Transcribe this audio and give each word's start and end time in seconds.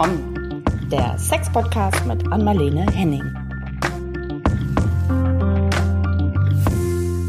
Komm, 0.00 0.62
der 0.92 1.18
Sex-Podcast 1.18 2.06
mit 2.06 2.24
Anmalene 2.30 2.86
Henning. 2.92 3.34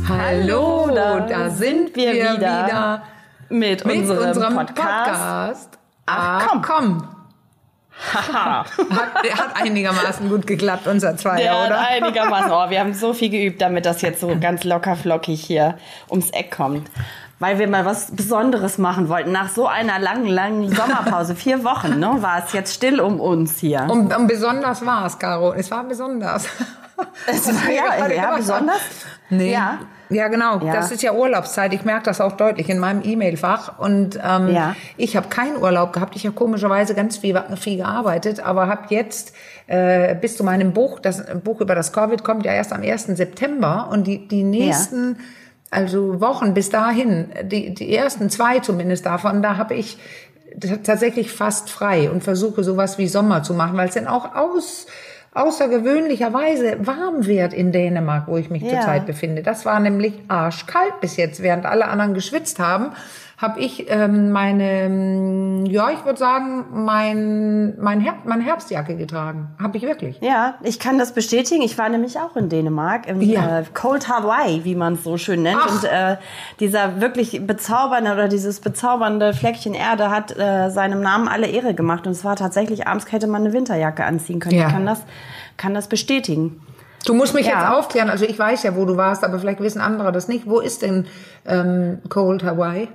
Hallo, 0.08 0.88
da 0.94 1.22
da, 1.22 1.50
sind 1.50 1.96
wir, 1.96 2.14
wieder, 2.14 2.34
wieder 2.36 3.04
mit, 3.50 3.84
mit 3.84 3.98
unserem, 3.98 4.28
unserem 4.28 4.54
Podcast. 4.54 4.76
Podcast. 4.76 5.80
Ach, 6.06 6.44
Ach 6.44 6.48
komm. 6.48 6.62
komm. 6.62 7.08
Haha. 8.14 8.66
Hat, 8.92 9.26
der 9.26 9.36
hat 9.36 9.56
einigermaßen 9.56 10.30
gut 10.30 10.46
geklappt, 10.46 10.86
unser 10.86 11.18
Zweier, 11.18 11.38
Der 11.38 11.60
hat 11.60 11.68
oder? 11.72 11.88
einigermaßen. 11.88 12.52
Oh, 12.52 12.70
wir 12.70 12.80
haben 12.82 12.94
so 12.94 13.14
viel 13.14 13.32
geübt, 13.32 13.64
damit 13.64 13.88
das 13.88 14.04
jetzt 14.04 14.22
so 14.22 14.38
ganz 14.40 14.64
locker 14.64 14.96
flockig 14.96 15.44
hier 15.44 15.80
ums 16.12 16.30
Eck 16.30 16.52
kommt. 16.52 16.88
Weil 17.40 17.58
wir 17.58 17.68
mal 17.70 17.86
was 17.86 18.12
Besonderes 18.12 18.78
machen 18.78 19.08
wollten. 19.08 19.32
Nach 19.32 19.50
so 19.50 19.66
einer 19.66 19.98
langen, 19.98 20.28
langen 20.28 20.76
Sommerpause, 20.76 21.36
vier 21.36 21.64
Wochen, 21.64 21.98
ne, 22.00 22.18
war 22.20 22.44
es 22.46 22.52
jetzt 22.54 22.74
still 22.74 23.00
um 23.00 23.22
uns 23.22 23.60
hier. 23.60 23.88
Und, 23.90 24.14
und 24.14 24.28
besonders 24.28 24.86
war 24.86 25.06
es, 25.06 25.18
Caro. 25.18 25.54
Es 25.54 25.72
war 25.72 25.84
besonders. 25.86 26.46
Es 27.28 27.48
war, 27.48 27.72
ja, 27.72 28.14
ja, 28.14 28.36
besonders. 28.36 28.82
Nee. 29.30 29.54
Ja. 29.54 29.80
Ja, 30.10 30.28
genau. 30.28 30.60
Ja. 30.60 30.74
Das 30.74 30.92
ist 30.92 31.02
ja 31.02 31.14
Urlaubszeit. 31.14 31.72
Ich 31.74 31.86
merke 31.86 32.04
das 32.04 32.20
auch 32.20 32.34
deutlich 32.34 32.68
in 32.70 32.78
meinem 32.80 33.02
E-Mail-Fach. 33.06 33.80
Und 33.80 34.20
ähm, 34.22 34.50
Ja. 34.50 34.76
ich 34.98 35.16
habe 35.16 35.30
keinen 35.30 35.56
Urlaub 35.56 35.94
gehabt. 35.94 36.16
Ich 36.16 36.26
habe 36.26 36.36
komischerweise 36.36 36.96
ganz 36.96 37.18
viel, 37.18 37.42
viel 37.58 37.78
gearbeitet, 37.78 38.40
aber 38.40 38.68
habe 38.68 38.88
jetzt 38.90 39.34
äh, 39.68 40.14
bis 40.16 40.36
zu 40.36 40.44
meinem 40.44 40.74
Buch, 40.74 41.00
das 41.00 41.24
Buch 41.44 41.62
über 41.62 41.74
das 41.76 41.94
Covid 41.94 42.24
kommt 42.24 42.46
ja 42.46 42.52
erst 42.54 42.74
am 42.74 42.82
1. 42.82 43.06
September 43.06 43.88
und 43.92 44.08
die, 44.08 44.28
die 44.28 44.44
nächsten 44.44 45.20
also 45.72 46.20
Wochen 46.20 46.54
bis 46.54 46.70
dahin, 46.70 47.30
die, 47.44 47.74
die 47.74 47.96
ersten 47.96 48.30
zwei 48.30 48.60
zumindest 48.60 49.06
davon, 49.06 49.42
da 49.42 49.58
habe 49.58 49.76
ich 49.76 49.98
tatsächlich 50.84 51.32
fast 51.32 51.70
frei 51.70 52.10
und 52.10 52.24
versuche 52.24 52.64
sowas 52.64 52.98
wie 52.98 53.08
Sommer 53.08 53.44
zu 53.44 53.54
machen, 53.54 53.78
weil 53.78 53.88
es 53.90 53.94
dann 53.94 54.08
auch 54.08 54.36
aus 54.36 54.88
außergewöhnlicherweise 55.34 56.78
warm 56.86 57.26
wird 57.28 57.54
in 57.54 57.72
Dänemark, 57.72 58.28
wo 58.28 58.38
ich 58.38 58.50
mich 58.50 58.64
Ja. 58.64 58.70
zurzeit 58.70 59.06
befinde. 59.06 59.44
Das 59.44 59.66
war 59.66 59.80
nämlich 59.80 60.14
arschkalt 60.28 61.00
bis 61.02 61.18
jetzt, 61.18 61.44
während 61.44 61.66
alle 61.66 61.88
anderen 61.88 62.14
geschwitzt 62.14 62.60
haben, 62.60 62.92
habe 63.42 63.62
ich 63.62 63.90
ähm, 63.90 64.32
meine, 64.32 64.70
ähm, 64.82 65.66
ja, 65.66 65.90
ich 65.92 66.04
würde 66.04 66.20
sagen, 66.20 66.66
mein, 66.74 67.74
mein 67.80 68.02
Herb, 68.02 68.26
meine 68.26 68.44
Herbstjacke 68.44 68.98
getragen. 68.98 69.48
Habe 69.62 69.78
ich 69.78 69.84
wirklich. 69.84 70.20
Ja, 70.20 70.56
ich 70.62 70.78
kann 70.78 71.00
das 71.00 71.14
bestätigen. 71.14 71.62
Ich 71.62 71.78
war 71.78 71.88
nämlich 71.88 72.20
auch 72.20 72.36
in 72.36 72.50
Dänemark, 72.50 73.08
im 73.08 73.22
Ja. 73.22 73.60
äh, 73.60 73.64
Cold 73.74 74.10
Hawaii, 74.10 74.66
wie 74.66 74.76
man 74.76 74.96
es 74.96 75.06
so 75.06 75.18
schön 75.18 75.44
nennt. 75.44 75.62
Ach. 75.64 75.72
Und 75.72 75.86
äh, 75.90 76.18
dieser 76.60 77.00
wirklich 77.00 77.46
bezaubernde 77.48 78.12
oder 78.12 78.28
dieses 78.28 78.60
bezaubernde 78.60 79.34
Fleckchen 79.34 79.74
Erde 79.74 80.10
hat 80.10 80.38
äh, 80.38 80.70
seinem 80.70 81.00
Namen 81.00 81.30
alle 81.30 81.48
Ehre 81.48 81.74
gemacht. 81.74 82.06
Und 82.08 82.12
es 82.12 82.26
war 82.26 82.36
tatsächlich, 82.36 82.88
abends 82.88 83.10
hätte 83.10 83.28
man 83.28 83.44
eine 83.46 83.54
Winterjacke 83.54 84.04
anziehen 84.04 84.42
können. 84.42 84.56
Ja. 84.58 84.68
Ich 84.68 84.74
kann 84.74 84.86
das, 84.86 85.02
kann 85.56 85.74
das 85.74 85.88
bestätigen. 85.88 86.60
Du 87.06 87.14
musst 87.14 87.34
mich 87.34 87.46
Ja. 87.48 87.54
jetzt 87.62 87.70
aufklären. 87.70 88.10
Also 88.10 88.26
ich 88.26 88.38
weiß 88.38 88.64
ja, 88.64 88.76
wo 88.76 88.84
du 88.84 88.98
warst, 88.98 89.24
aber 89.24 89.40
vielleicht 89.40 89.62
wissen 89.62 89.80
andere 89.80 90.12
das 90.12 90.28
nicht. 90.28 90.46
Wo 90.46 90.60
ist 90.60 90.82
denn 90.82 91.06
ähm, 91.46 92.00
Cold 92.10 92.44
Hawaii? 92.44 92.90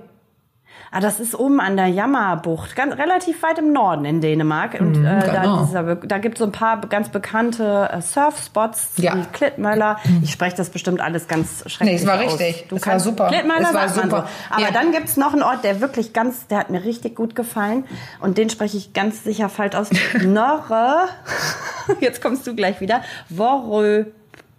Ah, 0.97 1.01
das 1.01 1.19
ist 1.19 1.37
oben 1.37 1.59
an 1.59 1.75
der 1.75 1.87
Jammerbucht, 1.87 2.73
ganz 2.73 2.97
relativ 2.97 3.43
weit 3.43 3.59
im 3.59 3.73
Norden 3.73 4.05
in 4.05 4.21
Dänemark. 4.21 4.79
Und 4.79 5.03
äh, 5.03 5.19
da, 5.27 5.41
genau. 5.41 5.63
dieser, 5.65 5.95
da 5.95 6.17
gibt 6.19 6.35
es 6.35 6.39
so 6.39 6.45
ein 6.45 6.53
paar 6.53 6.79
ganz 6.87 7.09
bekannte 7.09 7.89
äh, 7.91 8.01
Surfspots, 8.01 8.91
Ja. 8.95 9.13
wie 9.17 9.23
Klittmöller. 9.33 9.97
Ich 10.21 10.31
spreche 10.31 10.55
das 10.55 10.69
bestimmt 10.69 11.01
alles 11.01 11.27
ganz 11.27 11.69
schrecklich 11.69 11.97
Nee, 11.97 12.01
es 12.01 12.07
war 12.07 12.15
aus. 12.15 12.39
richtig. 12.39 12.67
Du 12.69 12.77
Es 12.77 12.85
war 12.85 12.91
kannst 12.93 13.05
super. 13.07 13.27
Klittmöller 13.27 13.67
Es 13.67 13.73
war 13.73 13.89
super. 13.89 14.07
so. 14.09 14.53
Aber 14.55 14.61
Ja. 14.61 14.71
dann 14.71 14.93
gibt 14.93 15.09
es 15.09 15.17
noch 15.17 15.33
einen 15.33 15.43
Ort, 15.43 15.65
der 15.65 15.81
wirklich 15.81 16.13
ganz, 16.13 16.47
der 16.47 16.59
hat 16.59 16.69
mir 16.69 16.85
richtig 16.85 17.13
gut 17.15 17.35
gefallen. 17.35 17.83
Und 18.21 18.37
den 18.37 18.49
spreche 18.49 18.77
ich 18.77 18.93
ganz 18.93 19.23
sicher 19.25 19.49
falsch 19.49 19.75
aus. 19.75 19.89
Norre, 20.23 21.09
jetzt 21.99 22.21
kommst 22.21 22.47
du 22.47 22.55
gleich 22.55 22.79
wieder, 22.79 23.01
Vorö 23.35 24.05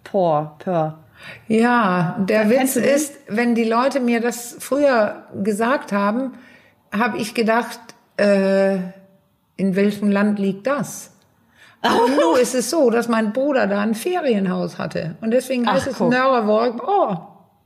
Por, 0.03 0.55
Pör. 0.59 0.99
Ja, 1.47 2.17
der 2.19 2.49
Witz 2.49 2.73
du 2.73 2.81
den? 2.81 2.95
ist, 2.95 3.13
wenn 3.27 3.55
die 3.55 3.63
Leute 3.63 3.99
mir 3.99 4.19
das 4.21 4.57
früher 4.59 5.23
gesagt 5.43 5.91
haben, 5.91 6.33
habe 6.91 7.17
ich 7.17 7.33
gedacht, 7.33 7.79
äh, 8.17 8.75
in 9.55 9.75
welchem 9.75 10.11
Land 10.11 10.39
liegt 10.39 10.67
das? 10.67 11.11
Aber 11.81 12.07
nun 12.07 12.39
ist 12.41 12.55
es 12.55 12.69
so, 12.69 12.89
dass 12.89 13.07
mein 13.07 13.33
Bruder 13.33 13.67
da 13.67 13.81
ein 13.81 13.95
Ferienhaus 13.95 14.77
hatte. 14.77 15.15
Und 15.21 15.31
deswegen 15.31 15.69
heißt 15.71 15.85
Ach, 15.87 15.91
es 15.91 15.97
guck. 15.97 16.09
Nörrevorg. 16.09 16.87
Oh. 16.87 17.15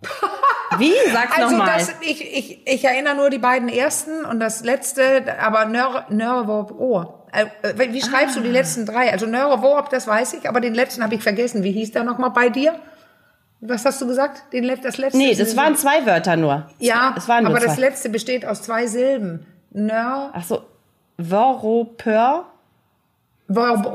Wie? 0.78 0.94
Sag's 1.12 1.38
Also 1.38 1.58
nochmal. 1.58 1.78
das, 1.78 1.94
ich, 2.02 2.22
ich, 2.22 2.68
ich 2.68 2.86
erinnere 2.86 3.16
nur 3.16 3.30
die 3.30 3.38
beiden 3.38 3.70
ersten 3.70 4.26
und 4.26 4.40
das 4.40 4.64
letzte, 4.64 5.24
aber 5.42 5.66
Nör, 5.66 6.06
Nörrevorg, 6.10 6.72
oh. 6.80 7.06
Äh, 7.32 7.46
äh, 7.68 7.94
Wie 7.94 8.02
schreibst 8.02 8.36
du 8.36 8.42
die 8.42 8.50
letzten 8.50 8.86
drei? 8.86 9.12
Also 9.12 9.26
Nörrevorg, 9.26 9.90
das 9.90 10.08
weiß 10.08 10.34
ich, 10.34 10.50
aber 10.50 10.60
den 10.60 10.74
letzten 10.74 11.04
habe 11.04 11.16
ich 11.16 11.24
vergessen. 11.24 11.64
Wie 11.64 11.72
hieß 11.72 11.92
der 11.92 12.04
nochmal 12.04 12.32
bei 12.32 12.50
dir? 12.50 12.76
Was 13.62 13.86
hast 13.86 14.02
du 14.02 14.08
gesagt? 14.08 14.52
Den, 14.54 14.68
das 14.82 14.98
letzte? 14.98 15.18
Nee, 15.18 15.36
das 15.36 15.56
waren 15.56 15.76
zwei 15.76 16.06
Wörter 16.06 16.36
nur. 16.36 16.68
ja, 16.80 17.14
es 17.16 17.28
waren 17.28 17.44
nur 17.44 17.52
aber 17.56 17.64
das 17.64 17.76
zwei. 17.76 17.82
letzte 17.82 18.10
besteht 18.10 18.46
aus 18.46 18.64
zwei 18.64 18.88
Silben. 18.88 19.46
Nör, 19.70 20.32
Ach 20.34 20.44
so, 20.44 20.64
Voropör. 21.18 22.46
Vorb, 23.48 23.86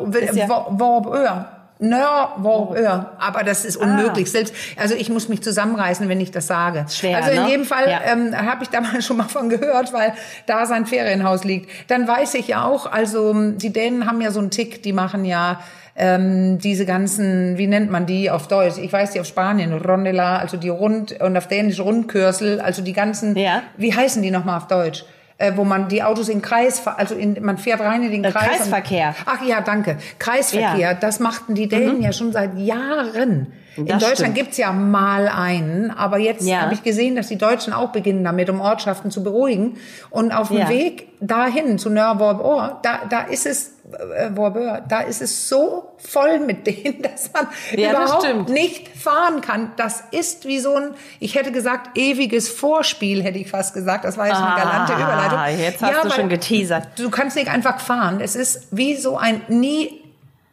ja- 1.78 1.88
Vorb, 1.88 2.42
Vorböhr. 2.42 2.42
Nör, 2.42 2.42
Vorböhr. 2.42 3.12
Aber 3.18 3.42
das 3.42 3.64
ist 3.64 3.80
Ah. 3.80 3.84
unmöglich. 3.84 4.30
Selbst, 4.30 4.54
also 4.76 4.94
ich 4.94 5.08
muss 5.10 5.28
mich 5.28 5.42
zusammenreißen, 5.42 6.08
wenn 6.08 6.20
ich 6.20 6.30
das 6.30 6.46
sage. 6.46 6.86
Schwer, 6.90 7.18
also 7.18 7.30
in 7.30 7.42
ne? 7.44 7.48
jedem 7.50 7.64
Fall 7.64 7.88
Ja. 7.90 8.00
ähm, 8.12 8.34
habe 8.36 8.62
ich 8.64 8.70
da 8.70 8.80
mal 8.80 9.00
schon 9.02 9.16
mal 9.18 9.24
von 9.28 9.48
gehört, 9.48 9.92
weil 9.92 10.12
da 10.46 10.66
sein 10.66 10.86
Ferienhaus 10.86 11.44
liegt. 11.44 11.70
Dann 11.90 12.06
weiß 12.08 12.34
ich 12.34 12.48
ja 12.48 12.64
auch, 12.64 12.90
also 12.90 13.34
die 13.52 13.72
Dänen 13.72 14.06
haben 14.06 14.20
ja 14.20 14.30
so 14.30 14.40
einen 14.40 14.50
Tick, 14.50 14.82
die 14.82 14.92
machen 14.92 15.24
ja 15.24 15.60
ähm, 15.98 16.58
diese 16.58 16.84
ganzen, 16.84 17.56
wie 17.56 17.66
nennt 17.66 17.90
man 17.90 18.04
die 18.04 18.30
auf 18.30 18.48
Deutsch? 18.48 18.76
Ich 18.76 18.92
weiß 18.92 19.12
die 19.12 19.20
auf 19.20 19.26
Spanien, 19.26 19.72
Rondela, 19.72 20.38
also 20.38 20.58
die 20.58 20.68
Rund 20.68 21.18
und 21.22 21.36
auf 21.38 21.48
Dänisch 21.48 21.80
Rundkürsel, 21.80 22.60
also 22.60 22.82
die 22.82 22.92
ganzen, 22.92 23.34
Ja. 23.34 23.62
wie 23.78 23.94
heißen 23.94 24.22
die 24.22 24.30
nochmal 24.30 24.58
auf 24.58 24.66
Deutsch? 24.66 25.04
Äh, 25.38 25.52
wo 25.56 25.64
man 25.64 25.88
die 25.88 26.02
Autos 26.02 26.30
in 26.30 26.40
Kreis, 26.40 26.86
also 26.86 27.14
in, 27.14 27.36
man 27.44 27.58
fährt 27.58 27.80
rein 27.80 28.02
in 28.02 28.10
den 28.10 28.24
Äh, 28.24 28.30
Kreis. 28.32 28.56
Kreisverkehr. 28.56 29.08
Und, 29.08 29.16
ach 29.26 29.42
ja, 29.44 29.60
danke. 29.60 29.98
Kreisverkehr, 30.18 30.76
Ja. 30.78 30.94
das 30.94 31.20
machten 31.20 31.54
die 31.54 31.68
Dänen 31.68 32.00
ja 32.00 32.12
schon 32.14 32.32
seit 32.32 32.56
Jahren. 32.58 33.52
In 33.76 33.86
Das 33.86 33.98
Deutschland 33.98 34.18
stimmt. 34.18 34.34
gibt's 34.36 34.56
ja 34.56 34.72
mal 34.72 35.28
einen, 35.28 35.90
aber 35.90 36.18
jetzt 36.18 36.46
Ja. 36.46 36.62
habe 36.62 36.74
ich 36.74 36.82
gesehen, 36.82 37.14
dass 37.16 37.28
die 37.28 37.36
Deutschen 37.38 37.72
auch 37.72 37.90
beginnen 37.90 38.24
damit, 38.24 38.48
um 38.50 38.60
Ortschaften 38.60 39.10
zu 39.10 39.22
beruhigen. 39.22 39.76
Und 40.10 40.32
auf 40.32 40.48
dem 40.48 40.58
Ja. 40.58 40.68
Weg 40.68 41.08
dahin 41.20 41.78
zu 41.78 41.90
Nörrborg, 41.90 42.82
da, 42.82 43.00
da 43.08 43.20
ist 43.22 43.44
es, 43.46 43.72
äh, 44.16 44.30
Vorbeur, 44.34 44.82
da 44.88 45.00
ist 45.00 45.20
es 45.22 45.48
so 45.48 45.90
voll 45.98 46.40
mit 46.40 46.66
denen, 46.66 47.02
dass 47.02 47.30
man 47.32 47.48
Ja, 47.76 47.92
das 47.92 48.02
überhaupt 48.10 48.24
stimmt. 48.26 48.48
nicht 48.48 48.88
fahren 48.96 49.40
kann. 49.42 49.72
Das 49.76 50.02
ist 50.10 50.46
wie 50.46 50.58
so 50.58 50.74
ein, 50.74 50.90
ich 51.20 51.34
hätte 51.34 51.52
gesagt, 51.52 51.96
ewiges 51.98 52.48
Vorspiel, 52.48 53.22
hätte 53.22 53.38
ich 53.38 53.50
fast 53.50 53.74
gesagt. 53.74 54.04
Das 54.04 54.16
war 54.16 54.26
jetzt 54.26 54.36
eine 54.36 54.56
galante 54.56 54.94
Ah, 54.94 54.96
Überleitung. 54.96 55.60
jetzt 55.64 55.82
hast 55.82 56.04
du 56.04 56.08
weil 56.08 56.12
schon 56.16 56.28
geteasert. 56.28 56.88
Du 56.98 57.10
kannst 57.10 57.36
nicht 57.36 57.48
einfach 57.50 57.78
fahren. 57.80 58.20
Es 58.20 58.36
ist 58.36 58.68
wie 58.70 58.96
so 58.96 59.16
ein 59.18 59.42
nie 59.48 60.02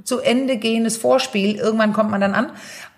zu 0.03 0.19
Ende 0.19 0.57
gehendes 0.57 0.97
Vorspiel. 0.97 1.55
Irgendwann 1.55 1.93
kommt 1.93 2.11
man 2.11 2.19
dann 2.19 2.33
an. 2.35 2.51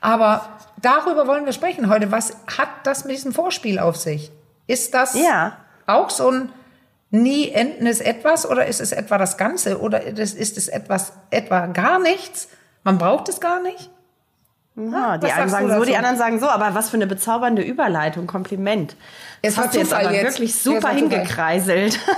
Aber 0.06 0.48
darüber 0.82 1.26
wollen 1.28 1.46
wir 1.46 1.54
sprechen 1.54 1.90
heute. 1.90 2.12
Was 2.12 2.32
hat 2.58 2.70
das 2.84 3.06
mit 3.06 3.16
diesem 3.16 3.34
Vorspiel 3.34 3.80
auf 3.80 3.96
sich? 3.98 4.32
Ist 4.68 4.94
das 4.94 5.16
Ja. 5.16 5.58
auch 5.88 6.10
so 6.10 6.30
ein 6.30 6.52
nie 7.10 7.50
endendes 7.50 8.02
Etwas 8.02 8.48
oder 8.50 8.66
ist 8.66 8.82
es 8.82 8.92
etwa 8.92 9.18
das 9.18 9.38
Ganze 9.38 9.80
oder 9.80 10.02
ist 10.04 10.58
es 10.58 10.68
etwas 10.68 11.14
etwa 11.30 11.68
gar 11.68 12.00
nichts? 12.00 12.50
Man 12.84 12.98
braucht 12.98 13.30
es 13.30 13.40
gar 13.40 13.62
nicht? 13.62 13.90
Ja, 14.76 15.18
die 15.18 15.32
einen 15.32 15.50
sagen 15.50 15.74
so, 15.74 15.86
die 15.86 15.96
anderen 15.96 16.18
sagen 16.18 16.40
so, 16.40 16.50
aber 16.50 16.76
was 16.76 16.90
für 16.90 16.98
eine 16.98 17.08
bezaubernde 17.08 17.62
Überleitung, 17.62 18.28
Kompliment. 18.28 18.96
Es 19.42 19.56
Das 19.56 19.58
war 19.58 19.64
hast 19.66 19.76
du 19.76 19.80
jetzt 19.80 19.94
aber 19.94 20.12
jetzt. 20.12 20.24
wirklich 20.40 20.60
super 20.62 20.90
hingekreiselt. 20.90 21.98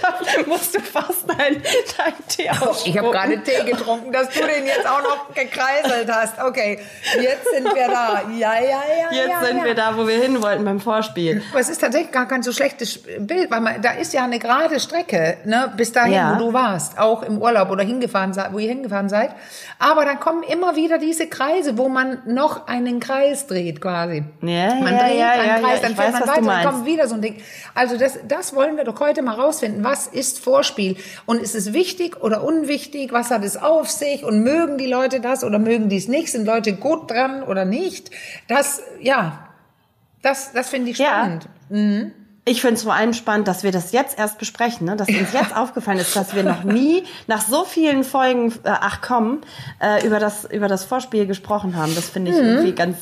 Dafür 0.00 0.46
musst 0.46 0.74
du 0.74 0.80
fast 0.80 1.28
dein, 1.28 1.62
dein 1.96 2.14
Tee 2.28 2.50
ausspucken. 2.50 2.76
Ich 2.84 2.98
habe 2.98 3.10
gerade 3.10 3.42
Tee 3.42 3.64
getrunken, 3.64 4.12
dass 4.12 4.28
du 4.30 4.40
den 4.40 4.66
jetzt 4.66 4.86
auch 4.86 5.02
noch 5.02 5.34
gekreiselt 5.34 6.10
hast. 6.10 6.40
Okay, 6.40 6.78
jetzt 7.20 7.48
sind 7.54 7.64
wir 7.74 7.88
da. 7.88 8.22
Ja, 8.36 8.54
ja, 8.54 8.60
ja. 8.60 9.12
Jetzt 9.12 9.28
ja, 9.28 9.44
sind 9.44 9.58
ja. 9.58 9.64
wir 9.64 9.74
da, 9.74 9.96
wo 9.96 10.06
wir 10.06 10.20
hin 10.20 10.42
wollten 10.42 10.64
beim 10.64 10.80
Vorspiel. 10.80 11.42
Aber 11.50 11.60
es 11.60 11.68
ist 11.68 11.80
tatsächlich 11.80 12.12
gar 12.12 12.26
kein 12.26 12.42
so 12.42 12.52
schlechtes 12.52 13.00
Bild, 13.18 13.50
weil 13.50 13.60
man, 13.60 13.82
da 13.82 13.92
ist 13.92 14.12
ja 14.12 14.24
eine 14.24 14.38
gerade 14.38 14.80
Strecke, 14.80 15.38
ne, 15.44 15.72
bis 15.76 15.92
dahin, 15.92 16.12
Ja. 16.12 16.34
wo 16.34 16.46
du 16.46 16.52
warst, 16.52 16.98
auch 16.98 17.22
im 17.22 17.38
Urlaub 17.40 17.70
oder 17.70 17.84
hingefahren, 17.84 18.34
wo 18.52 18.58
ihr 18.58 18.68
hingefahren 18.68 19.08
seid. 19.08 19.30
Aber 19.78 20.04
dann 20.04 20.20
kommen 20.20 20.42
immer 20.42 20.76
wieder 20.76 20.98
diese 20.98 21.26
Kreise, 21.26 21.78
wo 21.78 21.88
man 21.88 22.22
noch 22.26 22.66
einen 22.66 23.00
Kreis 23.00 23.46
dreht, 23.46 23.80
quasi. 23.80 24.24
Ja, 24.40 24.74
man 24.74 24.94
ja, 24.94 25.04
dreht 25.06 25.18
ja, 25.18 25.30
einen 25.30 25.64
Kreis, 25.64 25.80
dann 25.80 25.96
fährt 25.96 26.12
man 26.12 26.22
weiter, 26.22 26.34
dann 26.36 26.44
meinst. 26.44 26.68
kommt 26.68 26.86
wieder 26.86 27.08
so 27.08 27.14
ein 27.14 27.22
Ding. 27.22 27.42
Also 27.74 27.96
das, 27.96 28.18
das 28.26 28.54
wollen 28.62 28.76
wir 28.76 28.84
doch 28.84 29.00
heute 29.00 29.22
mal 29.22 29.34
rausfinden. 29.34 29.82
Was 29.82 30.06
ist 30.06 30.38
Vorspiel? 30.38 30.96
Und 31.26 31.42
ist 31.42 31.56
es 31.56 31.72
wichtig 31.72 32.22
oder 32.22 32.44
unwichtig? 32.44 33.12
Was 33.12 33.32
hat 33.32 33.42
es 33.42 33.56
auf 33.56 33.90
sich? 33.90 34.22
Und 34.22 34.44
mögen 34.44 34.78
die 34.78 34.86
Leute 34.86 35.20
das 35.20 35.42
oder 35.42 35.58
mögen 35.58 35.88
die 35.88 35.96
es 35.96 36.06
nicht? 36.06 36.30
Sind 36.30 36.46
Leute 36.46 36.74
gut 36.74 37.10
dran 37.10 37.42
oder 37.42 37.64
nicht? 37.64 38.12
Das, 38.46 38.80
ja, 39.00 39.48
das, 40.22 40.52
das 40.52 40.68
finde 40.68 40.92
ich 40.92 40.98
Ja. 40.98 41.08
spannend. 41.08 41.48
Ich 42.44 42.60
finde 42.60 42.76
es 42.76 42.84
vor 42.84 42.94
allem 42.94 43.14
spannend, 43.14 43.48
dass 43.48 43.64
wir 43.64 43.72
das 43.72 43.90
jetzt 43.90 44.16
erst 44.16 44.38
besprechen, 44.38 44.86
ne? 44.86 44.94
dass 44.96 45.08
uns 45.08 45.32
jetzt 45.32 45.56
aufgefallen 45.56 45.98
ist, 45.98 46.14
dass 46.14 46.36
wir 46.36 46.44
noch 46.44 46.62
nie 46.62 47.02
nach 47.26 47.42
so 47.42 47.64
vielen 47.64 48.04
Folgen, 48.04 48.52
äh, 48.62 48.70
ach 48.70 49.00
komm, 49.00 49.40
äh, 49.80 50.06
über, 50.06 50.20
das, 50.20 50.44
über 50.44 50.68
das 50.68 50.84
Vorspiel 50.84 51.26
gesprochen 51.26 51.76
haben. 51.76 51.92
Das 51.96 52.08
finde 52.08 52.30
ich 52.30 52.36
mhm. 52.36 52.44
irgendwie 52.44 52.72
ganz, 52.72 52.96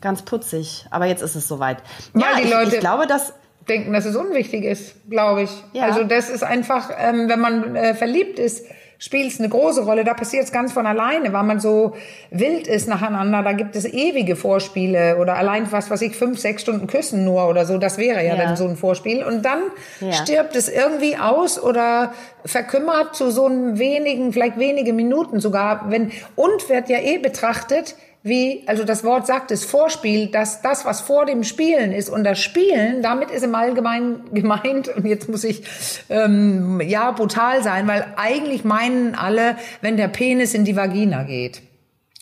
ganz 0.00 0.22
putzig. 0.22 0.86
Aber 0.90 1.04
jetzt 1.04 1.22
ist 1.22 1.34
es 1.34 1.48
soweit. 1.48 1.78
Ja, 2.14 2.36
die 2.38 2.44
ich, 2.44 2.50
Leute 2.50 2.76
ich 2.76 2.80
glaube, 2.80 3.06
dass 3.06 3.34
denken, 3.68 3.92
dass 3.92 4.04
es 4.04 4.16
unwichtig 4.16 4.64
ist, 4.64 4.94
glaube 5.08 5.42
ich. 5.42 5.50
Ja. 5.72 5.84
Also 5.84 6.04
das 6.04 6.28
ist 6.28 6.42
einfach, 6.42 6.90
ähm, 6.98 7.28
wenn 7.28 7.40
man 7.40 7.76
äh, 7.76 7.94
verliebt 7.94 8.38
ist, 8.38 8.66
spielt 9.02 9.32
es 9.32 9.40
eine 9.40 9.48
große 9.48 9.82
Rolle. 9.82 10.04
Da 10.04 10.14
passiert 10.14 10.44
es 10.44 10.52
ganz 10.52 10.72
von 10.72 10.86
alleine, 10.86 11.32
weil 11.32 11.42
man 11.42 11.58
so 11.58 11.96
wild 12.30 12.68
ist 12.68 12.86
nacheinander. 12.86 13.42
Da 13.42 13.52
gibt 13.52 13.74
es 13.74 13.84
ewige 13.84 14.36
Vorspiele 14.36 15.16
oder 15.18 15.34
allein 15.34 15.70
was, 15.72 15.90
was 15.90 16.02
ich 16.02 16.14
fünf, 16.14 16.38
sechs 16.38 16.62
Stunden 16.62 16.86
küssen 16.86 17.24
nur 17.24 17.48
oder 17.48 17.66
so. 17.66 17.78
Das 17.78 17.98
wäre 17.98 18.24
ja, 18.24 18.36
ja. 18.36 18.36
dann 18.36 18.56
so 18.56 18.64
ein 18.64 18.76
Vorspiel. 18.76 19.24
Und 19.24 19.44
dann 19.44 19.58
ja. 20.00 20.12
stirbt 20.12 20.54
es 20.54 20.68
irgendwie 20.68 21.16
aus 21.16 21.60
oder 21.60 22.14
verkümmert 22.44 23.16
zu 23.16 23.32
so 23.32 23.46
einem 23.46 23.76
wenigen, 23.80 24.32
vielleicht 24.32 24.56
wenige 24.56 24.92
Minuten 24.92 25.40
sogar. 25.40 25.90
Wenn 25.90 26.12
und 26.36 26.68
wird 26.68 26.88
ja 26.88 26.98
eh 26.98 27.18
betrachtet 27.18 27.96
wie, 28.24 28.62
also 28.66 28.84
das 28.84 29.02
Wort 29.02 29.26
sagt 29.26 29.50
es, 29.50 29.64
Vorspiel, 29.64 30.28
dass 30.28 30.62
das, 30.62 30.84
was 30.84 31.00
vor 31.00 31.26
dem 31.26 31.42
Spielen 31.42 31.92
ist 31.92 32.08
und 32.08 32.22
das 32.22 32.38
Spielen, 32.38 33.02
damit 33.02 33.30
ist 33.30 33.42
im 33.42 33.54
Allgemeinen 33.54 34.22
gemeint, 34.32 34.88
und 34.88 35.06
jetzt 35.06 35.28
muss 35.28 35.42
ich 35.42 35.64
ähm, 36.08 36.80
ja 36.80 37.10
brutal 37.10 37.62
sein, 37.62 37.88
weil 37.88 38.06
eigentlich 38.16 38.64
meinen 38.64 39.14
alle, 39.16 39.56
wenn 39.80 39.96
der 39.96 40.08
Penis 40.08 40.54
in 40.54 40.64
die 40.64 40.76
Vagina 40.76 41.24
geht. 41.24 41.62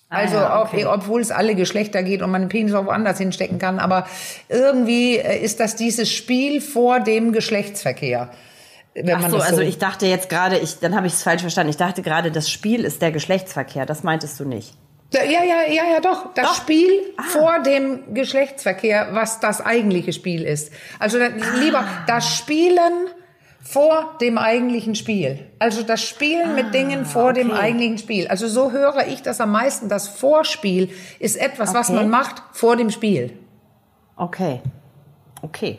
Ah 0.08 0.16
also 0.16 0.38
ah, 0.38 0.62
okay. 0.62 0.86
auch, 0.86 0.94
obwohl 0.94 1.20
es 1.20 1.30
alle 1.30 1.54
Geschlechter 1.54 2.02
geht 2.02 2.22
und 2.22 2.30
man 2.30 2.42
den 2.42 2.48
Penis 2.48 2.74
auch 2.74 2.86
woanders 2.86 3.18
hinstecken 3.18 3.58
kann, 3.58 3.78
aber 3.78 4.06
irgendwie 4.48 5.16
äh, 5.16 5.38
ist 5.38 5.60
das 5.60 5.76
dieses 5.76 6.10
Spiel 6.10 6.60
vor 6.62 7.00
dem 7.00 7.32
Geschlechtsverkehr. 7.32 8.30
Ach 9.12 9.22
so, 9.28 9.38
so, 9.38 9.42
also 9.42 9.60
ich 9.60 9.78
dachte 9.78 10.06
jetzt 10.06 10.28
gerade, 10.28 10.58
ich, 10.58 10.80
dann 10.80 10.96
habe 10.96 11.06
ich 11.06 11.12
es 11.12 11.22
falsch 11.22 11.42
verstanden. 11.42 11.70
Ich 11.70 11.76
dachte 11.76 12.02
gerade, 12.02 12.32
das 12.32 12.50
Spiel 12.50 12.84
ist 12.84 13.02
der 13.02 13.12
Geschlechtsverkehr. 13.12 13.86
Das 13.86 14.02
meintest 14.02 14.40
du 14.40 14.44
nicht. 14.44 14.74
Ja, 15.12 15.24
ja, 15.24 15.42
ja, 15.42 15.92
ja, 15.92 16.00
doch. 16.00 16.32
Das 16.34 16.46
doch. 16.46 16.54
Spiel 16.54 17.14
ah. 17.16 17.22
vor 17.22 17.60
dem 17.60 18.14
Geschlechtsverkehr, 18.14 19.08
was 19.12 19.40
das 19.40 19.60
eigentliche 19.60 20.12
Spiel 20.12 20.42
ist. 20.42 20.72
Also 20.98 21.18
ah. 21.18 21.28
lieber 21.58 21.84
das 22.06 22.36
Spielen 22.36 23.08
vor 23.60 24.16
dem 24.20 24.38
eigentlichen 24.38 24.94
Spiel. 24.94 25.46
Also 25.58 25.82
das 25.82 26.02
Spielen 26.02 26.50
ah, 26.50 26.54
mit 26.54 26.72
Dingen 26.72 27.04
vor 27.04 27.30
okay. 27.30 27.42
dem 27.42 27.50
eigentlichen 27.50 27.98
Spiel. 27.98 28.28
Also 28.28 28.46
so 28.46 28.70
höre 28.70 29.06
ich 29.08 29.22
das 29.22 29.40
am 29.40 29.50
meisten. 29.50 29.88
Das 29.88 30.08
Vorspiel 30.08 30.90
ist 31.18 31.36
etwas, 31.36 31.70
okay. 31.70 31.78
was 31.78 31.88
man 31.90 32.08
macht 32.08 32.42
vor 32.52 32.76
dem 32.76 32.90
Spiel. 32.90 33.36
Okay. 34.16 34.60
Okay. 35.42 35.78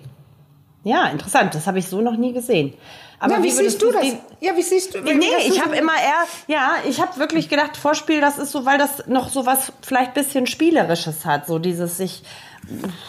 Ja, 0.83 1.07
interessant. 1.07 1.55
Das 1.55 1.67
habe 1.67 1.79
ich 1.79 1.87
so 1.87 2.01
noch 2.01 2.17
nie 2.17 2.33
gesehen. 2.33 2.73
Aber 3.21 3.35
ja, 3.35 3.39
wie, 3.39 3.44
wie 3.44 3.51
siehst 3.51 3.81
du 3.81 3.91
das? 3.91 4.03
Ja, 4.39 4.57
wie 4.57 4.62
siehst 4.63 4.95
du? 4.95 5.06
Wie, 5.06 5.13
nee, 5.13 5.27
ich 5.45 5.63
habe 5.63 5.75
immer 5.75 5.94
eher, 5.94 6.25
ja, 6.47 6.71
ich 6.89 7.00
habe 7.00 7.18
wirklich 7.18 7.50
gedacht, 7.50 7.77
Vorspiel, 7.77 8.19
das 8.19 8.39
ist 8.39 8.51
so, 8.51 8.65
weil 8.65 8.79
das 8.79 9.07
noch 9.07 9.29
so 9.29 9.45
was 9.45 9.71
vielleicht 9.83 10.15
bisschen 10.15 10.47
spielerisches 10.47 11.23
hat, 11.23 11.45
so 11.45 11.59
dieses 11.59 11.97
sich 11.97 12.23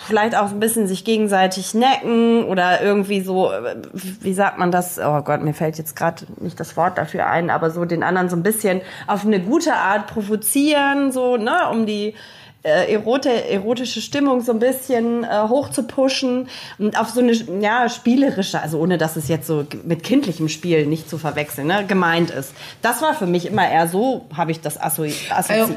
vielleicht 0.07 0.37
auch 0.37 0.51
ein 0.51 0.61
bisschen 0.61 0.87
sich 0.87 1.05
gegenseitig 1.05 1.73
necken 1.73 2.45
oder 2.45 2.83
irgendwie 2.83 3.23
so, 3.23 3.51
wie 3.95 4.35
sagt 4.35 4.59
man 4.59 4.71
das? 4.71 4.99
Oh 4.99 5.23
Gott, 5.23 5.43
mir 5.43 5.55
fällt 5.55 5.79
jetzt 5.79 5.97
gerade 5.97 6.27
nicht 6.41 6.61
das 6.61 6.77
Wort 6.77 6.99
dafür 6.99 7.27
ein, 7.27 7.49
aber 7.49 7.71
so 7.71 7.85
den 7.87 8.03
anderen 8.03 8.29
so 8.29 8.37
ein 8.37 8.43
bisschen 8.43 8.83
auf 9.07 9.25
eine 9.25 9.41
gute 9.41 9.75
Art 9.75 10.09
provozieren, 10.09 11.11
so, 11.11 11.39
ne, 11.39 11.71
um 11.71 11.87
die 11.87 12.15
äh, 12.63 12.93
erote, 12.93 13.31
erotische 13.51 14.01
Stimmung 14.01 14.41
so 14.41 14.53
ein 14.53 14.59
bisschen 14.59 15.25
äh, 15.25 15.49
hoch 15.49 15.71
zu 15.71 15.83
pushen 15.83 16.49
und 16.79 16.99
auf 16.99 17.11
so 17.11 17.21
eine 17.21 17.33
ja 17.33 17.89
spielerische, 17.89 18.61
also 18.61 18.79
ohne 18.79 18.99
dass 18.99 19.17
es 19.17 19.29
jetzt 19.29 19.47
so 19.47 19.67
mit 19.85 20.03
kindlichem 20.03 20.49
Spiel 20.49 20.87
nicht 20.87 21.11
zu 21.11 21.19
verwechseln, 21.19 21.67
ne, 21.67 21.85
gemeint 21.87 22.31
ist. 22.31 22.53
Das 22.81 23.03
war 23.03 23.15
für 23.15 23.27
mich 23.27 23.47
immer 23.47 23.69
eher 23.69 23.89
so, 23.89 24.27
habe 24.37 24.53
ich 24.53 24.61
das 24.61 24.81
assoziiert. 24.81 25.31
Also, 25.31 25.75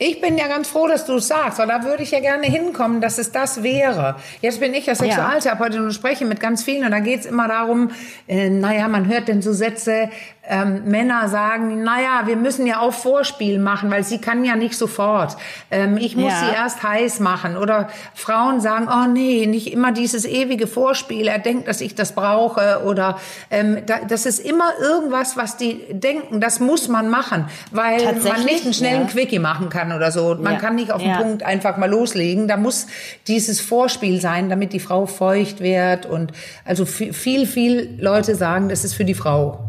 ich 0.00 0.20
bin 0.20 0.38
ja 0.38 0.46
ganz 0.46 0.68
froh, 0.68 0.86
dass 0.86 1.06
du 1.06 1.16
es 1.16 1.26
sagst, 1.26 1.58
weil 1.58 1.66
da 1.66 1.82
würde 1.82 2.04
ich 2.04 2.12
ja 2.12 2.20
gerne 2.20 2.46
hinkommen, 2.46 3.00
dass 3.00 3.18
es 3.18 3.32
das 3.32 3.64
wäre. 3.64 4.14
Jetzt 4.40 4.60
bin 4.60 4.72
ich 4.72 4.86
ja 4.86 4.94
Sexualtherapeutin 4.94 5.80
und 5.80 5.92
spreche 5.92 6.24
mit 6.24 6.38
ganz 6.38 6.62
vielen 6.62 6.84
und 6.84 6.92
da 6.92 7.00
geht 7.00 7.20
es 7.20 7.26
immer 7.26 7.48
darum, 7.48 7.90
äh, 8.28 8.48
naja, 8.48 8.86
man 8.86 9.08
hört 9.08 9.26
denn 9.26 9.42
so 9.42 9.52
Sätze, 9.52 10.08
ähm, 10.48 10.84
Männer 10.86 11.28
sagen, 11.28 11.82
naja, 11.82 12.22
wir 12.24 12.36
müssen 12.36 12.66
ja 12.66 12.80
auch 12.80 12.92
Vorspiel 12.92 13.58
machen, 13.58 13.90
weil 13.90 14.02
sie 14.02 14.18
kann 14.18 14.44
ja 14.44 14.56
nicht 14.56 14.74
sofort. 14.74 15.36
Ähm, 15.70 15.98
ich 15.98 16.16
muss 16.16 16.32
ja. 16.32 16.46
sie 16.46 16.54
erst 16.54 16.82
heiß 16.82 17.20
machen. 17.20 17.56
Oder 17.56 17.88
Frauen 18.14 18.60
sagen, 18.60 18.88
oh 18.90 19.08
nee, 19.08 19.46
nicht 19.46 19.72
immer 19.72 19.92
dieses 19.92 20.24
ewige 20.24 20.66
Vorspiel. 20.66 21.28
Er 21.28 21.38
denkt, 21.38 21.68
dass 21.68 21.80
ich 21.80 21.94
das 21.94 22.12
brauche. 22.12 22.82
Oder 22.86 23.18
ähm, 23.50 23.78
da, 23.86 23.98
das 24.08 24.24
ist 24.24 24.38
immer 24.38 24.70
irgendwas, 24.80 25.36
was 25.36 25.58
die 25.58 25.80
denken, 25.90 26.40
das 26.40 26.60
muss 26.60 26.88
man 26.88 27.10
machen, 27.10 27.46
weil 27.70 28.14
man 28.22 28.44
nicht 28.44 28.64
einen 28.64 28.74
schnellen 28.74 29.02
ja. 29.02 29.08
Quickie 29.08 29.38
machen 29.38 29.68
kann 29.68 29.92
oder 29.92 30.10
so. 30.10 30.34
Man 30.40 30.54
ja. 30.54 30.58
kann 30.58 30.76
nicht 30.76 30.92
auf 30.92 31.02
den 31.02 31.14
Punkt 31.14 31.42
einfach 31.42 31.76
mal 31.76 31.90
loslegen. 31.90 32.48
Da 32.48 32.56
muss 32.56 32.86
dieses 33.26 33.60
Vorspiel 33.60 34.20
sein, 34.20 34.48
damit 34.48 34.72
die 34.72 34.80
Frau 34.80 35.04
feucht 35.04 35.60
wird. 35.60 36.06
Und 36.06 36.32
also 36.64 36.86
viel, 36.86 37.46
viel 37.46 37.98
Leute 38.00 38.34
sagen, 38.34 38.70
das 38.70 38.84
ist 38.84 38.94
für 38.94 39.04
die 39.04 39.14
Frau. 39.14 39.67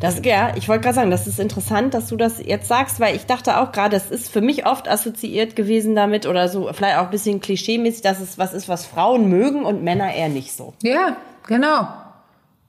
Das, 0.00 0.20
ja, 0.24 0.52
ich 0.56 0.68
wollte 0.68 0.82
gerade 0.82 0.94
sagen, 0.94 1.10
das 1.10 1.26
ist 1.26 1.38
interessant, 1.38 1.94
dass 1.94 2.08
du 2.08 2.16
das 2.16 2.44
jetzt 2.44 2.68
sagst, 2.68 3.00
weil 3.00 3.16
ich 3.16 3.26
dachte 3.26 3.58
auch 3.58 3.72
gerade, 3.72 3.96
es 3.96 4.10
ist 4.10 4.30
für 4.30 4.40
mich 4.40 4.66
oft 4.66 4.88
assoziiert 4.88 5.56
gewesen 5.56 5.94
damit 5.94 6.26
oder 6.26 6.48
so, 6.48 6.70
vielleicht 6.72 6.98
auch 6.98 7.04
ein 7.04 7.10
bisschen 7.10 7.40
klischeemäßig, 7.40 8.02
dass 8.02 8.20
es 8.20 8.38
was 8.38 8.52
ist, 8.52 8.68
was 8.68 8.86
Frauen 8.86 9.28
mögen 9.28 9.64
und 9.64 9.82
Männer 9.82 10.12
eher 10.14 10.28
nicht 10.28 10.52
so. 10.52 10.74
Ja, 10.82 11.16
genau. 11.46 11.88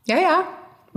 Ja, 0.06 0.18
ja. 0.18 0.44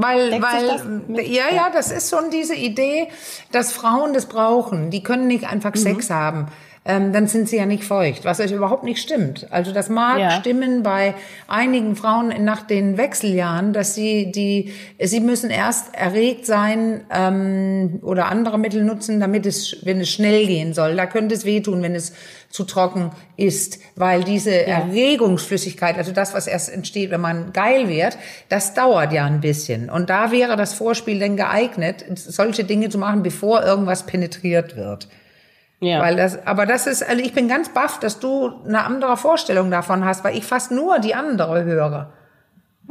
Weil, 0.00 0.40
weil, 0.40 1.26
ja, 1.26 1.52
ja, 1.52 1.70
das 1.72 1.90
ist 1.90 2.08
schon 2.08 2.30
diese 2.30 2.54
Idee, 2.54 3.08
dass 3.50 3.72
Frauen 3.72 4.12
das 4.12 4.26
brauchen. 4.26 4.92
Die 4.92 5.02
können 5.02 5.26
nicht 5.26 5.50
einfach 5.50 5.74
mhm. 5.74 5.78
Sex 5.78 6.10
haben 6.10 6.46
ähm, 6.88 7.12
dann 7.12 7.26
sind 7.26 7.50
sie 7.50 7.58
ja 7.58 7.66
nicht 7.66 7.84
feucht, 7.84 8.24
was 8.24 8.40
euch 8.40 8.50
überhaupt 8.50 8.82
nicht 8.82 9.02
stimmt. 9.02 9.46
Also 9.50 9.72
das 9.72 9.90
mag 9.90 10.18
ja. 10.18 10.30
stimmen 10.30 10.82
bei 10.82 11.14
einigen 11.46 11.96
Frauen 11.96 12.32
nach 12.44 12.62
den 12.62 12.96
Wechseljahren, 12.96 13.74
dass 13.74 13.94
sie 13.94 14.32
die, 14.32 14.72
sie 14.98 15.20
müssen 15.20 15.50
erst 15.50 15.94
erregt 15.94 16.46
sein 16.46 17.02
ähm, 17.14 18.00
oder 18.02 18.30
andere 18.30 18.58
Mittel 18.58 18.84
nutzen, 18.84 19.20
damit 19.20 19.44
es, 19.44 19.76
wenn 19.82 20.00
es 20.00 20.08
schnell 20.08 20.46
gehen 20.46 20.72
soll. 20.72 20.96
Da 20.96 21.04
könnte 21.04 21.34
es 21.34 21.44
wehtun, 21.44 21.82
wenn 21.82 21.94
es 21.94 22.14
zu 22.48 22.64
trocken 22.64 23.10
ist, 23.36 23.80
weil 23.94 24.24
diese 24.24 24.52
ja. 24.52 24.78
Erregungsflüssigkeit, 24.78 25.98
also 25.98 26.12
das, 26.12 26.32
was 26.32 26.46
erst 26.46 26.72
entsteht, 26.72 27.10
wenn 27.10 27.20
man 27.20 27.52
geil 27.52 27.90
wird, 27.90 28.16
das 28.48 28.72
dauert 28.72 29.12
ja 29.12 29.26
ein 29.26 29.42
bisschen. 29.42 29.90
Und 29.90 30.08
da 30.08 30.32
wäre 30.32 30.56
das 30.56 30.72
Vorspiel 30.72 31.18
denn 31.18 31.36
geeignet, 31.36 32.06
solche 32.14 32.64
Dinge 32.64 32.88
zu 32.88 32.96
machen, 32.96 33.22
bevor 33.22 33.62
irgendwas 33.62 34.06
penetriert 34.06 34.74
wird. 34.74 35.08
Ja. 35.80 36.02
Weil 36.02 36.16
das, 36.16 36.44
aber 36.46 36.66
das 36.66 36.86
ist, 36.86 37.08
also 37.08 37.22
ich 37.22 37.32
bin 37.32 37.48
ganz 37.48 37.68
baff, 37.68 38.00
dass 38.00 38.18
du 38.18 38.52
eine 38.66 38.84
andere 38.84 39.16
Vorstellung 39.16 39.70
davon 39.70 40.04
hast, 40.04 40.24
weil 40.24 40.36
ich 40.36 40.44
fast 40.44 40.70
nur 40.70 40.98
die 40.98 41.14
andere 41.14 41.64
höre. 41.64 42.12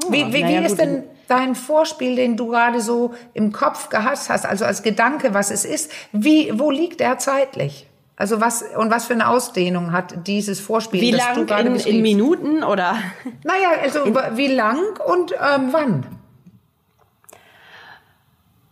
Oh, 0.06 0.12
wie 0.12 0.32
wie, 0.32 0.46
wie 0.46 0.56
ist 0.66 0.80
denn 0.80 1.04
dein 1.28 1.56
Vorspiel, 1.56 2.16
den 2.16 2.38
du 2.38 2.50
gerade 2.50 2.80
so 2.80 3.14
im 3.34 3.52
Kopf 3.52 3.90
gehasst 3.90 4.30
hast, 4.30 4.46
also 4.46 4.64
als 4.64 4.84
Gedanke, 4.84 5.34
was 5.34 5.52
es 5.52 5.66
ist? 5.66 5.92
Wie, 6.14 6.58
wo 6.58 6.72
liegt 6.72 7.02
er 7.02 7.18
zeitlich? 7.18 7.88
Also 8.16 8.42
was 8.42 8.64
und 8.76 8.90
was 8.90 9.06
für 9.06 9.14
eine 9.14 9.28
Ausdehnung 9.28 9.92
hat 9.92 10.26
dieses 10.26 10.60
Vorspiel, 10.60 11.02
wie 11.02 11.12
das 11.12 11.36
lang 11.36 11.46
du 11.46 11.54
in, 11.54 11.76
in 11.76 12.02
Minuten 12.02 12.64
oder? 12.64 12.96
Naja, 13.44 13.70
also 13.84 14.06
in, 14.06 14.16
wie 14.34 14.48
lang 14.48 14.80
und 15.06 15.34
ähm, 15.34 15.68
wann? 15.72 16.06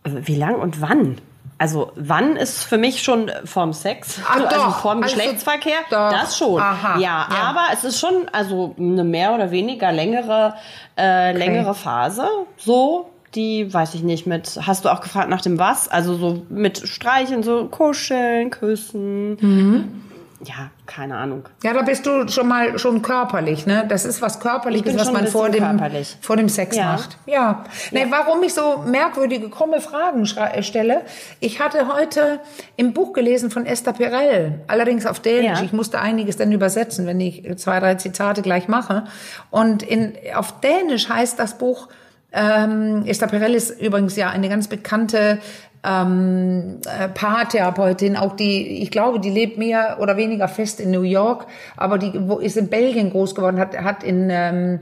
Wie 0.04 0.34
lang 0.34 0.56
und 0.56 0.80
wann? 0.80 1.20
Also 1.58 1.92
wann 1.96 2.36
ist 2.36 2.64
für 2.64 2.76
mich 2.76 3.02
schon 3.02 3.30
vorm 3.44 3.72
Sex, 3.72 4.20
ah, 4.28 4.34
also 4.34 4.56
doch. 4.56 4.80
vorm 4.80 5.02
also, 5.02 5.14
Geschlechtsverkehr, 5.14 5.78
doch. 5.90 6.10
das 6.10 6.36
schon. 6.36 6.60
Aha, 6.60 6.98
ja, 6.98 7.28
ja, 7.30 7.42
aber 7.44 7.68
es 7.72 7.82
ist 7.82 7.98
schon 7.98 8.28
also 8.30 8.74
eine 8.78 9.04
mehr 9.04 9.34
oder 9.34 9.50
weniger 9.50 9.90
längere 9.90 10.54
äh, 10.96 11.30
okay. 11.30 11.38
längere 11.38 11.74
Phase, 11.74 12.28
so 12.58 13.10
die 13.34 13.72
weiß 13.72 13.94
ich 13.94 14.02
nicht 14.02 14.26
mit. 14.26 14.58
Hast 14.66 14.84
du 14.84 14.88
auch 14.90 15.00
gefragt 15.00 15.28
nach 15.28 15.42
dem 15.42 15.58
was? 15.58 15.88
Also 15.88 16.16
so 16.16 16.42
mit 16.48 16.86
Streicheln, 16.88 17.42
so 17.42 17.66
kuscheln, 17.66 18.50
küssen. 18.50 19.36
Mhm 19.40 20.02
ja, 20.44 20.70
keine 20.84 21.16
Ahnung. 21.16 21.44
Ja, 21.62 21.72
da 21.72 21.82
bist 21.82 22.04
du 22.04 22.28
schon 22.28 22.48
mal 22.48 22.78
schon 22.78 23.00
körperlich, 23.00 23.66
ne? 23.66 23.86
Das 23.88 24.04
ist 24.04 24.20
was 24.20 24.38
körperliches, 24.38 24.98
was 24.98 25.10
man 25.10 25.26
vor 25.26 25.48
dem 25.48 25.64
körperlich. 25.64 26.16
vor 26.20 26.36
dem 26.36 26.48
Sex 26.48 26.76
ja. 26.76 26.92
macht. 26.92 27.16
Ja. 27.26 27.64
Nee, 27.90 28.02
ja. 28.02 28.06
warum 28.10 28.42
ich 28.42 28.52
so 28.52 28.84
merkwürdige 28.86 29.48
krumme 29.48 29.80
Fragen 29.80 30.24
äh, 30.24 30.62
stelle? 30.62 31.02
Ich 31.40 31.60
hatte 31.60 31.88
heute 31.92 32.40
im 32.76 32.92
Buch 32.92 33.14
gelesen 33.14 33.50
von 33.50 33.64
Esther 33.64 33.94
Perel, 33.94 34.60
allerdings 34.66 35.06
auf 35.06 35.20
Dänisch. 35.20 35.58
Ja. 35.58 35.64
Ich 35.64 35.72
musste 35.72 36.00
einiges 36.00 36.36
dann 36.36 36.52
übersetzen, 36.52 37.06
wenn 37.06 37.20
ich 37.20 37.56
zwei, 37.56 37.80
drei 37.80 37.94
Zitate 37.94 38.42
gleich 38.42 38.68
mache. 38.68 39.04
Und 39.50 39.82
in 39.82 40.14
auf 40.34 40.60
Dänisch 40.60 41.08
heißt 41.08 41.38
das 41.38 41.56
Buch 41.56 41.88
ähm, 42.36 43.04
Esther 43.06 43.28
Perel 43.28 43.54
ist 43.54 43.80
übrigens 43.80 44.14
ja 44.16 44.28
eine 44.28 44.48
ganz 44.50 44.68
bekannte 44.68 45.38
ähm, 45.84 46.78
äh, 46.84 47.08
Paartherapeutin, 47.08 48.16
auch 48.16 48.36
die, 48.36 48.82
ich 48.82 48.90
glaube, 48.90 49.20
die 49.20 49.30
lebt 49.30 49.58
mehr 49.58 49.98
oder 50.00 50.16
weniger 50.16 50.48
fest 50.48 50.80
in 50.80 50.90
New 50.90 51.02
York, 51.02 51.46
aber 51.76 51.98
die 51.98 52.12
wo, 52.28 52.38
ist 52.38 52.56
in 52.56 52.68
Belgien 52.68 53.10
groß 53.10 53.34
geworden, 53.34 53.58
hat, 53.58 53.76
hat 53.76 54.02
in 54.02 54.28
ähm, 54.30 54.80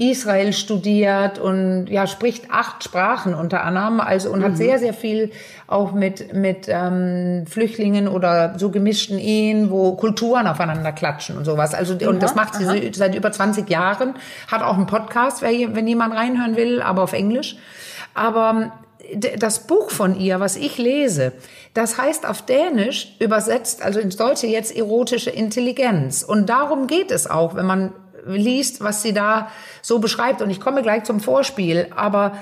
Israel 0.00 0.54
studiert 0.54 1.38
und 1.38 1.88
ja 1.88 2.06
spricht 2.06 2.50
acht 2.50 2.82
Sprachen 2.82 3.34
unter 3.34 3.64
anderem, 3.64 4.00
also 4.00 4.30
und 4.32 4.38
mhm. 4.38 4.44
hat 4.44 4.56
sehr 4.56 4.78
sehr 4.78 4.94
viel 4.94 5.30
auch 5.66 5.92
mit 5.92 6.32
mit 6.32 6.68
ähm, 6.68 7.44
Flüchtlingen 7.46 8.08
oder 8.08 8.54
so 8.58 8.70
gemischten 8.70 9.18
Ehen, 9.18 9.70
wo 9.70 9.96
Kulturen 9.96 10.46
aufeinander 10.46 10.92
klatschen 10.92 11.36
und 11.36 11.44
sowas. 11.44 11.74
Also 11.74 11.92
und 11.92 12.00
ja, 12.00 12.12
das 12.12 12.34
macht 12.34 12.54
sie 12.54 12.64
aha. 12.64 12.76
seit 12.92 13.14
über 13.14 13.30
20 13.30 13.68
Jahren. 13.68 14.14
Hat 14.50 14.62
auch 14.62 14.78
einen 14.78 14.86
Podcast, 14.86 15.42
wenn 15.42 15.86
jemand 15.86 16.14
reinhören 16.14 16.56
will, 16.56 16.80
aber 16.80 17.02
auf 17.02 17.12
Englisch. 17.12 17.56
Aber 18.14 18.72
das 19.16 19.66
Buch 19.66 19.90
von 19.90 20.18
ihr, 20.18 20.40
was 20.40 20.56
ich 20.56 20.78
lese, 20.78 21.32
das 21.74 21.98
heißt 21.98 22.26
auf 22.26 22.42
Dänisch 22.42 23.16
übersetzt, 23.18 23.82
also 23.82 24.00
ins 24.00 24.16
Deutsche 24.16 24.46
jetzt 24.46 24.76
erotische 24.76 25.30
Intelligenz. 25.30 26.22
Und 26.22 26.48
darum 26.48 26.86
geht 26.86 27.10
es 27.10 27.28
auch, 27.28 27.54
wenn 27.54 27.66
man 27.66 27.92
liest, 28.26 28.82
was 28.82 29.02
sie 29.02 29.12
da 29.12 29.50
so 29.82 29.98
beschreibt. 29.98 30.42
Und 30.42 30.50
ich 30.50 30.60
komme 30.60 30.82
gleich 30.82 31.04
zum 31.04 31.20
Vorspiel, 31.20 31.88
aber 31.94 32.36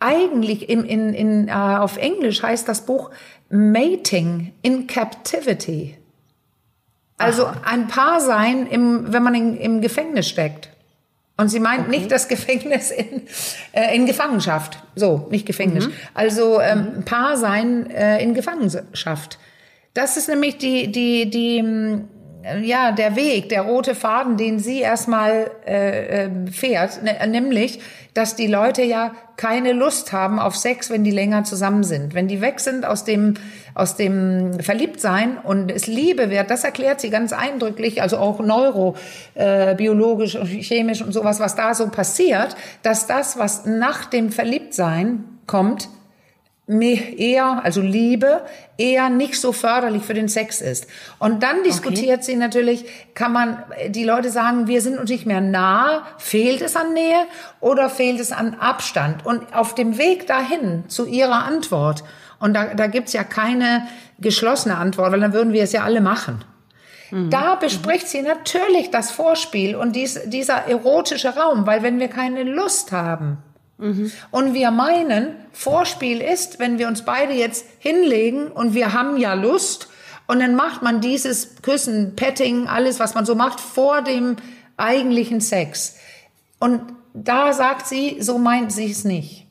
eigentlich 0.00 0.68
in, 0.68 0.84
in, 0.84 1.14
in, 1.14 1.48
äh, 1.48 1.52
auf 1.52 1.96
Englisch 1.96 2.42
heißt 2.42 2.68
das 2.68 2.86
Buch 2.86 3.10
Mating 3.48 4.52
in 4.62 4.86
Captivity. 4.86 5.98
Also 7.18 7.46
Aha. 7.46 7.60
ein 7.64 7.86
Paar 7.86 8.20
sein, 8.20 8.66
im, 8.66 9.12
wenn 9.12 9.22
man 9.22 9.34
in, 9.34 9.56
im 9.56 9.80
Gefängnis 9.80 10.28
steckt. 10.28 10.70
Und 11.36 11.48
sie 11.48 11.60
meint 11.60 11.88
okay. 11.88 11.98
nicht 11.98 12.12
das 12.12 12.28
Gefängnis 12.28 12.90
in, 12.90 13.22
äh, 13.72 13.96
in 13.96 14.06
Gefangenschaft. 14.06 14.78
So, 14.94 15.28
nicht 15.30 15.46
Gefängnis. 15.46 15.86
Mhm. 15.86 15.92
Also 16.14 16.60
ähm, 16.60 16.96
mhm. 16.96 17.04
Paar 17.04 17.36
sein 17.36 17.90
äh, 17.90 18.22
in 18.22 18.34
Gefangenschaft. 18.34 19.38
Das 19.94 20.16
ist 20.16 20.28
nämlich 20.28 20.58
die, 20.58 20.92
die, 20.92 21.28
die, 21.28 21.62
ja, 22.62 22.92
der 22.92 23.16
Weg, 23.16 23.48
der 23.48 23.62
rote 23.62 23.94
Faden, 23.94 24.36
den 24.36 24.58
sie 24.58 24.80
erstmal 24.80 25.50
äh, 25.66 26.24
ähm, 26.24 26.48
fährt, 26.48 27.02
ne, 27.02 27.16
nämlich, 27.28 27.80
dass 28.14 28.36
die 28.36 28.46
Leute 28.46 28.82
ja 28.82 29.12
keine 29.36 29.72
Lust 29.72 30.12
haben 30.12 30.38
auf 30.38 30.56
Sex, 30.56 30.90
wenn 30.90 31.04
die 31.04 31.10
länger 31.10 31.44
zusammen 31.44 31.84
sind. 31.84 32.14
Wenn 32.14 32.28
die 32.28 32.40
weg 32.40 32.60
sind 32.60 32.84
aus 32.84 33.04
dem, 33.04 33.34
aus 33.74 33.96
dem 33.96 34.60
Verliebtsein 34.60 35.38
und 35.38 35.70
es 35.70 35.86
Liebe 35.86 36.30
wird, 36.30 36.50
das 36.50 36.64
erklärt 36.64 37.00
sie 37.00 37.10
ganz 37.10 37.32
eindrücklich, 37.32 38.02
also 38.02 38.18
auch 38.18 38.40
neurobiologisch 38.40 40.34
äh, 40.34 40.38
und 40.38 40.46
chemisch 40.48 41.02
und 41.02 41.12
sowas, 41.12 41.40
was 41.40 41.54
da 41.54 41.74
so 41.74 41.88
passiert, 41.88 42.56
dass 42.82 43.06
das, 43.06 43.38
was 43.38 43.66
nach 43.66 44.06
dem 44.06 44.30
Verliebtsein 44.30 45.24
kommt, 45.46 45.88
eher, 46.68 47.64
also 47.64 47.80
Liebe, 47.80 48.42
eher 48.78 49.10
nicht 49.10 49.40
so 49.40 49.52
förderlich 49.52 50.04
für 50.04 50.14
den 50.14 50.28
Sex 50.28 50.60
ist. 50.60 50.86
Und 51.18 51.42
dann 51.42 51.64
diskutiert 51.64 52.20
okay. 52.20 52.22
sie 52.22 52.36
natürlich, 52.36 52.84
kann 53.14 53.32
man, 53.32 53.64
die 53.88 54.04
Leute 54.04 54.30
sagen, 54.30 54.68
wir 54.68 54.80
sind 54.80 54.98
uns 54.98 55.10
nicht 55.10 55.26
mehr 55.26 55.40
nah, 55.40 56.06
fehlt 56.18 56.62
es 56.62 56.76
an 56.76 56.94
Nähe 56.94 57.26
oder 57.60 57.90
fehlt 57.90 58.20
es 58.20 58.32
an 58.32 58.54
Abstand? 58.54 59.26
Und 59.26 59.54
auf 59.54 59.74
dem 59.74 59.98
Weg 59.98 60.26
dahin 60.26 60.84
zu 60.88 61.06
ihrer 61.06 61.44
Antwort, 61.44 62.04
und 62.38 62.54
da, 62.54 62.74
da 62.74 62.88
gibt's 62.88 63.12
ja 63.12 63.22
keine 63.22 63.86
geschlossene 64.18 64.76
Antwort, 64.76 65.12
weil 65.12 65.20
dann 65.20 65.32
würden 65.32 65.52
wir 65.52 65.62
es 65.62 65.72
ja 65.72 65.84
alle 65.84 66.00
machen. 66.00 66.44
Mhm. 67.12 67.30
Da 67.30 67.54
bespricht 67.54 68.08
sie 68.08 68.22
natürlich 68.22 68.90
das 68.90 69.10
Vorspiel 69.12 69.76
und 69.76 69.94
dies, 69.94 70.20
dieser 70.26 70.66
erotische 70.66 71.36
Raum, 71.36 71.66
weil 71.66 71.82
wenn 71.82 72.00
wir 72.00 72.08
keine 72.08 72.42
Lust 72.42 72.90
haben, 72.90 73.38
Mhm. 73.82 74.12
Und 74.30 74.54
wir 74.54 74.70
meinen, 74.70 75.34
Vorspiel 75.52 76.20
ist, 76.20 76.58
wenn 76.58 76.78
wir 76.78 76.88
uns 76.88 77.02
beide 77.04 77.34
jetzt 77.34 77.66
hinlegen 77.78 78.48
und 78.48 78.74
wir 78.74 78.92
haben 78.92 79.16
ja 79.16 79.34
Lust 79.34 79.88
und 80.26 80.40
dann 80.40 80.54
macht 80.54 80.82
man 80.82 81.00
dieses 81.00 81.56
Küssen, 81.62 82.14
Petting, 82.16 82.68
alles, 82.68 83.00
was 83.00 83.14
man 83.14 83.26
so 83.26 83.34
macht, 83.34 83.60
vor 83.60 84.02
dem 84.02 84.36
eigentlichen 84.76 85.40
Sex. 85.40 85.96
Und 86.58 86.80
da 87.12 87.52
sagt 87.52 87.86
sie, 87.86 88.16
so 88.20 88.38
meint 88.38 88.72
sie 88.72 88.90
es 88.90 89.04
nicht. 89.04 89.46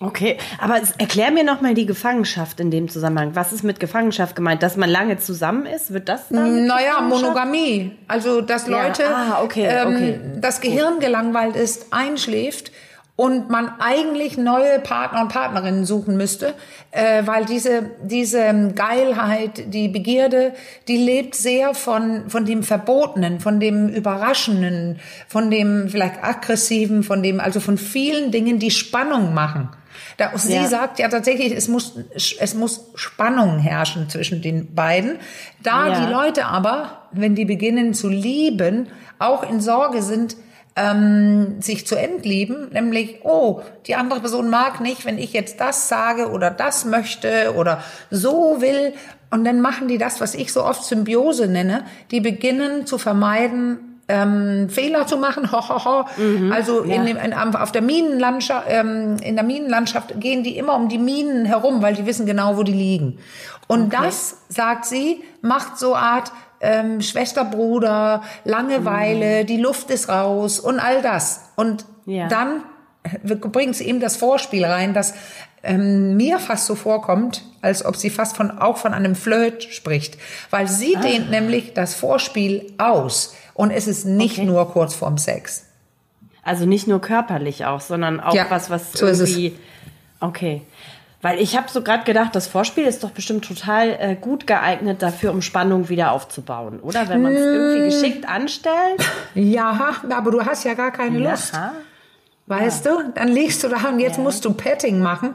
Okay, 0.00 0.36
aber 0.58 0.80
erklär 0.98 1.30
mir 1.30 1.44
nochmal 1.44 1.74
die 1.74 1.86
Gefangenschaft 1.86 2.58
in 2.58 2.72
dem 2.72 2.88
Zusammenhang. 2.88 3.36
Was 3.36 3.52
ist 3.52 3.62
mit 3.62 3.78
Gefangenschaft 3.78 4.34
gemeint? 4.34 4.62
Dass 4.62 4.76
man 4.76 4.90
lange 4.90 5.18
zusammen 5.18 5.64
ist? 5.64 5.92
Wird 5.92 6.08
das 6.08 6.28
dann? 6.28 6.66
Naja, 6.66 7.00
Monogamie. 7.02 7.92
Also, 8.08 8.40
dass 8.40 8.66
Leute, 8.66 9.02
ja. 9.02 9.36
ah, 9.36 9.42
okay, 9.44 9.68
okay. 9.68 10.20
Ähm, 10.20 10.40
das 10.40 10.60
Gehirn 10.60 10.98
gelangweilt 10.98 11.54
ist, 11.54 11.92
einschläft 11.92 12.72
und 13.22 13.50
man 13.50 13.70
eigentlich 13.78 14.36
neue 14.36 14.80
Partner 14.80 15.22
und 15.22 15.28
Partnerinnen 15.28 15.84
suchen 15.84 16.16
müsste, 16.16 16.54
äh, 16.90 17.22
weil 17.24 17.44
diese 17.44 17.92
diese 18.02 18.72
Geilheit, 18.74 19.72
die 19.72 19.86
Begierde, 19.86 20.54
die 20.88 20.96
lebt 20.96 21.36
sehr 21.36 21.72
von 21.72 22.28
von 22.28 22.44
dem 22.46 22.64
Verbotenen, 22.64 23.38
von 23.38 23.60
dem 23.60 23.88
Überraschenden, 23.88 24.98
von 25.28 25.52
dem 25.52 25.88
vielleicht 25.88 26.24
aggressiven, 26.24 27.04
von 27.04 27.22
dem 27.22 27.38
also 27.38 27.60
von 27.60 27.78
vielen 27.78 28.32
Dingen, 28.32 28.58
die 28.58 28.72
Spannung 28.72 29.34
machen. 29.34 29.68
Da, 30.16 30.36
sie 30.36 30.54
ja. 30.54 30.66
sagt 30.66 30.98
ja 30.98 31.08
tatsächlich, 31.08 31.52
es 31.52 31.68
muss, 31.68 31.96
es 32.14 32.54
muss 32.54 32.90
Spannung 32.96 33.60
herrschen 33.60 34.08
zwischen 34.08 34.42
den 34.42 34.74
beiden. 34.74 35.18
Da 35.62 35.86
ja. 35.86 36.00
die 36.00 36.12
Leute 36.12 36.46
aber, 36.46 37.08
wenn 37.12 37.36
die 37.36 37.44
beginnen 37.44 37.94
zu 37.94 38.08
lieben, 38.08 38.88
auch 39.20 39.48
in 39.48 39.60
Sorge 39.60 40.02
sind, 40.02 40.36
ähm, 40.74 41.60
sich 41.60 41.86
zu 41.86 41.96
entlieben, 41.96 42.70
nämlich, 42.72 43.20
oh, 43.24 43.60
die 43.86 43.94
andere 43.94 44.20
Person 44.20 44.48
mag 44.48 44.80
nicht, 44.80 45.04
wenn 45.04 45.18
ich 45.18 45.32
jetzt 45.32 45.60
das 45.60 45.88
sage 45.88 46.30
oder 46.30 46.50
das 46.50 46.84
möchte 46.84 47.54
oder 47.56 47.82
so 48.10 48.60
will. 48.60 48.94
Und 49.30 49.44
dann 49.44 49.60
machen 49.60 49.88
die 49.88 49.98
das, 49.98 50.20
was 50.20 50.34
ich 50.34 50.52
so 50.52 50.64
oft 50.64 50.84
Symbiose 50.84 51.46
nenne. 51.46 51.84
Die 52.10 52.20
beginnen 52.20 52.86
zu 52.86 52.98
vermeiden, 52.98 53.92
ähm, 54.08 54.68
Fehler 54.68 55.06
zu 55.06 55.16
machen. 55.16 55.50
Ho, 55.52 55.68
ho, 55.68 55.84
ho. 55.84 56.04
Mhm, 56.16 56.52
also 56.52 56.84
ja. 56.84 56.96
in 56.96 57.06
dem, 57.06 57.16
in, 57.16 57.32
auf 57.32 57.72
der 57.72 57.82
Minenlandschaft, 57.82 58.66
ähm, 58.68 59.16
in 59.22 59.36
der 59.36 59.44
Minenlandschaft 59.44 60.20
gehen 60.20 60.42
die 60.42 60.56
immer 60.56 60.74
um 60.74 60.88
die 60.88 60.98
Minen 60.98 61.44
herum, 61.44 61.82
weil 61.82 61.94
die 61.94 62.06
wissen 62.06 62.26
genau, 62.26 62.56
wo 62.56 62.62
die 62.62 62.72
liegen. 62.72 63.18
Und 63.68 63.94
okay. 63.94 64.04
das, 64.04 64.38
sagt 64.48 64.84
sie, 64.84 65.22
macht 65.40 65.78
so 65.78 65.94
Art 65.94 66.32
ähm, 66.62 67.02
Schwester, 67.02 67.44
Bruder, 67.44 68.22
Langeweile, 68.44 69.42
mhm. 69.42 69.46
die 69.46 69.58
Luft 69.58 69.90
ist 69.90 70.08
raus 70.08 70.60
und 70.60 70.78
all 70.80 71.02
das. 71.02 71.50
Und 71.56 71.84
ja. 72.06 72.28
dann 72.28 72.62
bringt 73.24 73.76
sie 73.76 73.86
eben 73.88 74.00
das 74.00 74.16
Vorspiel 74.16 74.64
rein, 74.64 74.94
das 74.94 75.14
ähm, 75.64 76.16
mir 76.16 76.38
fast 76.38 76.66
so 76.66 76.74
vorkommt, 76.74 77.44
als 77.60 77.84
ob 77.84 77.96
sie 77.96 78.10
fast 78.10 78.36
von 78.36 78.58
auch 78.58 78.76
von 78.76 78.94
einem 78.94 79.14
Flirt 79.14 79.64
spricht, 79.64 80.18
weil 80.50 80.68
sie 80.68 80.96
ah. 80.96 81.00
dehnt 81.00 81.30
nämlich 81.30 81.74
das 81.74 81.94
Vorspiel 81.94 82.72
aus 82.78 83.34
und 83.54 83.70
es 83.70 83.88
ist 83.88 84.04
nicht 84.04 84.38
okay. 84.38 84.46
nur 84.46 84.70
kurz 84.70 84.94
vorm 84.94 85.18
Sex. 85.18 85.66
Also 86.44 86.64
nicht 86.66 86.88
nur 86.88 87.00
körperlich 87.00 87.66
auch, 87.66 87.80
sondern 87.80 88.20
auch 88.20 88.34
ja, 88.34 88.46
was, 88.48 88.70
was 88.70 88.92
so 88.92 89.06
irgendwie. 89.06 89.56
Okay. 90.18 90.62
Weil 91.22 91.40
ich 91.40 91.56
habe 91.56 91.68
so 91.70 91.82
gerade 91.82 92.02
gedacht, 92.02 92.34
das 92.34 92.48
Vorspiel 92.48 92.84
ist 92.84 93.04
doch 93.04 93.10
bestimmt 93.10 93.46
total 93.46 93.90
äh, 93.90 94.16
gut 94.20 94.48
geeignet 94.48 95.02
dafür, 95.02 95.30
um 95.30 95.40
Spannung 95.40 95.88
wieder 95.88 96.10
aufzubauen, 96.10 96.80
oder? 96.80 97.08
Wenn 97.08 97.22
man 97.22 97.32
es 97.32 97.40
irgendwie 97.40 97.84
geschickt 97.84 98.28
anstellt. 98.28 99.08
Ja, 99.36 99.94
aber 100.10 100.32
du 100.32 100.44
hast 100.44 100.64
ja 100.64 100.74
gar 100.74 100.90
keine 100.90 101.20
ja. 101.20 101.30
Lust. 101.30 101.52
Weißt 102.48 102.86
ja. 102.86 102.92
du? 102.92 103.12
Dann 103.14 103.28
liegst 103.28 103.62
du 103.62 103.68
da 103.68 103.88
und 103.88 104.00
jetzt 104.00 104.16
ja. 104.16 104.22
musst 104.24 104.44
du 104.44 104.52
Petting 104.52 105.00
machen. 105.00 105.34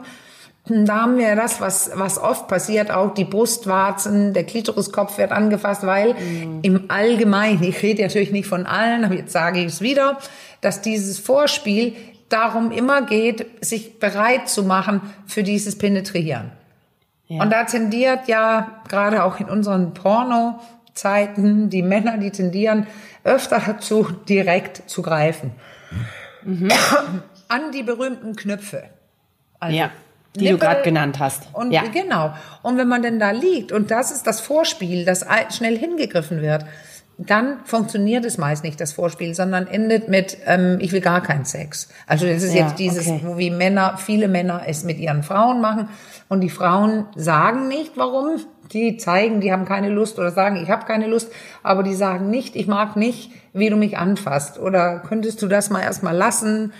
Da 0.66 1.00
haben 1.00 1.16
wir 1.16 1.34
das, 1.34 1.62
was, 1.62 1.90
was 1.94 2.18
oft 2.18 2.46
passiert, 2.48 2.90
auch 2.90 3.14
die 3.14 3.24
Brustwarzen, 3.24 4.34
der 4.34 4.44
Klitoriskopf 4.44 5.16
wird 5.16 5.32
angefasst, 5.32 5.86
weil 5.86 6.12
mhm. 6.12 6.58
im 6.60 6.84
Allgemeinen, 6.88 7.62
ich 7.62 7.82
rede 7.82 8.02
natürlich 8.02 8.32
nicht 8.32 8.46
von 8.46 8.66
allen, 8.66 9.04
aber 9.04 9.14
jetzt 9.14 9.32
sage 9.32 9.60
ich 9.60 9.66
es 9.66 9.80
wieder, 9.80 10.18
dass 10.60 10.82
dieses 10.82 11.18
Vorspiel 11.18 11.96
darum 12.28 12.70
immer 12.70 13.02
geht, 13.02 13.64
sich 13.64 13.98
bereit 13.98 14.48
zu 14.48 14.62
machen 14.62 15.00
für 15.26 15.42
dieses 15.42 15.78
Penetrieren. 15.78 16.52
Ja. 17.28 17.42
Und 17.42 17.50
da 17.50 17.64
tendiert 17.64 18.26
ja 18.26 18.82
gerade 18.88 19.24
auch 19.24 19.38
in 19.38 19.48
unseren 19.48 19.92
Porno-Zeiten 19.94 21.68
die 21.70 21.82
Männer, 21.82 22.18
die 22.18 22.30
tendieren 22.30 22.86
öfter 23.24 23.62
dazu, 23.64 24.08
direkt 24.28 24.88
zu 24.88 25.02
greifen. 25.02 25.52
Mhm. 26.42 26.70
An 27.48 27.72
die 27.72 27.82
berühmten 27.82 28.36
Knöpfe. 28.36 28.84
Also 29.60 29.76
ja, 29.76 29.90
die 30.34 30.44
Nippel 30.44 30.58
du 30.58 30.64
gerade 30.64 30.82
genannt 30.82 31.18
hast. 31.18 31.48
Und 31.52 31.72
ja. 31.72 31.82
genau. 31.82 32.34
Und 32.62 32.78
wenn 32.78 32.88
man 32.88 33.02
denn 33.02 33.18
da 33.18 33.30
liegt 33.30 33.72
und 33.72 33.90
das 33.90 34.10
ist 34.10 34.26
das 34.26 34.40
Vorspiel, 34.40 35.04
das 35.04 35.26
schnell 35.50 35.76
hingegriffen 35.76 36.40
wird, 36.40 36.64
dann 37.18 37.64
funktioniert 37.64 38.24
es 38.24 38.38
meist 38.38 38.62
nicht, 38.62 38.80
das 38.80 38.92
Vorspiel, 38.92 39.34
sondern 39.34 39.66
endet 39.66 40.08
mit, 40.08 40.38
ähm, 40.46 40.78
ich 40.80 40.92
will 40.92 41.00
gar 41.00 41.20
keinen 41.20 41.44
Sex. 41.44 41.88
Also 42.06 42.26
das 42.26 42.44
ist 42.44 42.54
ja, 42.54 42.66
jetzt 42.66 42.78
dieses, 42.78 43.08
okay. 43.08 43.32
wie 43.36 43.50
Männer, 43.50 43.96
viele 43.98 44.28
Männer 44.28 44.62
es 44.66 44.84
mit 44.84 44.98
ihren 44.98 45.24
Frauen 45.24 45.60
machen 45.60 45.88
und 46.28 46.42
die 46.42 46.50
Frauen 46.50 47.06
sagen 47.16 47.66
nicht, 47.66 47.96
warum. 47.96 48.38
Die 48.72 48.98
zeigen, 48.98 49.40
die 49.40 49.50
haben 49.50 49.64
keine 49.64 49.88
Lust 49.88 50.18
oder 50.18 50.30
sagen, 50.30 50.56
ich 50.62 50.68
habe 50.68 50.84
keine 50.84 51.06
Lust, 51.06 51.32
aber 51.62 51.82
die 51.82 51.94
sagen 51.94 52.28
nicht, 52.28 52.54
ich 52.54 52.66
mag 52.66 52.96
nicht, 52.96 53.30
wie 53.54 53.70
du 53.70 53.76
mich 53.76 53.96
anfasst 53.96 54.58
oder 54.58 55.00
könntest 55.00 55.40
du 55.40 55.48
das 55.48 55.70
mal 55.70 55.80
erstmal 55.80 56.14
lassen 56.14 56.74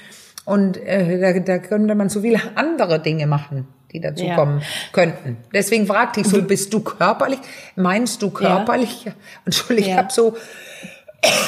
und 0.44 0.76
äh, 0.76 1.18
da, 1.18 1.40
da 1.40 1.58
könnte 1.58 1.94
man 1.94 2.10
so 2.10 2.20
viele 2.20 2.40
andere 2.56 3.00
Dinge 3.00 3.26
machen 3.26 3.66
die 3.92 4.00
dazu 4.00 4.24
ja. 4.24 4.34
kommen 4.34 4.62
könnten. 4.92 5.38
Deswegen 5.52 5.86
fragte 5.86 6.20
ich 6.20 6.28
so, 6.28 6.42
bist 6.42 6.72
du 6.72 6.80
körperlich? 6.80 7.38
Meinst 7.76 8.22
du 8.22 8.30
körperlich? 8.30 9.04
Ja. 9.04 9.12
Entschuldigung, 9.44 9.90
ja. 9.90 9.96
ich 9.96 9.98
habe 9.98 10.12
so 10.12 10.36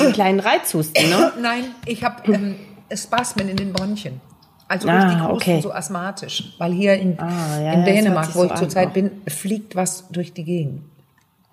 einen 0.00 0.12
kleinen 0.12 0.40
Reizhusten, 0.40 1.08
ne? 1.10 1.32
Nein, 1.40 1.64
ich 1.86 2.02
habe 2.02 2.32
ähm, 2.32 2.56
Spasmen 2.94 3.48
in 3.48 3.56
den 3.56 3.72
Bronchien. 3.72 4.20
Also 4.68 4.88
Ah, 4.88 5.02
richtig 5.02 5.20
groß 5.20 5.36
okay. 5.36 5.60
so 5.60 5.72
asthmatisch. 5.72 6.54
Weil 6.58 6.72
hier 6.72 6.94
in, 6.94 7.18
Ah, 7.18 7.60
ja, 7.60 7.72
in 7.72 7.84
Dänemark, 7.84 8.34
wo 8.34 8.40
so 8.40 8.46
ich 8.46 8.54
zurzeit 8.54 8.88
auch. 8.88 8.92
bin, 8.92 9.10
fliegt 9.26 9.74
was 9.74 10.06
durch 10.10 10.32
die 10.32 10.44
Gegend. 10.44 10.82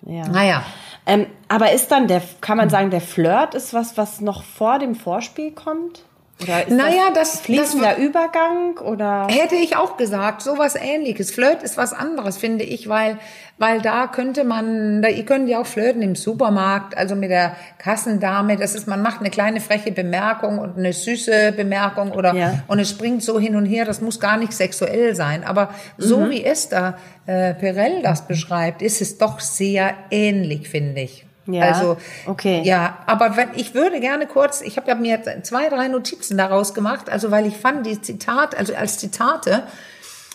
Ja. 0.06 0.28
Naja. 0.28 0.62
Ähm, 1.04 1.26
aber 1.48 1.72
ist 1.72 1.90
dann 1.90 2.06
der, 2.06 2.22
kann 2.40 2.56
man 2.56 2.70
sagen, 2.70 2.90
der 2.90 3.00
Flirt 3.00 3.54
ist 3.54 3.74
was, 3.74 3.96
was 3.96 4.20
noch 4.20 4.44
vor 4.44 4.78
dem 4.78 4.94
Vorspiel 4.94 5.50
kommt? 5.50 6.04
Oder 6.40 6.68
ist 6.68 6.70
Naja, 6.70 7.10
das- 7.12 7.40
fließender 7.40 7.94
das- 7.96 7.98
Übergang 7.98 8.78
oder? 8.78 9.26
Hätte 9.28 9.56
ich 9.56 9.74
auch 9.76 9.96
gesagt, 9.96 10.40
sowas 10.42 10.76
ähnliches. 10.76 11.32
Flirt 11.32 11.64
ist 11.64 11.76
was 11.76 11.92
anderes, 11.92 12.36
finde 12.38 12.62
ich, 12.64 12.88
weil, 12.88 13.18
weil 13.58 13.80
da 13.80 14.06
könnte 14.06 14.44
man, 14.44 15.02
da, 15.02 15.08
ihr 15.08 15.24
könnt 15.24 15.48
ja 15.48 15.60
auch 15.60 15.66
flirten 15.66 16.00
im 16.00 16.14
Supermarkt, 16.14 16.96
also 16.96 17.16
mit 17.16 17.30
der 17.30 17.56
Kassendame. 17.78 18.56
Das 18.56 18.76
ist, 18.76 18.86
man 18.86 19.02
macht 19.02 19.18
eine 19.18 19.30
kleine 19.30 19.60
freche 19.60 19.90
Bemerkung 19.90 20.58
und 20.60 20.78
eine 20.78 20.92
süße 20.92 21.52
Bemerkung 21.56 22.12
oder, 22.12 22.32
Ja. 22.34 22.54
und 22.68 22.78
es 22.78 22.90
springt 22.90 23.24
so 23.24 23.40
hin 23.40 23.56
und 23.56 23.66
her. 23.66 23.84
Das 23.84 24.00
muss 24.00 24.20
gar 24.20 24.36
nicht 24.36 24.52
sexuell 24.52 25.16
sein. 25.16 25.42
Aber 25.42 25.70
so 25.96 26.20
Mhm. 26.20 26.30
wie 26.30 26.44
Esther 26.44 26.98
äh, 27.26 27.52
Perel 27.54 28.00
das 28.02 28.26
beschreibt, 28.28 28.80
ist 28.80 29.00
es 29.02 29.18
doch 29.18 29.40
sehr 29.40 29.94
ähnlich, 30.12 30.68
finde 30.68 31.00
ich. 31.00 31.24
Ja, 31.50 31.64
Also, 31.64 31.96
okay. 32.26 32.60
ja, 32.62 32.98
aber 33.06 33.36
wenn, 33.36 33.48
ich 33.54 33.74
würde 33.74 34.00
gerne 34.00 34.26
kurz, 34.26 34.60
ich 34.60 34.76
habe 34.76 34.94
mir 34.96 35.16
jetzt 35.16 35.46
zwei, 35.46 35.68
drei 35.70 35.88
Notizen 35.88 36.36
daraus 36.36 36.74
gemacht, 36.74 37.08
also 37.08 37.30
weil 37.30 37.46
ich 37.46 37.56
fand 37.56 37.86
die 37.86 38.00
Zitat, 38.02 38.54
also 38.54 38.74
als 38.74 38.98
Zitate, 38.98 39.62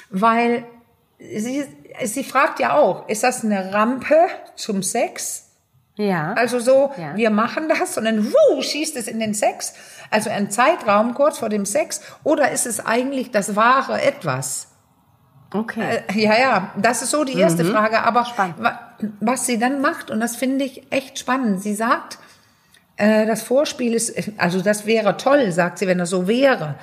weil 0.09 0.65
sie, 1.19 1.65
sie 2.03 2.23
fragt 2.23 2.59
ja 2.59 2.73
auch, 2.75 3.07
ist 3.09 3.23
das 3.23 3.43
eine 3.45 3.73
Rampe 3.73 4.15
zum 4.55 4.81
Sex? 4.81 5.51
Ja. 5.95 6.33
Also 6.33 6.57
so, 6.59 6.91
Ja. 6.97 7.15
wir 7.15 7.29
machen 7.29 7.69
das 7.69 7.95
und 7.99 8.05
dann 8.05 8.33
wuh, 8.33 8.61
schießt 8.61 8.95
es 8.97 9.07
in 9.07 9.19
den 9.19 9.35
Sex. 9.35 9.75
Also 10.09 10.31
ein 10.31 10.49
Zeitraum 10.49 11.13
kurz 11.13 11.37
vor 11.37 11.49
dem 11.49 11.65
Sex. 11.67 12.01
Oder 12.23 12.49
ist 12.51 12.65
es 12.65 12.83
eigentlich 12.83 13.29
das 13.29 13.55
wahre 13.55 14.01
Etwas? 14.01 14.69
Okay. 15.53 16.01
Äh, 16.07 16.19
Ja, 16.19 16.35
ja, 16.39 16.73
das 16.77 17.03
ist 17.03 17.11
so 17.11 17.23
die 17.23 17.37
erste 17.39 17.63
Frage. 17.63 18.01
Aber 18.01 18.25
Spannend. 18.25 18.55
Wa- 19.03 19.09
was 19.19 19.45
sie 19.45 19.57
dann 19.59 19.81
macht, 19.81 20.09
und 20.11 20.19
das 20.19 20.35
finde 20.35 20.65
ich 20.65 20.83
echt 20.91 21.19
spannend, 21.19 21.61
sie 21.61 21.75
sagt, 21.75 22.17
äh, 22.97 23.25
das 23.25 23.41
Vorspiel 23.43 23.93
ist, 23.93 24.13
also 24.37 24.61
das 24.61 24.85
wäre 24.85 25.17
toll, 25.17 25.51
sagt 25.51 25.79
sie, 25.79 25.87
wenn 25.87 25.97
das 25.97 26.09
so 26.09 26.27
wäre, 26.27 26.75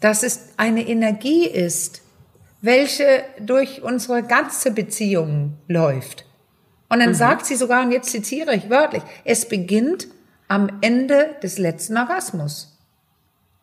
dass 0.00 0.22
es 0.22 0.48
eine 0.56 0.86
Energie 0.86 1.46
ist, 1.46 2.02
welche 2.60 3.24
durch 3.40 3.82
unsere 3.82 4.22
ganze 4.22 4.70
Beziehung 4.70 5.54
läuft. 5.68 6.24
Und 6.88 7.00
dann 7.00 7.14
sagt 7.14 7.46
sie 7.46 7.56
sogar, 7.56 7.82
und 7.82 7.92
jetzt 7.92 8.10
zitiere 8.10 8.54
ich 8.54 8.70
wörtlich, 8.70 9.02
es 9.24 9.48
beginnt 9.48 10.06
am 10.48 10.68
Ende 10.82 11.30
des 11.42 11.58
letzten 11.58 11.96
Orgasmus. 11.96 12.78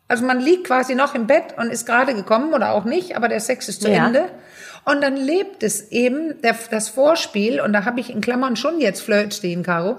Also 0.08 0.26
man 0.26 0.40
liegt 0.40 0.64
quasi 0.66 0.94
noch 0.94 1.14
im 1.14 1.26
Bett 1.26 1.56
und 1.56 1.70
ist 1.70 1.86
gerade 1.86 2.14
gekommen 2.14 2.52
oder 2.52 2.72
auch 2.72 2.84
nicht, 2.84 3.16
aber 3.16 3.28
der 3.28 3.40
Sex 3.40 3.68
ist 3.68 3.80
zu 3.82 3.88
Ja. 3.88 4.06
Ende. 4.06 4.28
Und 4.84 5.00
dann 5.02 5.16
lebt 5.16 5.62
es 5.62 5.90
eben 5.92 6.40
der, 6.42 6.56
das 6.70 6.88
Vorspiel, 6.88 7.60
und 7.60 7.72
da 7.72 7.84
habe 7.84 8.00
ich 8.00 8.10
in 8.10 8.20
Klammern 8.20 8.56
schon 8.56 8.80
jetzt 8.80 9.02
Flirt 9.02 9.32
stehen, 9.34 9.62
Caro, 9.62 9.96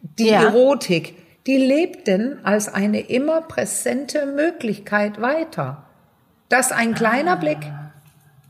die 0.00 0.28
Ja. 0.28 0.42
Erotik, 0.44 1.16
die 1.46 1.58
lebt 1.58 2.06
denn 2.06 2.38
als 2.44 2.72
eine 2.72 3.00
immer 3.00 3.42
präsente 3.42 4.26
Möglichkeit 4.26 5.20
weiter. 5.20 5.84
Dass 6.48 6.72
ein 6.72 6.94
kleiner 6.94 7.36
Blick, 7.36 7.58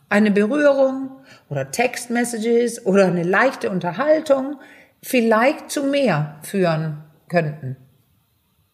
eine 0.08 0.30
Berührung 0.30 1.10
oder 1.48 1.70
Textmessages 1.70 2.84
oder 2.84 3.06
eine 3.06 3.22
leichte 3.22 3.70
Unterhaltung 3.70 4.56
vielleicht 5.02 5.70
zu 5.70 5.84
mehr 5.84 6.36
führen 6.42 6.98
könnten. 7.28 7.76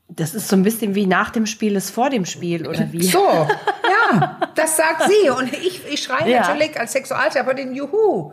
Das 0.08 0.34
ist 0.34 0.48
so 0.48 0.56
ein 0.56 0.62
bisschen 0.62 0.94
wie 0.94 1.06
nach 1.06 1.30
dem 1.30 1.46
Spiel 1.46 1.76
ist 1.76 1.90
vor 1.90 2.10
dem 2.10 2.24
Spiel 2.24 2.66
oder 2.66 2.90
wie? 2.92 3.02
So, 3.02 3.18
ja, 3.18 3.48
das 4.54 4.76
sagt 4.76 5.04
sie. 5.08 5.30
Und 5.30 5.52
ich, 5.52 5.87
ich 5.92 6.02
schreie 6.02 6.30
Ja. 6.30 6.40
natürlich 6.40 6.78
als 6.78 6.92
Sexualtherapeutin 6.92 7.74
Juhu. 7.74 8.33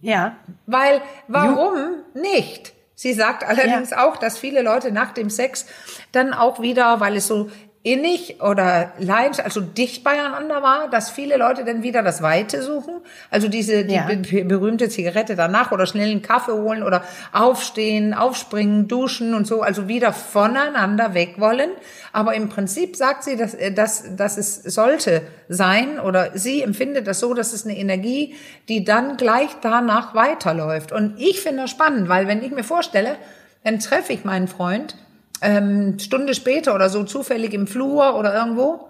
Ja. 0.00 0.36
Weil, 0.66 1.00
warum 1.28 1.74
nicht? 2.14 2.72
Sie 2.94 3.12
sagt 3.12 3.44
allerdings 3.44 3.90
Ja. 3.90 4.06
auch, 4.06 4.16
dass 4.16 4.38
viele 4.38 4.62
Leute 4.62 4.92
nach 4.92 5.12
dem 5.12 5.30
Sex 5.30 5.66
dann 6.12 6.32
auch 6.34 6.60
wieder, 6.60 7.00
weil 7.00 7.16
es 7.16 7.26
so 7.26 7.50
innig 7.84 8.40
oder 8.40 8.92
leidenschaftlich, 8.98 9.44
also 9.44 9.60
dicht 9.60 10.04
beieinander 10.04 10.62
war, 10.62 10.88
dass 10.88 11.10
viele 11.10 11.36
Leute 11.36 11.64
dann 11.64 11.82
wieder 11.82 12.02
das 12.04 12.22
Weite 12.22 12.62
suchen. 12.62 13.00
Also 13.28 13.48
diese 13.48 13.84
die 13.84 13.94
Ja. 13.94 14.06
be 14.06 14.44
berühmte 14.44 14.88
Zigarette 14.88 15.34
danach 15.34 15.72
oder 15.72 15.86
schnell 15.86 16.10
einen 16.10 16.22
Kaffee 16.22 16.52
holen 16.52 16.84
oder 16.84 17.02
aufstehen, 17.32 18.14
aufspringen, 18.14 18.86
duschen 18.86 19.34
und 19.34 19.48
so, 19.48 19.62
also 19.62 19.88
wieder 19.88 20.12
voneinander 20.12 21.14
weg 21.14 21.34
wollen. 21.38 21.70
Aber 22.12 22.34
im 22.34 22.48
Prinzip 22.48 22.94
sagt 22.94 23.24
sie, 23.24 23.36
dass, 23.36 23.54
äh, 23.54 23.72
dass, 23.72 24.14
dass 24.14 24.36
es 24.36 24.62
sollte 24.62 25.22
sein 25.48 25.98
oder 25.98 26.38
sie 26.38 26.62
empfindet 26.62 27.08
das 27.08 27.18
so, 27.18 27.34
dass 27.34 27.52
es 27.52 27.64
eine 27.64 27.76
Energie, 27.76 28.36
die 28.68 28.84
dann 28.84 29.16
gleich 29.16 29.50
danach 29.60 30.14
weiterläuft. 30.14 30.92
Und 30.92 31.14
ich 31.18 31.40
finde 31.40 31.62
das 31.62 31.70
spannend, 31.70 32.08
weil 32.08 32.28
wenn 32.28 32.44
ich 32.44 32.52
mir 32.52 32.64
vorstelle, 32.64 33.16
dann 33.64 33.80
treffe 33.80 34.12
ich 34.12 34.24
meinen 34.24 34.46
Freund 34.46 34.94
ähm, 35.42 35.98
Stunde 35.98 36.34
später 36.34 36.74
oder 36.74 36.88
so 36.88 37.04
zufällig 37.04 37.52
im 37.52 37.66
Flur 37.66 38.16
oder 38.16 38.34
irgendwo. 38.34 38.88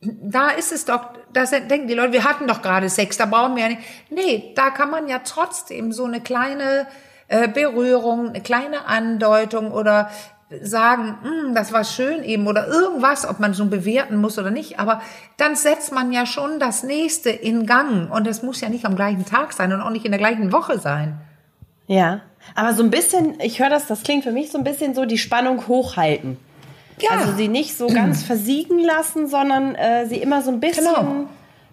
Da 0.00 0.50
ist 0.50 0.72
es 0.72 0.84
doch, 0.86 1.10
da 1.32 1.44
denken 1.44 1.88
die 1.88 1.94
Leute, 1.94 2.12
wir 2.12 2.24
hatten 2.24 2.46
doch 2.46 2.62
gerade 2.62 2.88
Sex, 2.88 3.18
da 3.18 3.26
brauchen 3.26 3.56
wir 3.56 3.64
ja 3.64 3.68
nicht. 3.68 3.82
Nee, 4.08 4.52
da 4.56 4.70
kann 4.70 4.90
man 4.90 5.08
ja 5.08 5.20
trotzdem 5.24 5.92
so 5.92 6.04
eine 6.04 6.20
kleine 6.20 6.86
äh, 7.28 7.48
Berührung, 7.48 8.30
eine 8.30 8.40
kleine 8.40 8.86
Andeutung 8.86 9.72
oder 9.72 10.10
sagen, 10.62 11.18
"Hm, 11.22 11.54
das 11.54 11.72
war 11.72 11.84
schön 11.84 12.24
eben 12.24 12.46
oder 12.46 12.66
irgendwas, 12.66 13.28
ob 13.28 13.38
man 13.38 13.54
so 13.54 13.66
bewerten 13.66 14.16
muss 14.16 14.38
oder 14.38 14.50
nicht. 14.50 14.80
Aber 14.80 15.00
dann 15.36 15.54
setzt 15.54 15.92
man 15.92 16.12
ja 16.12 16.26
schon 16.26 16.58
das 16.58 16.82
nächste 16.82 17.30
in 17.30 17.66
Gang 17.66 18.10
und 18.10 18.26
es 18.26 18.42
muss 18.42 18.60
ja 18.60 18.68
nicht 18.68 18.84
am 18.84 18.96
gleichen 18.96 19.24
Tag 19.24 19.52
sein 19.52 19.72
und 19.72 19.80
auch 19.80 19.90
nicht 19.90 20.04
in 20.04 20.12
der 20.12 20.18
gleichen 20.18 20.52
Woche 20.52 20.78
sein. 20.78 21.20
Ja. 21.86 22.22
Aber 22.54 22.72
so 22.74 22.82
ein 22.82 22.90
bisschen, 22.90 23.38
ich 23.40 23.60
höre 23.60 23.70
das, 23.70 23.86
das 23.86 24.02
klingt 24.02 24.24
für 24.24 24.32
mich 24.32 24.50
so 24.50 24.58
ein 24.58 24.64
bisschen 24.64 24.94
so 24.94 25.04
die 25.04 25.18
Spannung 25.18 25.66
hochhalten. 25.68 26.36
Ja. 27.00 27.10
Also 27.18 27.32
sie 27.32 27.48
nicht 27.48 27.76
so 27.76 27.86
ganz 27.86 28.22
versiegen 28.24 28.78
lassen, 28.80 29.26
sondern 29.26 29.74
äh, 29.74 30.06
sie 30.06 30.16
immer 30.16 30.42
so 30.42 30.50
ein 30.50 30.60
bisschen 30.60 30.84
Genau. 30.84 31.26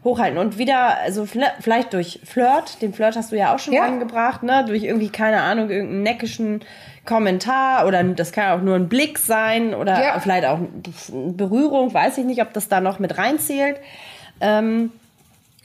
hochhalten. 0.03 0.37
Und 0.37 0.57
wieder, 0.57 0.97
also 0.99 1.25
vielleicht 1.25 1.93
durch 1.93 2.19
Flirt, 2.23 2.81
den 2.81 2.93
Flirt 2.93 3.15
hast 3.15 3.31
du 3.31 3.35
ja 3.37 3.53
auch 3.53 3.59
schon 3.59 3.73
Ja. 3.73 3.83
angebracht, 3.83 4.43
ne? 4.43 4.63
Durch 4.65 4.83
irgendwie, 4.83 5.09
keine 5.09 5.41
Ahnung, 5.41 5.69
irgendeinen 5.69 6.03
neckischen 6.03 6.61
Kommentar 7.05 7.87
oder 7.87 8.03
das 8.03 8.31
kann 8.31 8.57
auch 8.57 8.63
nur 8.63 8.75
ein 8.75 8.87
Blick 8.89 9.17
sein 9.17 9.73
oder 9.73 10.01
Ja. 10.01 10.19
vielleicht 10.19 10.45
auch 10.45 10.57
eine 10.59 11.31
Berührung, 11.33 11.93
weiß 11.93 12.17
ich 12.19 12.25
nicht, 12.25 12.41
ob 12.41 12.53
das 12.53 12.67
da 12.67 12.79
noch 12.81 12.99
mit 12.99 13.17
reinzählt. 13.17 13.77
Ähm, 14.41 14.91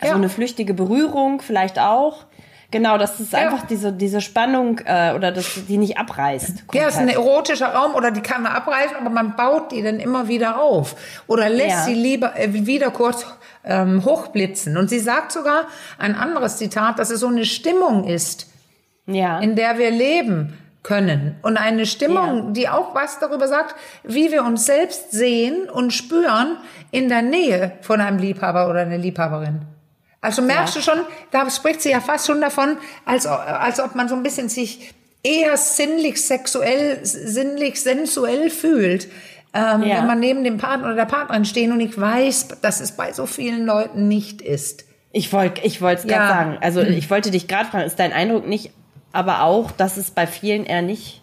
also 0.01 0.13
Ja. 0.15 0.17
eine 0.17 0.29
flüchtige 0.29 0.73
Berührung 0.75 1.41
vielleicht 1.43 1.79
auch. 1.79 2.25
Genau, 2.73 2.99
das 2.99 3.21
ist 3.21 3.35
einfach 3.35 3.67
diese, 3.67 3.93
diese 3.93 4.21
Spannung 4.21 4.81
äh, 4.87 5.13
oder 5.15 5.31
das, 5.31 5.47
die 5.69 5.77
nicht 5.79 5.99
abreißt. 5.99 6.65
Ja, 6.73 6.89
es 6.89 6.95
ist 6.95 7.01
ein 7.01 7.09
erotischer 7.11 7.69
Raum 7.69 7.95
oder 7.95 8.11
die 8.11 8.23
kann 8.23 8.43
man 8.43 8.53
abreißen, 8.53 8.97
aber 8.97 9.11
man 9.11 9.37
baut 9.37 9.71
die 9.71 9.83
dann 9.83 10.01
immer 10.01 10.27
wieder 10.27 10.61
auf 10.61 10.97
oder 11.29 11.49
lässt 11.49 11.69
Ja. 11.77 11.83
sie 11.85 11.95
lieber 11.95 12.35
äh, 12.37 12.53
wieder 12.53 12.91
kurz 12.91 13.27
ähm, 13.65 14.05
hochblitzen. 14.05 14.77
Und 14.77 14.89
sie 14.91 14.99
sagt 14.99 15.33
sogar 15.33 15.67
ein 15.99 16.15
anderes 16.17 16.57
Zitat, 16.57 16.99
dass 16.99 17.11
es 17.11 17.21
so 17.21 17.29
eine 17.29 17.45
Stimmung 17.45 18.05
ist, 18.05 18.49
ja. 19.07 19.39
in 19.41 19.55
der 19.55 19.79
wir 19.79 19.91
leben 19.91 20.59
können. 20.83 21.37
Und 21.43 21.59
eine 21.59 21.87
Stimmung, 21.87 22.47
Ja. 22.47 22.51
die 22.53 22.69
auch 22.69 22.95
was 22.95 23.19
darüber 23.21 23.47
sagt, 23.47 23.77
wie 24.03 24.33
wir 24.33 24.43
uns 24.45 24.65
selbst 24.67 25.13
sehen 25.13 25.69
und 25.71 25.93
spüren 25.93 26.57
in 26.91 27.09
der 27.09 27.23
Nähe 27.23 27.73
von 27.83 28.01
einem 28.01 28.19
Liebhaber 28.19 28.69
oder 28.69 28.81
einer 28.81 28.99
Liebhaberin. 28.99 29.61
Also 30.23 30.41
merkst 30.41 30.75
Ja. 30.77 30.81
du 30.81 30.85
schon, 30.85 31.01
da 31.33 31.51
spricht 31.51 31.83
sie 31.83 31.91
ja 31.91 32.01
fast 32.01 32.27
schon 32.27 32.41
davon, 32.41 32.79
als, 33.05 33.27
als 33.27 33.79
ob 33.81 33.95
man 33.95 34.09
so 34.09 34.15
ein 34.15 34.23
bisschen 34.23 34.49
sich 34.49 34.95
eher 35.25 35.57
sinnlich 35.57 36.25
sexuell, 36.25 37.01
sinnlich 37.03 37.83
sensuell 37.83 38.49
fühlt. 38.49 39.09
Ähm, 39.55 39.83
Ja. 39.83 39.99
Wenn 39.99 40.07
man 40.07 40.21
neben 40.21 40.45
dem 40.45 40.57
Partner 40.59 40.87
oder 40.87 40.97
der 40.97 41.05
Partnerin 41.05 41.45
stehen 41.45 41.73
und 41.73 41.81
ich 41.81 42.01
weiß, 42.01 42.49
dass 42.63 42.81
es 42.81 42.93
bei 42.93 43.13
so 43.13 43.27
vielen 43.27 43.67
Leuten 43.67 44.09
nicht 44.09 44.41
ist. 44.41 44.85
Ich 45.13 45.33
wollte 45.33 45.61
ich 45.63 45.83
wollte 45.83 46.03
es 46.03 46.07
gerade 46.09 46.23
Ja. 46.23 46.29
sagen. 46.29 46.59
Also 46.63 46.81
ich 46.81 47.11
wollte 47.11 47.31
dich 47.31 47.49
gerade 47.49 47.67
fragen, 47.69 47.85
ist 47.85 47.99
dein 47.99 48.13
Eindruck 48.15 48.49
nicht, 48.49 48.71
aber 49.13 49.43
auch, 49.43 49.71
dass 49.73 49.99
es 49.99 50.11
bei 50.11 50.27
vielen 50.27 50.65
eher 50.65 50.81
nicht, 50.83 51.21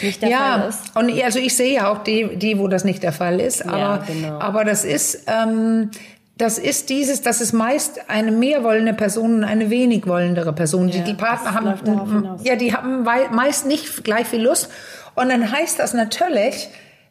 nicht 0.00 0.22
der 0.22 0.30
Fall 0.30 0.38
Ja, 0.60 0.64
ist? 0.68 0.96
und 0.96 1.08
ich- 1.10 1.22
also 1.24 1.38
ich 1.38 1.54
sehe 1.54 1.74
ja 1.74 1.92
auch 1.92 2.02
die, 2.04 2.36
die, 2.36 2.58
wo 2.58 2.68
das 2.68 2.84
nicht 2.84 3.02
der 3.02 3.12
Fall 3.12 3.38
ist, 3.40 3.66
aber, 3.68 4.02
genau. 4.06 4.38
aber 4.38 4.64
das 4.64 4.84
ist, 4.84 5.24
ähm, 5.26 5.90
das 6.38 6.56
ist 6.56 6.88
dieses, 6.88 7.20
das 7.20 7.40
ist 7.40 7.52
meist 7.52 8.08
eine 8.08 8.30
mehr 8.30 8.62
wollende 8.62 8.94
Person 8.94 9.34
und 9.34 9.44
eine 9.44 9.70
wenig 9.70 10.06
wollendere 10.06 10.52
Person. 10.52 10.88
die, 10.88 10.98
Ja, 10.98 11.04
die 11.04 11.14
Partner 11.14 11.76
das 11.84 11.96
haben, 11.98 12.38
ja, 12.44 12.56
die 12.56 12.72
haben 12.72 13.02
meist 13.02 13.66
nicht 13.66 14.04
gleich 14.04 14.28
viel 14.28 14.42
Lust. 14.42 14.70
Und 15.16 15.30
dann 15.30 15.50
heißt 15.50 15.80
das 15.80 15.94
natürlich, 15.94 16.68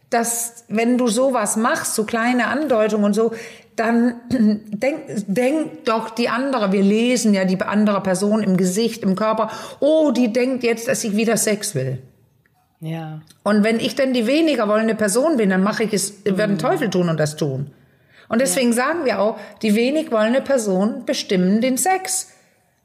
dass 0.10 0.64
wenn 0.70 0.98
du 0.98 1.08
sowas 1.08 1.58
machst, 1.58 1.94
so 1.94 2.06
kleine 2.06 2.48
Andeutungen 2.48 3.04
und 3.04 3.14
so, 3.14 3.34
dann 3.76 4.16
denk, 4.30 5.00
denk 5.28 5.84
doch 5.84 6.10
die 6.10 6.30
andere, 6.30 6.72
wir 6.72 6.82
lesen 6.82 7.34
ja 7.34 7.44
die 7.44 7.60
andere 7.62 8.02
Person 8.02 8.42
im 8.42 8.56
Gesicht, 8.56 9.04
im 9.04 9.18
Körper, 9.18 9.52
oh, 9.82 10.12
die 10.12 10.32
denkt 10.32 10.64
jetzt, 10.64 10.88
dass 10.88 11.04
ich 11.04 11.18
wieder 11.18 11.36
Sex 11.36 11.76
will. 11.76 12.02
Ja. 12.80 13.22
Und 13.44 13.66
wenn 13.66 13.82
ich 13.82 13.96
denn 13.96 14.14
die 14.14 14.26
weniger 14.26 14.70
wollende 14.70 14.96
Person 14.96 15.36
bin, 15.36 15.50
dann 15.50 15.64
mache 15.64 15.84
ich 15.84 15.94
es, 15.94 16.24
werde 16.24 16.54
den 16.54 16.60
Teufel 16.60 16.90
tun 16.90 17.10
und 17.10 17.20
das 17.20 17.36
tun. 17.36 17.72
Und 18.30 18.42
deswegen 18.42 18.74
sagen 18.74 19.06
wir 19.06 19.20
auch, 19.20 19.38
die 19.62 19.76
wenig 19.76 20.12
wollende 20.12 20.42
Person 20.42 21.06
bestimmen 21.06 21.62
den 21.62 21.78
Sex. 21.78 22.30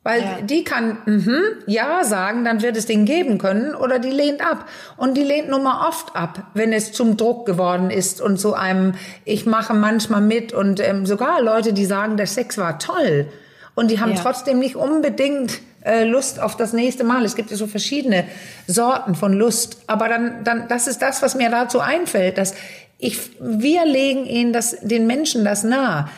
Weil 0.04 0.20
Ja. 0.20 0.38
die 0.42 0.64
kann 0.64 0.98
mhm, 1.06 1.40
ja 1.66 2.02
sagen, 2.02 2.44
dann 2.44 2.60
wird 2.60 2.76
es 2.76 2.86
den 2.86 3.04
geben 3.04 3.38
können, 3.38 3.74
oder 3.76 4.00
die 4.00 4.10
lehnt 4.10 4.44
ab. 4.44 4.66
Und 4.96 5.16
die 5.16 5.22
lehnt 5.22 5.48
nun 5.48 5.62
mal 5.62 5.88
oft 5.88 6.16
ab, 6.16 6.50
wenn 6.54 6.72
es 6.72 6.90
zum 6.92 7.16
Druck 7.16 7.46
geworden 7.46 7.90
ist 7.90 8.20
und 8.20 8.38
zu 8.40 8.54
einem, 8.54 8.94
ich 9.24 9.46
mache 9.46 9.74
manchmal 9.74 10.20
mit 10.20 10.52
und 10.52 10.80
ähm, 10.80 11.06
sogar 11.06 11.40
Leute, 11.40 11.72
die 11.72 11.84
sagen, 11.84 12.16
der 12.16 12.26
Sex 12.26 12.58
war 12.58 12.80
toll. 12.80 13.26
Und 13.76 13.92
die 13.92 14.00
haben 14.00 14.12
Ja. 14.14 14.20
trotzdem 14.20 14.58
nicht 14.58 14.74
unbedingt 14.74 15.60
äh, 15.84 16.04
Lust 16.04 16.40
auf 16.40 16.56
das 16.56 16.72
nächste 16.72 17.04
Mal. 17.04 17.24
Es 17.24 17.36
gibt 17.36 17.50
ja 17.52 17.56
so 17.56 17.66
verschiedene 17.68 18.24
Sorten 18.66 19.14
von 19.14 19.32
Lust. 19.32 19.78
Aber 19.86 20.08
dann, 20.08 20.42
dann, 20.44 20.66
das 20.68 20.88
ist 20.88 21.00
das, 21.00 21.22
was 21.22 21.36
mir 21.36 21.48
dazu 21.48 21.78
einfällt, 21.80 22.38
dass 22.38 22.54
ich, 23.02 23.18
wir 23.40 23.84
legen 23.84 24.26
ihnen 24.26 24.52
das, 24.52 24.76
den 24.80 25.06
Menschen 25.06 25.44
das 25.44 25.64
nahe. 25.64 26.08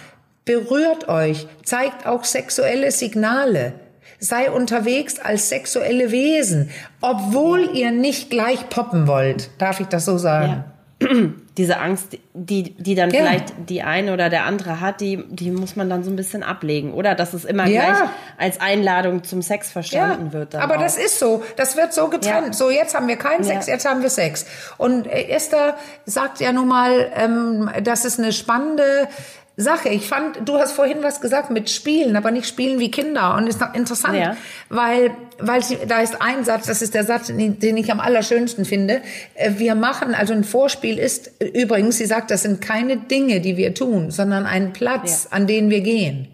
Berührt 0.44 1.08
euch, 1.08 1.46
zeigt 1.64 2.06
auch 2.06 2.24
sexuelle 2.24 2.90
Signale. 2.90 3.72
Sei 4.18 4.50
unterwegs 4.50 5.18
als 5.18 5.48
sexuelle 5.48 6.10
Wesen, 6.10 6.70
obwohl 7.00 7.70
ihr 7.74 7.90
nicht 7.90 8.28
gleich 8.28 8.68
poppen 8.68 9.06
wollt. 9.06 9.50
Darf 9.58 9.80
ich 9.80 9.86
das 9.86 10.04
so 10.04 10.18
sagen? 10.18 10.64
Ja. 11.00 11.08
Diese 11.56 11.78
Angst, 11.78 12.18
die, 12.32 12.74
die 12.74 12.94
dann 12.96 13.10
Ja. 13.10 13.20
vielleicht 13.20 13.54
die 13.68 13.82
eine 13.82 14.12
oder 14.12 14.28
der 14.28 14.44
andere 14.44 14.80
hat, 14.80 15.00
die, 15.00 15.22
die 15.28 15.52
muss 15.52 15.76
man 15.76 15.88
dann 15.88 16.02
so 16.02 16.10
ein 16.10 16.16
bisschen 16.16 16.42
ablegen, 16.42 16.92
oder? 16.92 17.14
Dass 17.14 17.32
es 17.32 17.44
immer 17.44 17.66
Ja. 17.68 17.84
gleich 17.84 18.08
als 18.38 18.60
Einladung 18.60 19.22
zum 19.22 19.40
Sex 19.40 19.70
verstanden 19.70 20.32
wird. 20.32 20.54
Dann 20.54 20.62
aber 20.62 20.76
auch. 20.78 20.80
das 20.82 20.96
ist 20.96 21.20
so. 21.20 21.44
Das 21.56 21.76
wird 21.76 21.92
so 21.94 22.08
getrennt. 22.08 22.48
Ja. 22.48 22.52
So, 22.52 22.70
jetzt 22.70 22.94
haben 22.96 23.06
wir 23.06 23.16
keinen 23.16 23.44
Sex, 23.44 23.66
Ja. 23.68 23.74
jetzt 23.74 23.86
haben 23.88 24.02
wir 24.02 24.10
Sex. 24.10 24.46
Und 24.78 25.06
äh, 25.06 25.28
Esther 25.28 25.76
sagt 26.06 26.40
ja 26.40 26.52
nun 26.52 26.66
mal, 26.66 27.12
ähm, 27.14 27.70
das 27.84 28.04
ist 28.04 28.18
eine 28.18 28.32
spannende 28.32 29.08
Sache. 29.56 29.88
Ich 29.88 30.08
fand, 30.08 30.48
du 30.48 30.58
hast 30.58 30.72
vorhin 30.72 30.98
was 31.02 31.20
gesagt 31.20 31.50
mit 31.50 31.70
Spielen, 31.70 32.16
aber 32.16 32.32
nicht 32.32 32.46
Spielen 32.48 32.80
wie 32.80 32.90
Kinder. 32.90 33.36
Und 33.36 33.46
ist 33.46 33.60
interessant, 33.74 34.16
Ja. 34.18 34.36
weil, 34.68 35.12
weil 35.38 35.62
sie, 35.62 35.78
da 35.86 36.00
ist 36.00 36.20
ein 36.20 36.44
Satz, 36.44 36.66
das 36.66 36.82
ist 36.82 36.94
der 36.94 37.04
Satz, 37.04 37.28
den 37.28 37.76
ich 37.76 37.92
am 37.92 38.00
allerschönsten 38.00 38.64
finde. 38.64 39.00
Äh, 39.34 39.52
Wir 39.58 39.76
machen, 39.76 40.14
also 40.14 40.32
ein 40.32 40.42
Vorspiel 40.42 40.98
ist, 40.98 41.40
äh, 41.40 41.46
übrigens, 41.46 41.98
sie 41.98 42.06
sagt, 42.06 42.30
das 42.32 42.42
sind 42.42 42.60
keine 42.60 42.96
Dinge, 42.96 43.40
die 43.40 43.56
wir 43.56 43.74
tun, 43.74 44.10
sondern 44.10 44.44
ein 44.44 44.72
Platz, 44.72 45.28
an 45.30 45.46
den 45.46 45.70
wir 45.70 45.82
gehen. 45.82 46.28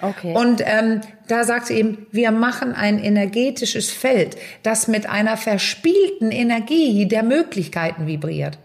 Okay. 0.00 0.34
Und 0.34 0.62
ähm, 0.64 1.00
da 1.26 1.44
sagt 1.44 1.66
sie 1.68 1.74
eben, 1.74 2.06
wir 2.12 2.30
machen 2.30 2.74
ein 2.74 3.02
energetisches 3.02 3.90
Feld, 3.90 4.36
das 4.62 4.88
mit 4.88 5.08
einer 5.08 5.36
verspielten 5.36 6.30
Energie 6.30 7.06
der 7.06 7.22
Möglichkeiten 7.22 8.06
vibriert. 8.06 8.58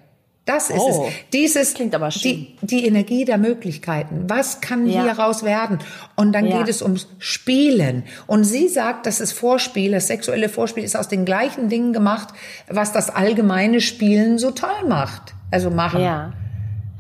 Das 0.54 0.70
ist 0.70 0.80
Oh, 0.80 1.06
es. 1.08 1.14
Dieses, 1.34 1.74
klingt 1.74 1.96
aber 1.96 2.12
schön. 2.12 2.22
Die, 2.22 2.56
die 2.62 2.86
Energie 2.86 3.26
der 3.26 3.38
Möglichkeiten. 3.38 4.26
Was 4.28 4.60
kann 4.62 4.88
Ja. 4.88 5.04
hieraus 5.04 5.44
werden? 5.44 5.80
Und 6.16 6.34
dann 6.34 6.46
Ja. 6.48 6.58
geht 6.60 6.68
es 6.68 6.82
ums 6.82 7.08
Spielen. 7.20 8.04
Und 8.28 8.44
sie 8.44 8.68
sagt, 8.68 9.06
dass 9.06 9.20
das 9.20 9.32
Vorspiel, 9.32 9.92
das 9.92 10.08
sexuelle 10.08 10.50
Vorspiel 10.50 10.84
ist 10.84 10.96
aus 10.96 11.08
den 11.08 11.26
gleichen 11.26 11.70
Dingen 11.70 11.94
gemacht, 11.94 12.30
was 12.68 12.92
das 12.92 13.10
allgemeine 13.10 13.82
Spielen 13.82 14.38
so 14.38 14.52
toll 14.52 14.88
macht. 14.88 15.34
Also 15.52 15.70
machen. 15.70 16.02
ja. 16.02 16.34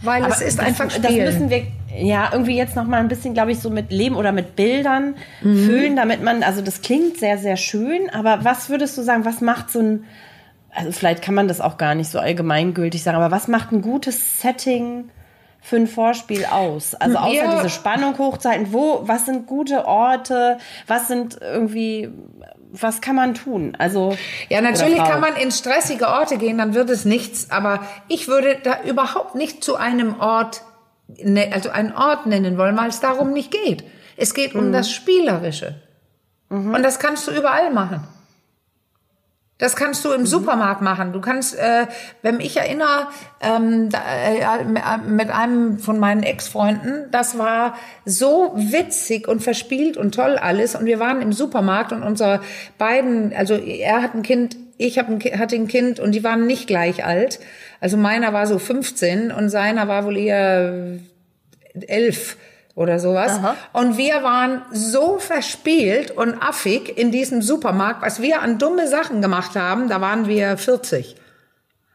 Weil 0.04 0.24
Aber 0.24 0.34
es 0.34 0.42
ist 0.42 0.58
das, 0.58 0.66
einfach 0.66 0.86
Das 0.86 0.96
Spielen. 0.96 1.26
müssen 1.26 1.50
wir 1.52 1.62
ja 1.96 2.30
irgendwie 2.32 2.56
jetzt 2.58 2.76
noch 2.76 2.86
mal 2.88 3.00
ein 3.00 3.08
bisschen, 3.08 3.36
glaube 3.36 3.52
ich, 3.52 3.60
so 3.60 3.70
mit 3.70 3.92
Leben 3.92 4.16
oder 4.16 4.32
mit 4.32 4.56
Bildern 4.56 5.14
Mhm. 5.44 5.66
füllen, 5.66 5.96
damit 5.96 6.24
man, 6.24 6.42
also 6.42 6.62
das 6.62 6.82
klingt 6.82 7.18
sehr, 7.18 7.38
sehr 7.38 7.56
schön, 7.56 8.10
aber 8.12 8.40
was 8.44 8.70
würdest 8.70 8.98
du 8.98 9.04
sagen, 9.04 9.26
was 9.26 9.42
macht 9.42 9.70
so 9.70 9.80
ein, 9.80 10.04
also 10.74 10.92
vielleicht 10.92 11.22
kann 11.22 11.36
man 11.36 11.48
das 11.48 11.62
auch 11.62 11.78
gar 11.78 11.96
nicht 11.96 12.10
so 12.10 12.20
allgemeingültig 12.20 13.04
sagen, 13.04 13.18
aber 13.18 13.32
was 13.32 13.48
macht 13.48 13.72
ein 13.72 13.82
gutes 13.82 14.42
Setting 14.42 15.10
für 15.62 15.76
ein 15.76 15.88
Vorspiel 15.88 16.46
aus? 16.46 16.96
Also 16.96 17.18
außer 17.18 17.34
Ja. 17.34 17.56
diese 17.56 17.70
Spannung 17.70 18.18
hochzuhalten, 18.18 18.74
wo, 18.74 19.02
was 19.04 19.26
sind 19.26 19.48
gute 19.48 19.86
Orte, 19.86 20.58
was 20.88 21.08
sind 21.08 21.38
irgendwie, 21.42 22.10
was 22.72 23.02
kann 23.02 23.16
man 23.16 23.34
tun? 23.36 23.76
Also 23.78 24.16
Ja, 24.50 24.62
natürlich 24.62 24.98
kann 24.98 25.20
man 25.22 25.36
in 25.36 25.52
stressige 25.52 26.08
Orte 26.08 26.38
gehen, 26.38 26.58
dann 26.58 26.74
wird 26.74 26.90
es 26.90 27.06
nichts. 27.06 27.52
Aber 27.52 27.82
ich 28.08 28.28
würde 28.28 28.58
da 28.64 28.78
überhaupt 28.84 29.36
nicht 29.36 29.64
zu 29.64 29.76
einem 29.76 30.20
Ort, 30.20 30.62
ne- 31.08 31.52
also 31.54 31.70
einen 31.70 31.94
Ort 31.94 32.26
nennen 32.26 32.58
wollen, 32.58 32.78
weil 32.78 32.90
es 32.90 33.00
darum 33.02 33.34
nicht 33.34 33.52
geht. 33.52 33.84
Es 34.18 34.34
geht 34.34 34.56
um 34.56 34.72
das 34.72 34.92
Spielerische. 34.92 35.76
Und 36.50 36.84
das 36.84 37.00
kannst 37.00 37.28
du 37.28 37.32
überall 37.32 37.72
machen. 37.72 38.04
Das 39.62 39.76
kannst 39.76 40.04
du 40.04 40.12
im 40.12 40.26
Supermarkt 40.26 40.82
machen. 40.82 41.14
Du 41.14 41.22
kannst, 41.22 41.56
äh, 41.56 41.86
wenn 42.24 42.40
ich 42.40 42.58
erinnere, 42.58 43.10
ähm, 43.42 43.92
da, 43.92 44.00
äh, 44.00 44.98
mit 45.08 45.30
einem 45.30 45.78
von 45.78 46.00
meinen 46.00 46.24
Ex-Freunden, 46.24 47.12
das 47.12 47.38
war 47.38 47.76
so 48.04 48.54
witzig 48.56 49.28
und 49.28 49.44
verspielt 49.44 49.98
und 49.98 50.16
toll 50.16 50.40
alles. 50.40 50.74
Und 50.74 50.86
wir 50.86 51.00
waren 51.00 51.22
im 51.22 51.32
Supermarkt 51.32 51.92
und 51.92 52.02
unser 52.02 52.42
beiden, 52.80 53.36
also 53.36 53.54
er 53.54 54.02
hat 54.02 54.16
ein 54.16 54.24
Kind, 54.24 54.58
ich 54.80 54.98
hab 54.98 55.10
ein, 55.10 55.20
hatte 55.38 55.58
ein 55.58 55.68
Kind 55.68 56.00
und 56.00 56.14
die 56.14 56.24
waren 56.24 56.48
nicht 56.48 56.66
gleich 56.66 57.06
alt. 57.06 57.40
Also 57.80 57.98
meiner 57.98 58.34
war 58.34 58.48
so 58.48 58.58
15 58.58 59.32
und 59.32 59.50
seiner 59.50 59.88
war 59.88 60.06
wohl 60.06 60.18
eher 60.18 60.98
elf 61.88 62.36
oder 62.82 63.00
sowas. 63.00 63.34
Aha. 63.34 63.56
Und 63.74 63.98
wir 63.98 64.24
waren 64.24 64.64
so 64.72 65.20
verspielt 65.20 66.12
und 66.12 66.42
affig 66.42 66.98
in 66.98 67.12
diesem 67.12 67.42
Supermarkt, 67.42 68.02
was 68.02 68.22
wir 68.22 68.42
an 68.42 68.58
dumme 68.58 68.88
Sachen 68.88 69.22
gemacht 69.22 69.56
haben, 69.56 69.88
da 69.88 70.02
waren 70.02 70.28
wir 70.28 70.58
40. 70.58 71.16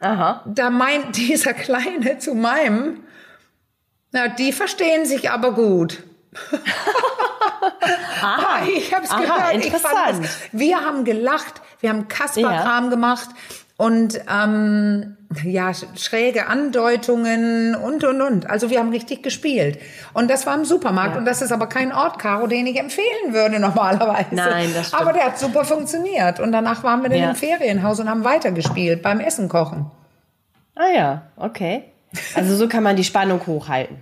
Aha. 0.01 0.43
Da 0.47 0.71
meint 0.71 1.17
dieser 1.17 1.55
Kleine 1.55 2.19
zu 2.19 2.35
meinem, 2.35 3.05
na, 4.13 4.29
die 4.29 4.53
verstehen 4.53 5.05
sich 5.05 5.31
aber 5.31 5.53
gut. 5.53 6.03
Aha. 8.23 8.65
Ich 8.77 8.93
hab's 8.95 9.11
Aha, 9.11 9.21
gehört. 9.21 9.57
Ich 9.57 9.67
interessant. 9.67 9.95
fand 9.95 10.25
das, 10.25 10.39
wir 10.53 10.81
haben 10.81 11.05
gelacht, 11.05 11.61
wir 11.81 11.91
haben 11.91 12.09
Kasperkram 12.09 12.91
gemacht 12.91 13.29
und 13.77 14.21
ähm, 14.33 15.17
ja 15.45 15.73
schräge 15.97 16.47
Andeutungen 16.47 17.75
und 17.75 18.05
und 18.05 18.23
und. 18.23 18.49
Also 18.49 18.71
wir 18.71 18.79
haben 18.79 18.91
richtig 18.91 19.23
gespielt 19.23 19.79
und 20.15 20.31
das 20.31 20.47
war 20.47 20.55
im 20.55 20.65
Supermarkt 20.65 21.15
Ja. 21.15 21.19
und 21.19 21.25
das 21.27 21.43
ist 21.43 21.53
aber 21.53 21.67
kein 21.69 21.93
Ort, 21.93 22.19
Caro, 22.19 22.47
den 22.47 22.67
ich 22.67 22.79
empfehlen 22.79 23.33
würde 23.33 23.59
normalerweise. 23.61 24.29
Nein, 24.35 24.71
das 24.75 24.89
stimmt. 24.89 25.03
Aber 25.03 25.13
der 25.13 25.25
hat 25.27 25.39
super 25.39 25.65
funktioniert 25.65 26.41
und 26.41 26.53
danach 26.53 26.83
waren 26.85 27.03
wir 27.03 27.11
dann 27.11 27.19
Ja. 27.19 27.31
im 27.31 27.37
Ferienhaus 27.37 28.01
und 28.01 28.09
haben 28.09 28.25
weitergespielt 28.25 29.03
beim 29.03 29.21
Essen 29.21 29.49
kochen. 29.49 29.91
Ah 30.75 30.93
ja, 30.95 31.23
okay. 31.37 31.85
Also 32.35 32.55
so 32.57 32.69
kann 32.69 32.83
man 32.83 32.97
die 32.97 33.05
Spannung 33.05 33.47
hochhalten. 33.47 33.99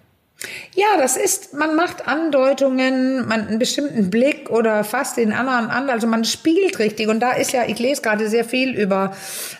Ja, 0.74 0.98
das 0.98 1.16
ist, 1.16 1.54
man 1.54 1.76
macht 1.76 2.08
Andeutungen, 2.08 3.26
man 3.28 3.46
einen 3.48 3.58
bestimmten 3.58 4.10
Blick 4.10 4.50
oder 4.50 4.84
fasst 4.84 5.16
den 5.16 5.32
anderen 5.32 5.70
an, 5.70 5.90
also 5.90 6.06
man 6.06 6.24
spielt 6.24 6.78
richtig. 6.78 7.08
Und 7.08 7.20
da 7.20 7.32
ist 7.32 7.52
ja, 7.52 7.62
ich 7.66 7.78
lese 7.78 8.02
gerade 8.02 8.28
sehr 8.28 8.44
viel 8.44 8.74
über 8.74 9.14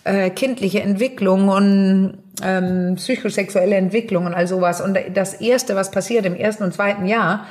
äh, 0.04 0.30
kindliche 0.30 0.82
Entwicklung 0.82 1.48
und 1.48 2.18
ähm, 2.42 2.94
psychosexuelle 2.96 3.76
Entwicklung 3.76 4.26
und 4.26 4.34
all 4.34 4.46
sowas. 4.46 4.80
Und 4.80 4.98
das 5.14 5.34
Erste, 5.34 5.76
was 5.76 5.90
passiert 5.90 6.26
im 6.26 6.34
ersten 6.34 6.64
und 6.64 6.74
zweiten 6.74 7.06
Jahr 7.06 7.46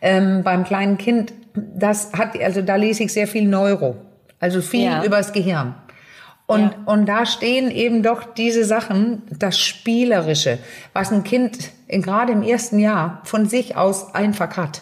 ähm, 0.00 0.42
beim 0.44 0.64
kleinen 0.64 0.96
Kind, 0.98 1.32
das 1.54 2.12
hat, 2.12 2.40
also 2.40 2.62
da 2.62 2.76
lese 2.76 3.02
ich 3.02 3.12
sehr 3.12 3.26
viel 3.26 3.48
Neuro, 3.48 3.96
also 4.38 4.60
viel 4.62 4.84
Ja. 4.84 5.04
übers 5.04 5.32
Gehirn. 5.32 5.74
Und, 6.48 6.62
Ja. 6.62 6.72
und 6.86 7.06
da 7.06 7.26
stehen 7.26 7.70
eben 7.70 8.02
doch 8.02 8.24
diese 8.24 8.64
Sachen, 8.64 9.22
das 9.38 9.58
Spielerische, 9.60 10.58
was 10.94 11.12
ein 11.12 11.22
Kind 11.22 11.70
in, 11.86 12.00
gerade 12.02 12.32
im 12.32 12.42
ersten 12.42 12.78
Jahr 12.78 13.20
von 13.24 13.46
sich 13.46 13.76
aus 13.76 14.14
einfach 14.14 14.56
hat. 14.56 14.80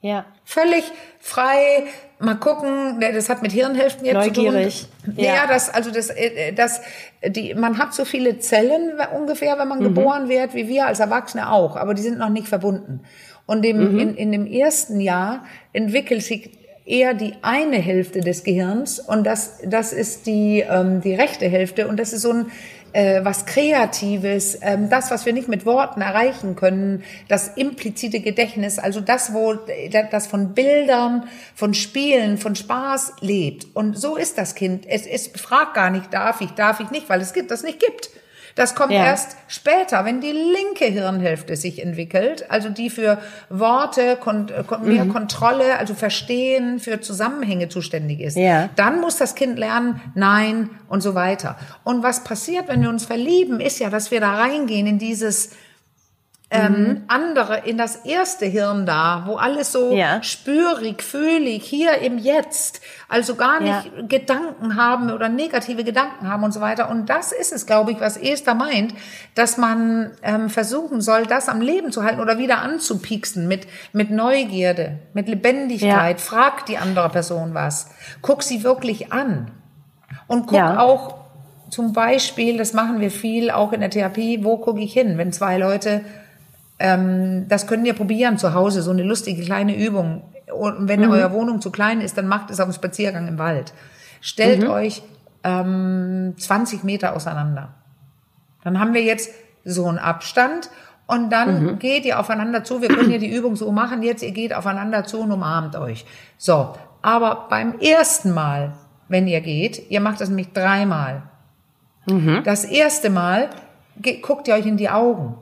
Ja. 0.00 0.24
Völlig 0.46 0.82
frei, 1.18 1.84
mal 2.18 2.34
gucken, 2.36 2.98
ne, 2.98 3.12
das 3.12 3.28
hat 3.28 3.42
mit 3.42 3.52
Hirnhälften 3.52 4.06
jetzt 4.06 4.14
Neugierig. 4.14 4.88
zu 5.04 5.10
tun. 5.12 5.14
Ja, 5.18 5.34
Ja. 5.34 5.46
das, 5.46 5.68
also 5.68 5.90
das, 5.90 6.08
äh, 6.08 6.54
das, 6.54 6.80
die, 7.26 7.52
man 7.54 7.76
hat 7.76 7.92
so 7.92 8.06
viele 8.06 8.38
Zellen 8.38 8.92
ungefähr, 9.14 9.58
wenn 9.58 9.68
man 9.68 9.80
geboren 9.82 10.30
wird, 10.30 10.54
wie 10.54 10.66
wir 10.66 10.86
als 10.86 10.98
Erwachsene 11.00 11.52
auch, 11.52 11.76
aber 11.76 11.92
die 11.92 12.00
sind 12.02 12.18
noch 12.18 12.30
nicht 12.30 12.48
verbunden. 12.48 13.00
Und 13.44 13.66
im, 13.66 13.98
in, 13.98 14.14
in 14.14 14.32
dem 14.32 14.46
ersten 14.46 15.00
Jahr 15.00 15.44
entwickelt 15.74 16.22
sich 16.22 16.50
eher 16.90 17.14
die 17.14 17.34
eine 17.42 17.78
Hälfte 17.78 18.20
des 18.20 18.44
Gehirns 18.44 18.98
und 18.98 19.24
das, 19.24 19.58
das 19.64 19.92
ist 19.92 20.26
die, 20.26 20.64
ähm, 20.68 21.00
die 21.00 21.14
rechte 21.14 21.48
Hälfte 21.48 21.88
und 21.88 21.98
das 21.98 22.12
ist 22.12 22.22
so 22.22 22.32
ein 22.32 22.46
äh, 22.92 23.24
was 23.24 23.46
Kreatives, 23.46 24.58
ähm, 24.62 24.90
das, 24.90 25.10
was 25.10 25.24
wir 25.24 25.32
nicht 25.32 25.48
mit 25.48 25.64
Worten 25.64 26.00
erreichen 26.00 26.56
können, 26.56 27.04
das 27.28 27.48
implizite 27.48 28.20
Gedächtnis, 28.20 28.78
also 28.78 29.00
das, 29.00 29.32
wo 29.32 29.54
das 30.10 30.26
von 30.26 30.54
Bildern, 30.54 31.28
von 31.54 31.74
Spielen, 31.74 32.38
von 32.38 32.56
Spaß 32.56 33.14
lebt. 33.20 33.68
Und 33.74 33.96
so 33.96 34.16
ist 34.16 34.38
das 34.38 34.54
Kind. 34.54 34.86
Es, 34.88 35.06
es 35.06 35.28
fragt 35.28 35.74
gar 35.74 35.90
nicht, 35.90 36.12
darf 36.12 36.40
ich, 36.40 36.50
darf 36.50 36.80
ich 36.80 36.90
nicht, 36.90 37.08
weil 37.08 37.20
es 37.20 37.32
gibt, 37.32 37.50
das 37.50 37.62
nicht 37.62 37.78
gibt. 37.78 38.10
Das 38.60 38.74
kommt 38.74 38.92
Ja. 38.92 39.06
erst 39.06 39.36
später, 39.48 40.04
wenn 40.04 40.20
die 40.20 40.32
linke 40.32 40.84
Hirnhälfte 40.84 41.56
sich 41.56 41.82
entwickelt, 41.82 42.44
also 42.50 42.68
die 42.68 42.90
für 42.90 43.16
Worte, 43.48 44.18
kon 44.20 44.50
kon 44.66 44.86
mehr 44.86 45.06
Mhm. 45.06 45.12
Kontrolle, 45.14 45.78
also 45.78 45.94
Verstehen, 45.94 46.78
für 46.78 47.00
Zusammenhänge 47.00 47.70
zuständig 47.70 48.20
ist. 48.20 48.36
Ja. 48.36 48.68
Dann 48.76 49.00
muss 49.00 49.16
das 49.16 49.34
Kind 49.34 49.58
lernen, 49.58 50.02
nein 50.14 50.68
und 50.90 51.00
so 51.02 51.14
weiter. 51.14 51.56
Und 51.84 52.02
was 52.02 52.22
passiert, 52.22 52.68
wenn 52.68 52.82
wir 52.82 52.90
uns 52.90 53.06
verlieben, 53.06 53.60
ist 53.60 53.78
ja, 53.80 53.88
dass 53.88 54.10
wir 54.10 54.20
da 54.20 54.34
reingehen 54.34 54.86
in 54.86 54.98
dieses 54.98 55.52
ähm, 56.52 57.04
andere, 57.06 57.58
in 57.64 57.78
das 57.78 57.94
erste 58.04 58.44
Hirn 58.44 58.84
da, 58.84 59.22
wo 59.26 59.36
alles 59.36 59.70
so 59.70 59.94
Ja. 59.94 60.20
spürig, 60.20 61.00
fühlig, 61.00 61.62
hier 61.62 61.98
im 61.98 62.18
Jetzt, 62.18 62.80
also 63.08 63.36
gar 63.36 63.60
nicht 63.60 63.84
Ja. 63.84 64.02
Gedanken 64.08 64.74
haben 64.74 65.12
oder 65.12 65.28
negative 65.28 65.84
Gedanken 65.84 66.28
haben 66.28 66.42
und 66.42 66.52
so 66.52 66.60
weiter. 66.60 66.90
Und 66.90 67.08
das 67.08 67.30
ist 67.30 67.52
es, 67.52 67.66
glaube 67.66 67.92
ich, 67.92 68.00
was 68.00 68.16
Esther 68.16 68.54
meint, 68.54 68.94
dass 69.36 69.58
man 69.58 70.10
ähm, 70.24 70.50
versuchen 70.50 71.00
soll, 71.00 71.24
das 71.26 71.48
am 71.48 71.60
Leben 71.60 71.92
zu 71.92 72.02
halten 72.02 72.20
oder 72.20 72.36
wieder 72.38 72.58
anzupieksen 72.62 73.46
mit, 73.46 73.68
mit 73.92 74.10
Neugierde, 74.10 74.98
mit 75.14 75.28
Lebendigkeit. 75.28 76.20
Frag 76.20 76.66
die 76.66 76.78
andere 76.78 77.10
Person 77.10 77.54
was. 77.54 77.90
Guck 78.22 78.42
sie 78.42 78.64
wirklich 78.64 79.12
an. 79.12 79.52
Und 80.26 80.46
guck 80.48 80.56
Ja. 80.58 80.80
auch 80.80 81.14
zum 81.70 81.92
Beispiel, 81.92 82.58
das 82.58 82.72
machen 82.72 82.98
wir 83.00 83.12
viel 83.12 83.52
auch 83.52 83.72
in 83.72 83.78
der 83.78 83.90
Therapie, 83.90 84.42
wo 84.42 84.56
gucke 84.56 84.80
ich 84.80 84.92
hin, 84.92 85.16
wenn 85.16 85.32
zwei 85.32 85.56
Leute 85.56 86.00
ähm, 86.80 87.46
das 87.48 87.66
könnt 87.68 87.86
ihr 87.86 87.94
probieren 87.94 88.38
zu 88.38 88.54
Hause, 88.54 88.82
so 88.82 88.90
eine 88.90 89.02
lustige 89.04 89.42
kleine 89.44 89.76
Übung. 89.76 90.22
Und 90.52 90.88
wenn 90.88 91.00
Mhm. 91.02 91.10
eure 91.12 91.32
Wohnung 91.32 91.60
zu 91.60 91.70
klein 91.70 92.00
ist, 92.00 92.18
dann 92.18 92.26
macht 92.26 92.50
es 92.50 92.58
auf 92.58 92.66
dem 92.68 92.72
Spaziergang 92.74 93.28
im 93.28 93.38
Wald. 93.38 93.72
Stellt 94.20 94.62
Mhm. 94.64 94.70
euch 94.70 95.02
ähm, 95.44 96.34
20 96.36 96.82
Meter 96.84 97.14
auseinander. 97.16 97.68
Dann 98.64 98.78
haben 98.78 98.92
wir 98.92 99.02
jetzt 99.02 99.30
so 99.64 99.86
einen 99.86 99.98
Abstand 99.98 100.68
und 101.06 101.30
dann 101.30 101.64
Mhm. 101.64 101.78
geht 101.78 102.04
ihr 102.04 102.18
aufeinander 102.20 102.62
zu. 102.64 102.82
Wir 102.82 102.88
können 102.88 103.10
ja 103.10 103.16
die 103.18 103.34
Übung 103.34 103.56
so 103.56 103.70
machen 103.72 104.02
jetzt, 104.02 104.22
ihr 104.22 104.32
geht 104.32 104.54
aufeinander 104.54 105.04
zu 105.04 105.20
und 105.20 105.32
umarmt 105.32 105.76
euch. 105.76 106.04
So, 106.36 106.74
aber 107.02 107.46
beim 107.48 107.78
ersten 107.78 108.32
Mal, 108.32 108.72
wenn 109.08 109.26
ihr 109.26 109.40
geht, 109.40 109.90
ihr 109.90 110.00
macht 110.00 110.20
das 110.20 110.28
nämlich 110.28 110.52
dreimal. 110.52 111.22
Mhm. 112.06 112.42
Das 112.44 112.64
erste 112.64 113.08
Mal 113.10 113.48
guckt 114.22 114.46
ihr 114.48 114.54
euch 114.54 114.66
in 114.66 114.76
die 114.76 114.90
Augen 114.90 115.36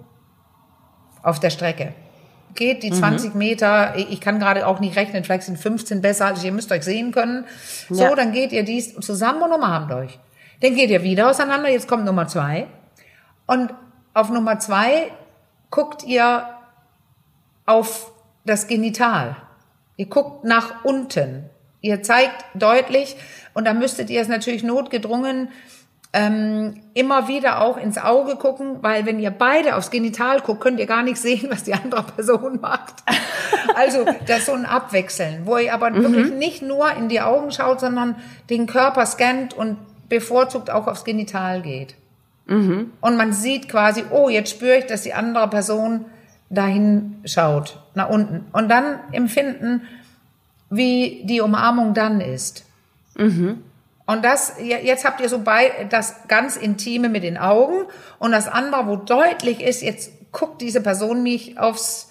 auf 1.23 1.41
der 1.41 1.51
Strecke. 1.51 1.93
Geht 2.55 2.83
die 2.83 2.91
20 2.91 3.35
Meter, 3.35 3.95
ich 3.97 4.11
ich 4.11 4.21
kann 4.21 4.39
gerade 4.39 4.67
auch 4.67 4.81
nicht 4.81 4.97
rechnen, 4.97 5.23
vielleicht 5.23 5.45
sind 5.45 5.59
15 5.59 6.01
besser, 6.01 6.27
also 6.27 6.45
ihr 6.47 6.53
müsst 6.53 6.73
euch 6.73 6.83
sehen 6.83 7.13
können. 7.13 7.45
So, 7.91 8.03
Ja. 8.05 8.15
dann 8.15 8.33
geht 8.33 8.53
ihr 8.53 8.65
dies 8.65 8.95
zusammen 8.97 9.43
und 9.43 9.53
umarmt 9.53 9.93
euch. 9.93 10.19
Dann 10.61 10.75
geht 10.75 10.91
ihr 10.91 11.03
wieder 11.03 11.31
auseinander, 11.31 11.69
jetzt 11.71 11.87
kommt 11.87 12.05
Nummer 12.05 12.27
zwei. 12.27 12.67
Und 13.47 13.73
auf 14.15 14.31
Nummer 14.31 14.59
zwei 14.59 15.13
guckt 15.71 16.05
ihr 16.05 16.49
auf 17.67 18.11
das 18.45 18.67
Genital. 18.67 19.37
Ihr 19.97 20.07
guckt 20.07 20.45
nach 20.45 20.85
unten. 20.85 21.51
Ihr 21.81 22.03
zeigt 22.03 22.45
deutlich, 22.55 23.17
und 23.55 23.67
da 23.67 23.75
müsstet 23.75 24.11
ihr 24.11 24.21
es 24.21 24.29
natürlich 24.29 24.63
notgedrungen 24.65 25.49
ähm, 26.13 26.81
immer 26.95 27.29
wieder 27.29 27.61
auch 27.61 27.77
ins 27.77 27.99
Auge 27.99 28.37
gucken, 28.37 28.79
weil 28.81 29.05
wenn 29.05 29.19
ihr 29.19 29.31
beide 29.31 29.77
aufs 29.77 29.91
Genital 29.91 30.41
guckt, 30.41 30.61
könnt 30.61 30.81
ihr 30.81 30.87
gar 30.87 31.03
nicht 31.03 31.19
sehen, 31.19 31.49
was 31.51 31.65
die 31.65 31.75
andere 31.75 32.03
Person 32.03 32.61
macht. 32.61 32.95
Also 33.75 34.07
das 34.27 34.39
ist 34.41 34.47
so 34.47 34.53
ein 34.53 34.65
Abwechseln, 34.65 35.43
wo 35.45 35.59
ihr 35.59 35.75
aber 35.75 35.95
wirklich 35.95 36.33
nicht 36.33 36.63
nur 36.63 36.91
in 36.93 37.09
die 37.09 37.21
Augen 37.21 37.51
schaut, 37.53 37.81
sondern 37.81 38.17
den 38.49 38.67
Körper 38.67 39.05
scannt 39.07 39.55
und 39.55 39.77
bevorzugt 40.09 40.71
auch 40.71 40.87
aufs 40.87 41.05
Genital 41.05 41.61
geht. 41.63 41.95
Und 43.03 43.17
man 43.17 43.33
sieht 43.35 43.69
quasi, 43.69 44.05
oh, 44.11 44.31
jetzt 44.31 44.51
spüre 44.51 44.79
ich, 44.79 44.87
dass 44.87 45.03
die 45.03 45.13
andere 45.13 45.49
Person 45.49 46.07
dahin 46.49 47.17
schaut, 47.27 47.79
nach 47.95 48.09
unten. 48.09 48.47
Und 48.53 48.71
dann 48.71 49.01
empfinden, 49.13 49.83
wie 50.71 51.23
die 51.25 51.43
Umarmung 51.43 51.93
dann 51.93 52.23
ist. 52.23 52.65
Und 54.09 54.25
das, 54.25 54.55
jetzt 54.59 55.05
habt 55.05 55.21
ihr 55.21 55.29
so 55.29 55.41
bei, 55.41 55.87
das 55.91 56.15
ganz 56.29 56.57
Intime 56.57 57.11
mit 57.11 57.25
den 57.25 57.37
Augen 57.37 57.85
und 58.19 58.33
das 58.33 58.49
andere, 58.49 58.87
wo 58.87 58.97
deutlich 58.97 59.61
ist, 59.61 59.83
jetzt 59.83 60.33
guckt 60.33 60.63
diese 60.63 60.81
Person 60.81 61.23
mich 61.23 61.59
aufs, 61.59 62.09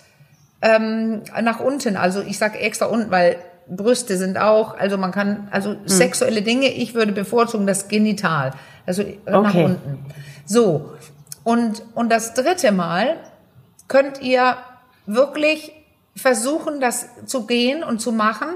ähm, 0.61 1.23
nach 1.41 1.59
unten. 1.59 1.97
Also 1.97 2.21
ich 2.21 2.37
sage 2.37 2.59
extra 2.59 2.85
unten, 2.85 3.09
weil 3.09 3.37
Brüste 3.67 4.15
sind 4.15 4.37
auch, 4.37 4.77
also 4.77 4.99
man 4.99 5.11
kann, 5.11 5.47
also 5.49 5.75
sexuelle 5.85 6.43
Dinge, 6.43 6.67
ich 6.67 6.93
würde 6.93 7.13
bevorzugen 7.13 7.65
das 7.65 7.87
Genital, 7.87 8.51
also 8.85 9.03
nach 9.25 9.49
Okay. 9.49 9.65
unten. 9.65 10.05
So. 10.45 10.93
Und, 11.43 11.81
und 11.95 12.11
das 12.11 12.35
dritte 12.35 12.71
Mal 12.71 13.15
könnt 13.87 14.21
ihr 14.21 14.55
wirklich 15.07 15.71
versuchen, 16.15 16.79
das 16.79 17.07
zu 17.25 17.47
gehen 17.47 17.83
und 17.83 18.01
zu 18.01 18.11
machen 18.11 18.49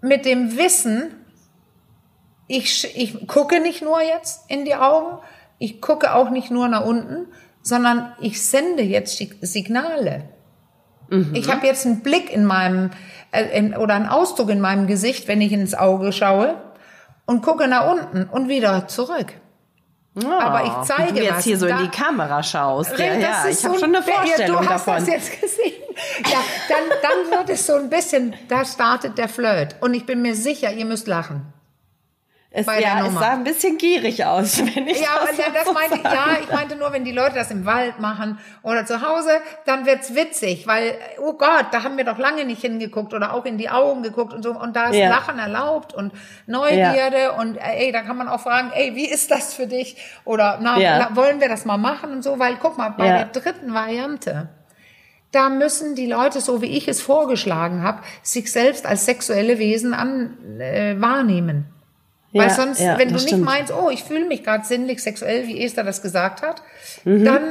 mit 0.00 0.24
dem 0.24 0.56
Wissen, 0.56 1.10
ich, 2.48 2.96
ich 2.96 3.26
gucke 3.28 3.60
nicht 3.60 3.82
nur 3.82 4.00
jetzt 4.02 4.50
in 4.50 4.64
die 4.64 4.74
Augen, 4.74 5.18
ich 5.58 5.80
gucke 5.80 6.14
auch 6.14 6.30
nicht 6.30 6.50
nur 6.50 6.66
nach 6.68 6.84
unten, 6.84 7.26
sondern 7.62 8.12
ich 8.20 8.42
sende 8.42 8.82
jetzt 8.82 9.16
Signale. 9.42 10.28
Ich 11.32 11.50
habe 11.50 11.66
jetzt 11.66 11.86
einen 11.86 12.00
Blick 12.02 12.30
in 12.32 12.44
meinem 12.44 12.90
äh, 13.32 13.44
in, 13.58 13.74
oder 13.74 13.94
einen 13.94 14.08
Ausdruck 14.08 14.50
in 14.50 14.60
meinem 14.60 14.86
Gesicht, 14.86 15.26
wenn 15.26 15.40
ich 15.40 15.52
ins 15.52 15.74
Auge 15.74 16.12
schaue 16.12 16.54
und 17.24 17.42
gucke 17.42 17.66
nach 17.66 17.90
unten 17.90 18.24
und 18.24 18.48
wieder 18.48 18.88
zurück. 18.88 19.32
Aber 20.24 20.64
ich 20.64 20.72
zeige 20.88 21.14
Wie 21.14 21.18
du 21.20 21.24
jetzt 21.24 21.44
hier 21.44 21.56
so 21.58 21.66
in 21.66 21.76
Da- 21.76 21.82
die 21.82 21.88
Kamera 21.88 22.42
schaust. 22.42 22.98
Ja, 22.98 23.14
ja, 23.14 23.44
ist 23.44 23.60
ich 23.60 23.64
habe 23.64 23.74
so 23.78 23.84
schon 23.84 23.94
eine 23.94 24.04
ein- 24.04 24.08
ja, 24.10 24.14
Vorstellung 24.16 24.62
du 24.62 24.68
hast 24.68 24.86
davon. 24.86 25.06
das 25.06 25.14
jetzt 25.14 25.40
gesehen. 25.40 25.72
Ja, 26.30 26.38
dann, 26.68 26.98
dann 27.30 27.38
wird 27.38 27.50
es 27.50 27.66
so 27.66 27.74
ein 27.76 27.88
bisschen, 27.88 28.34
da 28.48 28.64
startet 28.64 29.16
der 29.16 29.28
Flirt. 29.28 29.76
Und 29.80 29.94
ich 29.94 30.04
bin 30.06 30.20
mir 30.22 30.34
sicher, 30.34 30.72
ihr 30.72 30.84
müsst 30.86 31.06
lachen. 31.06 31.52
Es, 32.50 32.64
ja, 32.64 33.06
es 33.06 33.12
sah 33.12 33.32
ein 33.34 33.44
bisschen 33.44 33.76
gierig 33.76 34.24
aus, 34.24 34.58
wenn 34.74 34.88
ich 34.88 35.00
Ja, 35.02 35.08
das, 35.26 35.36
ja, 35.36 35.44
das 35.52 35.66
so 35.66 35.74
meinte, 35.74 35.96
sage. 36.02 36.14
ja, 36.14 36.26
ich 36.42 36.50
meinte 36.50 36.76
nur, 36.76 36.90
wenn 36.94 37.04
die 37.04 37.12
Leute 37.12 37.34
das 37.34 37.50
im 37.50 37.66
Wald 37.66 38.00
machen 38.00 38.38
oder 38.62 38.86
zu 38.86 39.02
Hause, 39.06 39.28
dann 39.66 39.84
wird's 39.84 40.14
witzig, 40.14 40.66
weil, 40.66 40.94
oh 41.20 41.34
Gott, 41.34 41.66
da 41.72 41.82
haben 41.82 41.98
wir 41.98 42.04
doch 42.04 42.16
lange 42.16 42.46
nicht 42.46 42.62
hingeguckt 42.62 43.12
oder 43.12 43.34
auch 43.34 43.44
in 43.44 43.58
die 43.58 43.68
Augen 43.68 44.02
geguckt 44.02 44.32
und 44.32 44.42
so. 44.42 44.52
Und 44.58 44.74
da 44.76 44.86
ist 44.88 44.96
Ja. 44.96 45.10
Lachen 45.10 45.38
erlaubt 45.38 45.92
und 45.92 46.12
Neugierde 46.46 47.32
und 47.32 47.58
äh, 47.58 47.84
ey, 47.86 47.92
da 47.92 48.00
kann 48.00 48.16
man 48.16 48.28
auch 48.28 48.40
fragen, 48.40 48.70
ey, 48.74 48.94
wie 48.94 49.06
ist 49.08 49.30
das 49.30 49.52
für 49.52 49.66
dich? 49.66 49.96
Oder 50.24 50.58
na, 50.62 50.78
Ja. 50.78 50.96
la- 50.98 51.10
wollen 51.16 51.40
wir 51.42 51.50
das 51.50 51.66
mal 51.66 51.76
machen 51.76 52.10
und 52.12 52.22
so, 52.22 52.38
weil 52.38 52.56
guck 52.56 52.78
mal, 52.78 52.88
bei 52.96 53.06
Ja. 53.06 53.24
der 53.24 53.24
dritten 53.26 53.74
Variante, 53.74 54.48
da 55.32 55.50
müssen 55.50 55.94
die 55.94 56.06
Leute, 56.06 56.40
so 56.40 56.62
wie 56.62 56.76
ich 56.78 56.88
es 56.88 57.02
vorgeschlagen 57.02 57.82
habe, 57.82 58.00
sich 58.22 58.50
selbst 58.50 58.86
als 58.86 59.04
sexuelle 59.04 59.58
Wesen 59.58 59.92
an, 59.92 60.38
äh, 60.60 60.98
wahrnehmen. 60.98 61.66
Weil 62.32 62.48
Ja, 62.48 62.54
sonst, 62.54 62.80
ja, 62.80 62.98
wenn 62.98 63.08
du 63.08 63.14
das 63.14 63.22
nicht 63.22 63.32
stimmt. 63.34 63.44
meinst, 63.46 63.72
oh, 63.72 63.88
ich 63.90 64.04
fühle 64.04 64.26
mich 64.26 64.44
gerade 64.44 64.64
sinnlich 64.64 65.02
sexuell, 65.02 65.46
wie 65.46 65.62
Esther 65.64 65.84
das 65.84 66.02
gesagt 66.02 66.42
hat, 66.42 66.62
Mhm. 67.04 67.24
dann 67.24 67.42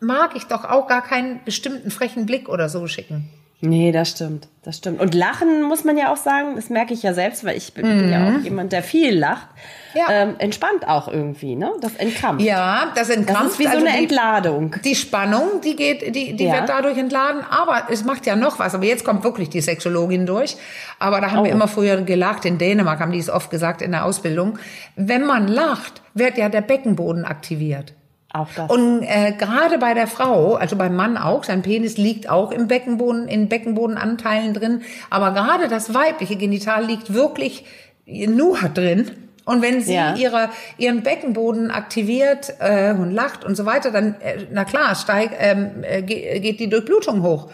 mag 0.00 0.36
ich 0.36 0.44
doch 0.44 0.64
auch 0.64 0.86
gar 0.88 1.02
keinen 1.02 1.42
bestimmten 1.44 1.90
frechen 1.90 2.26
Blick 2.26 2.48
oder 2.48 2.68
so 2.68 2.86
schicken. 2.86 3.28
Nee, 3.64 3.92
das 3.92 4.10
stimmt, 4.10 4.48
das 4.64 4.78
stimmt. 4.78 5.00
Und 5.00 5.14
lachen 5.14 5.62
muss 5.62 5.84
man 5.84 5.96
ja 5.96 6.12
auch 6.12 6.16
sagen, 6.16 6.56
das 6.56 6.68
merke 6.68 6.92
ich 6.94 7.04
ja 7.04 7.14
selbst, 7.14 7.44
weil 7.44 7.56
ich 7.56 7.72
bin, 7.74 7.84
bin 7.86 8.10
ja 8.10 8.28
auch 8.34 8.40
jemand, 8.42 8.72
der 8.72 8.82
viel 8.82 9.16
lacht. 9.16 9.46
Mhm. 9.94 9.98
Ja. 10.00 10.06
Ähm, 10.10 10.34
entspannt 10.38 10.88
auch 10.88 11.06
irgendwie, 11.06 11.54
ne? 11.54 11.70
Das 11.80 11.94
entkrampft. 11.94 12.44
Ja, 12.44 12.86
das 12.96 13.06
das 13.06 13.16
entkrampft. 13.18 13.52
ist 13.52 13.58
wie 13.60 13.64
so 13.64 13.68
also 13.70 13.86
eine 13.86 13.96
die, 13.96 14.02
Entladung. 14.04 14.74
die 14.84 14.94
Spannung, 14.96 15.60
die 15.64 15.76
geht, 15.76 16.12
die, 16.12 16.34
die 16.34 16.44
Ja. 16.44 16.54
wird 16.54 16.70
dadurch 16.70 16.98
entladen, 16.98 17.42
aber 17.48 17.84
es 17.88 18.02
macht 18.04 18.26
ja 18.26 18.34
noch 18.34 18.58
was. 18.58 18.74
Aber 18.74 18.84
jetzt 18.84 19.04
kommt 19.04 19.22
wirklich 19.22 19.48
die 19.48 19.60
Sexologin 19.60 20.26
durch. 20.26 20.56
Aber 20.98 21.20
da 21.20 21.30
haben 21.30 21.44
wir 21.44 21.52
Oh. 21.52 21.54
immer 21.54 21.68
früher 21.68 22.00
gelacht. 22.02 22.44
In 22.44 22.58
Dänemark 22.58 22.98
haben 22.98 23.12
die 23.12 23.18
es 23.20 23.30
oft 23.30 23.48
gesagt 23.50 23.80
in 23.80 23.92
der 23.92 24.04
Ausbildung. 24.04 24.58
Wenn 24.96 25.24
man 25.24 25.46
lacht, 25.46 26.02
wird 26.14 26.36
ja 26.36 26.48
der 26.48 26.62
Beckenboden 26.62 27.24
aktiviert. 27.24 27.94
Auch 28.34 28.48
das. 28.56 28.70
Und 28.70 29.02
äh, 29.02 29.32
gerade 29.38 29.78
bei 29.78 29.92
der 29.94 30.06
Frau, 30.06 30.54
also 30.54 30.76
beim 30.76 30.96
Mann 30.96 31.18
auch, 31.18 31.44
sein 31.44 31.60
Penis 31.62 31.98
liegt 31.98 32.28
auch 32.30 32.50
im 32.50 32.66
Beckenboden, 32.66 33.28
in 33.28 33.48
Beckenbodenanteilen 33.48 34.54
drin, 34.54 34.82
aber 35.10 35.32
gerade 35.32 35.68
das 35.68 35.92
weibliche 35.92 36.36
Genital 36.36 36.84
liegt 36.86 37.12
wirklich 37.12 37.64
nur 38.06 38.58
drin. 38.74 39.10
Und 39.44 39.60
wenn 39.60 39.80
sie 39.80 39.94
Ja. 39.94 40.14
ihre, 40.14 40.50
ihren 40.78 41.02
Beckenboden 41.02 41.70
aktiviert 41.72 42.54
äh, 42.60 42.92
und 42.92 43.10
lacht 43.12 43.44
und 43.44 43.56
so 43.56 43.66
weiter, 43.66 43.90
dann, 43.90 44.14
äh, 44.20 44.46
na 44.52 44.64
klar, 44.64 44.94
steigt, 44.94 45.34
ähm, 45.38 45.82
äh, 45.82 46.00
ge- 46.02 46.38
geht 46.40 46.60
die 46.60 46.68
Durchblutung 46.70 47.22
hoch. 47.22 47.50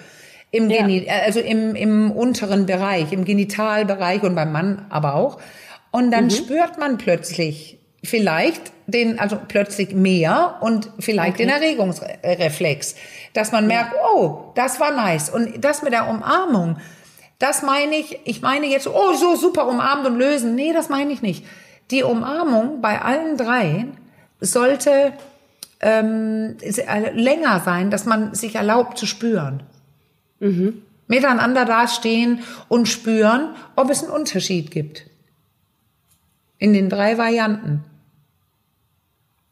Im 0.51 0.69
Ja. 0.71 0.83
Geni 0.83 1.07
äh, 1.07 1.11
also 1.27 1.41
im, 1.41 1.75
im 1.75 2.11
unteren 2.11 2.67
Bereich, 2.67 3.11
im 3.13 3.25
Genitalbereich 3.25 4.23
und 4.23 4.35
beim 4.35 4.53
Mann 4.53 4.85
aber 4.91 5.15
auch. 5.15 5.39
Und 5.91 6.11
dann 6.11 6.31
spürt 6.31 6.79
man 6.79 6.99
plötzlich 6.99 7.78
vielleicht 8.03 8.73
den, 8.87 9.19
also 9.19 9.39
plötzlich 9.49 9.95
mehr 9.95 10.57
und 10.61 10.91
vielleicht 10.99 11.39
den 11.39 11.49
Erregungsreflex, 11.49 12.95
dass 13.35 13.53
man 13.53 13.67
merkt, 13.67 13.95
oh, 14.15 14.53
das 14.55 14.81
war 14.81 14.93
nice. 14.93 15.31
Und 15.31 15.63
das 15.63 15.83
mit 15.83 15.93
der 15.93 16.09
Umarmung, 16.09 16.79
das 17.39 17.63
meine 17.63 17.97
ich, 17.97 18.19
ich 18.25 18.41
meine 18.41 18.67
jetzt, 18.67 18.87
oh, 18.89 19.13
so 19.15 19.37
super 19.37 19.69
umarmt 19.69 20.07
und 20.07 20.19
lösen. 20.19 20.55
Nee, 20.55 20.73
das 20.73 20.89
meine 20.89 21.13
ich 21.13 21.23
nicht. 21.23 21.45
Die 21.91 22.03
Umarmung 22.03 22.81
bei 22.81 23.01
allen 23.01 23.37
dreien 23.37 23.97
sollte 24.41 25.13
ähm, 25.81 26.57
länger 27.15 27.61
sein, 27.61 27.91
dass 27.91 28.05
man 28.05 28.35
sich 28.35 28.55
erlaubt 28.55 28.99
zu 28.99 29.07
spüren. 29.07 29.63
Mhm. 30.41 30.83
Miteinander 31.07 31.65
dastehen 31.65 32.41
und 32.69 32.87
spüren, 32.87 33.55
ob 33.77 33.91
es 33.91 34.03
einen 34.03 34.13
Unterschied 34.13 34.71
gibt. 34.71 35.08
In 36.59 36.73
den 36.73 36.89
drei 36.89 37.19
Varianten. 37.19 37.85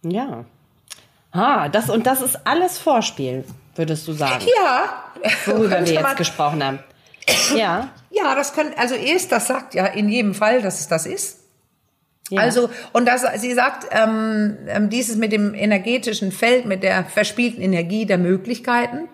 Ja. 0.02 0.44
Ah, 1.32 1.68
das 1.68 1.90
und 1.90 2.06
das 2.06 2.22
ist 2.22 2.46
alles 2.46 2.78
Vorspiel, 2.78 3.44
würdest 3.74 4.08
du 4.08 4.12
sagen. 4.12 4.44
Ja. 4.58 5.04
Worüber 5.46 5.84
wir 5.84 5.92
jetzt 5.92 6.16
gesprochen 6.16 6.64
haben. 6.64 6.78
Ja. 7.56 7.88
Ja, 8.10 8.34
das 8.34 8.54
könnte, 8.54 8.78
also 8.78 8.94
erst, 8.94 9.30
das 9.32 9.46
sagt 9.46 9.74
ja 9.74 9.86
in 9.86 10.08
jedem 10.08 10.34
Fall, 10.34 10.62
dass 10.62 10.80
es 10.80 10.88
das 10.88 11.06
ist. 11.06 11.40
Ja. 12.30 12.40
Also, 12.40 12.70
und 12.92 13.06
das, 13.06 13.24
sie 13.40 13.52
sagt, 13.52 13.86
ähm, 13.90 14.56
ähm, 14.68 14.90
dieses 14.90 15.16
mit 15.16 15.32
dem 15.32 15.54
energetischen 15.54 16.32
Feld, 16.32 16.66
mit 16.66 16.82
der 16.82 17.04
verspielten 17.04 17.62
Energie 17.62 18.06
der 18.06 18.18
Möglichkeiten, 18.18 19.08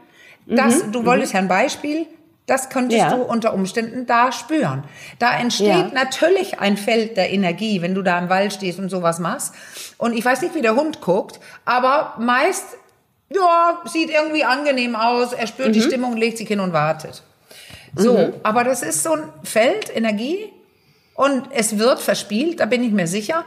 das, 0.46 0.84
mhm. 0.84 0.92
du 0.92 1.04
wolltest 1.04 1.32
mhm. 1.32 1.36
ja 1.36 1.42
ein 1.42 1.48
Beispiel, 1.48 2.06
das 2.46 2.70
könntest 2.70 2.98
ja. 2.98 3.10
du 3.10 3.22
unter 3.22 3.54
Umständen 3.54 4.06
da 4.06 4.32
spüren. 4.32 4.84
Da 5.18 5.36
entsteht 5.38 5.68
ja. 5.68 5.90
natürlich 5.94 6.58
ein 6.58 6.76
Feld 6.76 7.16
der 7.16 7.30
Energie, 7.30 7.82
wenn 7.82 7.94
du 7.94 8.02
da 8.02 8.18
im 8.18 8.28
Wald 8.28 8.52
stehst 8.52 8.78
und 8.78 8.88
sowas 8.88 9.20
machst. 9.20 9.54
Und 9.96 10.16
ich 10.16 10.24
weiß 10.24 10.42
nicht, 10.42 10.54
wie 10.54 10.62
der 10.62 10.74
Hund 10.74 11.00
guckt, 11.00 11.38
aber 11.64 12.14
meist, 12.18 12.64
ja, 13.32 13.80
sieht 13.84 14.10
irgendwie 14.10 14.44
angenehm 14.44 14.96
aus, 14.96 15.32
er 15.32 15.46
spürt 15.46 15.68
mhm. 15.68 15.72
die 15.72 15.82
Stimmung, 15.82 16.16
legt 16.16 16.38
sich 16.38 16.48
hin 16.48 16.60
und 16.60 16.72
wartet. 16.72 17.22
So, 17.94 18.18
mhm. 18.18 18.34
aber 18.42 18.64
das 18.64 18.82
ist 18.82 19.02
so 19.02 19.12
ein 19.12 19.22
Feld, 19.44 19.94
Energie, 19.94 20.52
und 21.14 21.48
es 21.52 21.78
wird 21.78 22.00
verspielt, 22.00 22.60
da 22.60 22.66
bin 22.66 22.82
ich 22.82 22.92
mir 22.92 23.06
sicher. 23.06 23.44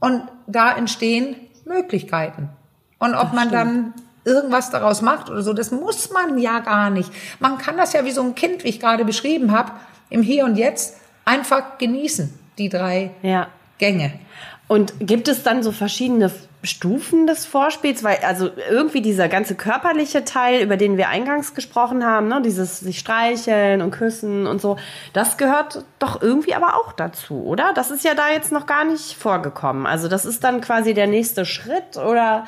Und 0.00 0.22
da 0.46 0.76
entstehen 0.76 1.36
Möglichkeiten. 1.64 2.50
Und 2.98 3.14
ob 3.14 3.22
das 3.22 3.32
man 3.32 3.48
stimmt. 3.48 3.54
dann 3.54 3.94
irgendwas 4.28 4.70
daraus 4.70 5.02
macht 5.02 5.30
oder 5.30 5.42
so, 5.42 5.52
das 5.52 5.70
muss 5.70 6.12
man 6.12 6.38
ja 6.38 6.60
gar 6.60 6.90
nicht. 6.90 7.10
Man 7.40 7.58
kann 7.58 7.76
das 7.76 7.92
ja 7.92 8.04
wie 8.04 8.10
so 8.10 8.22
ein 8.22 8.34
Kind, 8.34 8.64
wie 8.64 8.68
ich 8.68 8.80
gerade 8.80 9.04
beschrieben 9.04 9.52
habe, 9.52 9.72
im 10.10 10.22
Hier 10.22 10.44
und 10.44 10.56
Jetzt 10.56 10.96
einfach 11.24 11.78
genießen, 11.78 12.32
die 12.58 12.68
drei 12.68 13.10
ja. 13.22 13.48
Gänge. 13.78 14.12
Und 14.68 14.92
gibt 15.00 15.28
es 15.28 15.42
dann 15.42 15.62
so 15.62 15.72
verschiedene 15.72 16.30
Stufen 16.62 17.26
des 17.26 17.46
Vorspiels? 17.46 18.04
Weil 18.04 18.18
also 18.26 18.50
irgendwie 18.70 19.00
dieser 19.00 19.28
ganze 19.28 19.54
körperliche 19.54 20.24
Teil, 20.24 20.62
über 20.62 20.76
den 20.76 20.98
wir 20.98 21.08
eingangs 21.08 21.54
gesprochen 21.54 22.04
haben, 22.04 22.28
ne, 22.28 22.42
dieses 22.42 22.80
sich 22.80 22.98
streicheln 22.98 23.80
und 23.80 23.92
küssen 23.92 24.46
und 24.46 24.60
so, 24.60 24.76
das 25.14 25.38
gehört 25.38 25.84
doch 25.98 26.20
irgendwie 26.20 26.54
aber 26.54 26.76
auch 26.76 26.92
dazu, 26.92 27.44
oder? 27.44 27.72
Das 27.74 27.90
ist 27.90 28.04
ja 28.04 28.14
da 28.14 28.28
jetzt 28.30 28.52
noch 28.52 28.66
gar 28.66 28.84
nicht 28.84 29.14
vorgekommen. 29.14 29.86
Also 29.86 30.06
das 30.06 30.26
ist 30.26 30.44
dann 30.44 30.60
quasi 30.60 30.92
der 30.92 31.06
nächste 31.06 31.46
Schritt 31.46 31.96
oder 31.96 32.44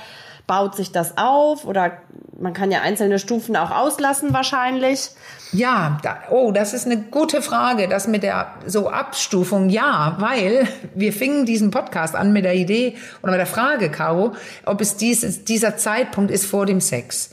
baut 0.51 0.75
sich 0.75 0.91
das 0.91 1.17
auf 1.17 1.65
oder 1.65 1.93
man 2.41 2.55
kann 2.55 2.73
ja 2.73 2.81
einzelne 2.81 3.21
Stufen 3.21 3.55
auch 3.55 3.71
auslassen 3.71 4.35
wahrscheinlich. 4.35 5.11
Ja, 5.53 6.01
da, 6.03 6.23
oh, 6.31 6.51
das 6.51 6.75
ist 6.75 6.87
eine 6.87 6.97
gute 6.97 7.41
Frage, 7.41 7.87
das 7.87 8.09
mit 8.09 8.25
der 8.25 8.55
so 8.67 8.89
Abstufung. 8.89 9.69
Ja, 9.69 10.17
weil 10.19 10.67
wir 10.97 11.13
fingen 11.13 11.47
diesen 11.47 11.71
Podcast 11.71 12.17
an 12.17 12.33
mit 12.33 12.45
der 12.45 12.57
Idee 12.57 12.97
oder 13.23 13.31
mit 13.31 13.39
der 13.39 13.47
Frage, 13.47 13.93
Caro, 13.93 14.33
ob 14.67 14.81
es 14.81 14.97
dieses, 14.97 15.45
dieser 15.45 15.77
Zeitpunkt 15.77 16.33
ist 16.33 16.47
vor 16.47 16.67
dem 16.67 16.81
Sex. 16.81 17.31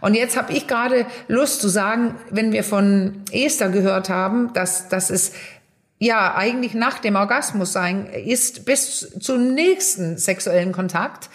Und 0.00 0.14
jetzt 0.14 0.36
habe 0.36 0.52
ich 0.52 0.68
gerade 0.68 1.06
Lust 1.26 1.60
zu 1.60 1.68
sagen, 1.68 2.14
wenn 2.30 2.52
wir 2.52 2.62
von 2.62 3.24
Esther 3.32 3.70
gehört 3.70 4.10
haben, 4.10 4.52
dass, 4.52 4.88
dass 4.88 5.10
es 5.10 5.32
ja 5.98 6.36
eigentlich 6.36 6.74
nach 6.74 7.00
dem 7.00 7.16
Orgasmus 7.16 7.72
sein 7.72 8.06
ist 8.06 8.64
bis 8.64 9.10
zum 9.18 9.54
nächsten 9.54 10.18
sexuellen 10.18 10.70
Kontakt, 10.70 11.30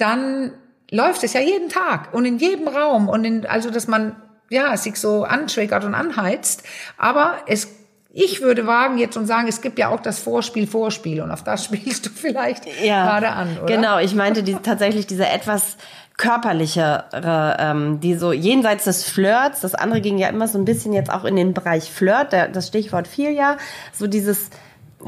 dann 0.00 0.52
läuft 0.90 1.22
es 1.24 1.32
ja 1.32 1.40
jeden 1.40 1.68
Tag 1.68 2.12
und 2.12 2.24
in 2.24 2.38
jedem 2.38 2.68
Raum 2.68 3.08
und 3.08 3.24
in, 3.24 3.46
also, 3.46 3.70
dass 3.70 3.86
man, 3.86 4.16
ja, 4.50 4.76
sich 4.76 4.96
so 4.96 5.24
antriggert 5.24 5.84
und 5.84 5.94
anheizt. 5.94 6.64
Aber 6.98 7.34
es, 7.46 7.68
ich 8.12 8.42
würde 8.42 8.66
wagen 8.66 8.98
jetzt 8.98 9.16
und 9.16 9.26
sagen, 9.26 9.46
es 9.48 9.60
gibt 9.60 9.78
ja 9.78 9.88
auch 9.88 10.00
das 10.00 10.18
Vorspiel, 10.18 10.66
Vorspiel 10.66 11.20
und 11.22 11.30
auf 11.30 11.44
das 11.44 11.64
spielst 11.66 12.06
du 12.06 12.10
vielleicht 12.10 12.66
ja, 12.82 13.04
gerade 13.04 13.28
an, 13.30 13.58
oder? 13.58 13.66
Genau, 13.66 13.98
ich 13.98 14.14
meinte 14.14 14.42
die, 14.42 14.54
tatsächlich 14.54 15.06
diese 15.06 15.26
etwas 15.26 15.76
körperlichere, 16.16 17.56
ähm, 17.58 18.00
die 18.00 18.14
so 18.14 18.32
jenseits 18.32 18.84
des 18.84 19.04
Flirts, 19.04 19.60
das 19.60 19.74
andere 19.74 20.02
ging 20.02 20.18
ja 20.18 20.28
immer 20.28 20.48
so 20.48 20.58
ein 20.58 20.66
bisschen 20.66 20.92
jetzt 20.92 21.10
auch 21.10 21.24
in 21.24 21.34
den 21.34 21.54
Bereich 21.54 21.90
Flirt, 21.90 22.32
der, 22.32 22.48
das 22.48 22.66
Stichwort 22.66 23.08
viel 23.08 23.30
ja, 23.30 23.56
so 23.94 24.06
dieses 24.06 24.50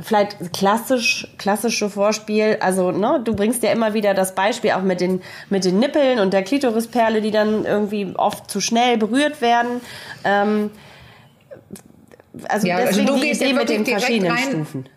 vielleicht 0.00 0.52
klassisch, 0.52 1.28
klassische 1.38 1.90
Vorspiel, 1.90 2.56
also 2.60 2.92
ne, 2.92 3.20
du 3.22 3.34
bringst 3.34 3.62
ja 3.62 3.72
immer 3.72 3.92
wieder 3.94 4.14
das 4.14 4.34
Beispiel 4.34 4.70
auch 4.72 4.82
mit 4.82 5.00
den, 5.00 5.22
mit 5.50 5.64
den 5.64 5.78
Nippeln 5.78 6.18
und 6.18 6.32
der 6.32 6.42
Klitorisperle, 6.42 7.20
die 7.20 7.30
dann 7.30 7.64
irgendwie 7.64 8.14
oft 8.16 8.50
zu 8.50 8.60
schnell 8.60 8.96
berührt 8.96 9.40
werden. 9.40 9.80
Ähm, 10.24 10.70
also 12.48 12.66
ja, 12.66 12.78
deswegen 12.78 13.08
also 13.08 13.18
du 13.18 13.22
die 13.22 13.30
Idee 13.32 13.52
mit 13.52 13.68
den 13.68 13.84
verschiedenen 13.84 14.32
rein, 14.32 14.50
Stufen. 14.50 14.88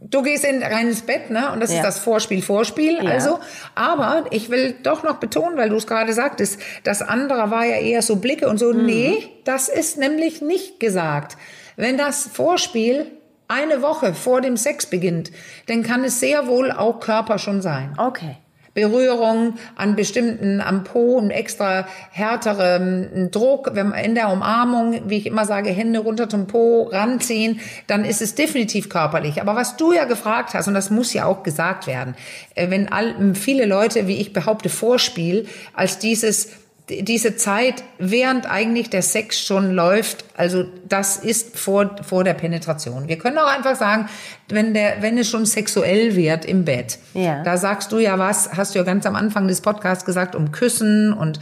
Du 0.00 0.22
gehst 0.22 0.44
in 0.44 0.62
rein 0.62 0.88
ins 0.88 1.02
Bett, 1.02 1.30
ne? 1.30 1.50
Und 1.50 1.60
das 1.60 1.70
ja. 1.70 1.78
ist 1.78 1.82
das 1.82 1.98
Vorspiel, 1.98 2.42
Vorspiel. 2.42 3.02
Ja. 3.02 3.10
Also, 3.10 3.40
aber 3.74 4.26
ich 4.30 4.50
will 4.50 4.74
doch 4.82 5.02
noch 5.02 5.16
betonen, 5.16 5.56
weil 5.56 5.70
du 5.70 5.76
es 5.76 5.86
gerade 5.86 6.12
sagtest, 6.12 6.60
das 6.84 7.02
andere 7.02 7.50
war 7.50 7.64
ja 7.64 7.76
eher 7.76 8.02
so 8.02 8.16
Blicke 8.16 8.48
und 8.48 8.58
so. 8.58 8.72
Mhm. 8.72 8.86
Nee, 8.86 9.28
das 9.44 9.68
ist 9.68 9.98
nämlich 9.98 10.42
nicht 10.42 10.78
gesagt. 10.78 11.36
Wenn 11.76 11.98
das 11.98 12.28
Vorspiel 12.32 13.10
eine 13.48 13.82
Woche 13.82 14.14
vor 14.14 14.40
dem 14.40 14.56
Sex 14.56 14.86
beginnt, 14.86 15.30
dann 15.66 15.82
kann 15.82 16.04
es 16.04 16.20
sehr 16.20 16.46
wohl 16.46 16.72
auch 16.72 17.00
Körper 17.00 17.38
schon 17.38 17.62
sein. 17.62 17.94
Okay. 17.98 18.36
Berührung 18.74 19.54
an 19.76 19.94
bestimmten, 19.94 20.60
am 20.60 20.82
Po, 20.82 21.18
ein 21.20 21.30
extra 21.30 21.86
härterem 22.10 23.30
Druck, 23.30 23.70
wenn 23.74 23.90
man 23.90 24.04
in 24.04 24.14
der 24.16 24.30
Umarmung, 24.30 25.08
wie 25.08 25.18
ich 25.18 25.26
immer 25.26 25.46
sage, 25.46 25.70
Hände 25.70 26.00
runter 26.00 26.28
zum 26.28 26.48
Po 26.48 26.88
ranziehen, 26.90 27.60
dann 27.86 28.04
ist 28.04 28.20
es 28.20 28.34
definitiv 28.34 28.88
körperlich. 28.88 29.40
Aber 29.40 29.54
was 29.54 29.76
du 29.76 29.92
ja 29.92 30.04
gefragt 30.04 30.54
hast, 30.54 30.66
und 30.66 30.74
das 30.74 30.90
muss 30.90 31.12
ja 31.12 31.24
auch 31.24 31.44
gesagt 31.44 31.86
werden, 31.86 32.16
äh, 32.56 32.68
wenn 32.68 32.88
all, 32.88 33.34
viele 33.34 33.64
Leute, 33.64 34.08
wie 34.08 34.20
ich 34.20 34.32
behaupte, 34.32 34.68
Vorspiel 34.68 35.46
als 35.72 36.00
dieses 36.00 36.50
diese 36.90 37.36
Zeit, 37.36 37.82
während 37.98 38.50
eigentlich 38.50 38.90
der 38.90 39.00
Sex 39.00 39.40
schon 39.40 39.72
läuft, 39.72 40.26
also 40.36 40.64
das 40.86 41.16
ist 41.16 41.58
vor, 41.58 41.96
vor 42.02 42.24
der 42.24 42.34
Penetration. 42.34 43.08
Wir 43.08 43.16
können 43.16 43.38
auch 43.38 43.46
einfach 43.46 43.74
sagen, 43.74 44.08
wenn 44.50 44.74
der, 44.74 45.00
wenn 45.00 45.16
es 45.16 45.30
schon 45.30 45.46
sexuell 45.46 46.14
wird 46.14 46.44
im 46.44 46.66
Bett, 46.66 46.98
ja. 47.14 47.42
da 47.42 47.56
sagst 47.56 47.90
du 47.92 47.98
ja 47.98 48.18
was, 48.18 48.50
hast 48.54 48.74
du 48.74 48.80
ja 48.80 48.84
ganz 48.84 49.06
am 49.06 49.16
Anfang 49.16 49.48
des 49.48 49.62
Podcasts 49.62 50.04
gesagt, 50.04 50.34
um 50.34 50.52
Küssen 50.52 51.14
und 51.14 51.40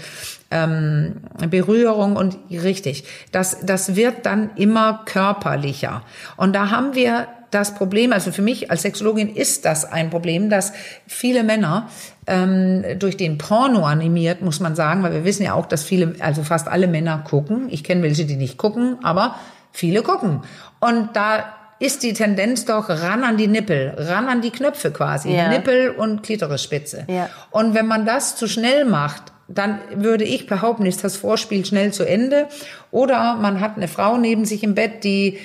ähm, 0.52 1.22
Berührung 1.50 2.14
und 2.14 2.38
richtig, 2.48 3.04
das, 3.32 3.58
das 3.64 3.96
wird 3.96 4.26
dann 4.26 4.50
immer 4.54 5.02
körperlicher. 5.06 6.04
Und 6.36 6.52
da 6.52 6.70
haben 6.70 6.94
wir 6.94 7.26
das 7.52 7.74
Problem, 7.74 8.12
also 8.12 8.32
für 8.32 8.42
mich 8.42 8.70
als 8.70 8.82
Sexologin 8.82 9.34
ist 9.34 9.64
das 9.64 9.84
ein 9.84 10.10
Problem, 10.10 10.50
dass 10.50 10.72
viele 11.06 11.44
Männer 11.44 11.88
ähm, 12.26 12.84
durch 12.98 13.16
den 13.16 13.38
Porno 13.38 13.84
animiert, 13.84 14.42
muss 14.42 14.58
man 14.58 14.74
sagen, 14.74 15.02
weil 15.02 15.12
wir 15.12 15.24
wissen 15.24 15.44
ja 15.44 15.54
auch, 15.54 15.66
dass 15.66 15.84
viele, 15.84 16.14
also 16.20 16.42
fast 16.42 16.66
alle 16.66 16.88
Männer 16.88 17.22
gucken. 17.28 17.68
Ich 17.70 17.84
kenne 17.84 18.02
welche, 18.02 18.24
die 18.24 18.36
nicht 18.36 18.56
gucken, 18.56 18.98
aber 19.02 19.36
viele 19.70 20.02
gucken. 20.02 20.42
Und 20.80 21.10
da 21.14 21.44
ist 21.78 22.02
die 22.02 22.12
Tendenz 22.12 22.64
doch 22.64 22.88
ran 22.88 23.24
an 23.24 23.36
die 23.36 23.48
Nippel, 23.48 23.94
ran 23.96 24.28
an 24.28 24.40
die 24.40 24.50
Knöpfe 24.50 24.92
quasi, 24.92 25.34
ja. 25.34 25.48
Nippel 25.48 25.90
und 25.90 26.22
Klitorisspitze. 26.22 27.04
Ja. 27.08 27.28
Und 27.50 27.74
wenn 27.74 27.86
man 27.86 28.06
das 28.06 28.36
zu 28.36 28.46
schnell 28.46 28.84
macht, 28.84 29.32
dann 29.48 29.80
würde 29.94 30.24
ich 30.24 30.46
behaupten, 30.46 30.86
ist 30.86 31.04
das 31.04 31.16
Vorspiel 31.16 31.66
schnell 31.66 31.92
zu 31.92 32.04
Ende. 32.04 32.46
Oder 32.90 33.34
man 33.34 33.60
hat 33.60 33.76
eine 33.76 33.88
Frau 33.88 34.16
neben 34.16 34.44
sich 34.44 34.62
im 34.62 34.74
Bett, 34.74 35.04
die 35.04 35.38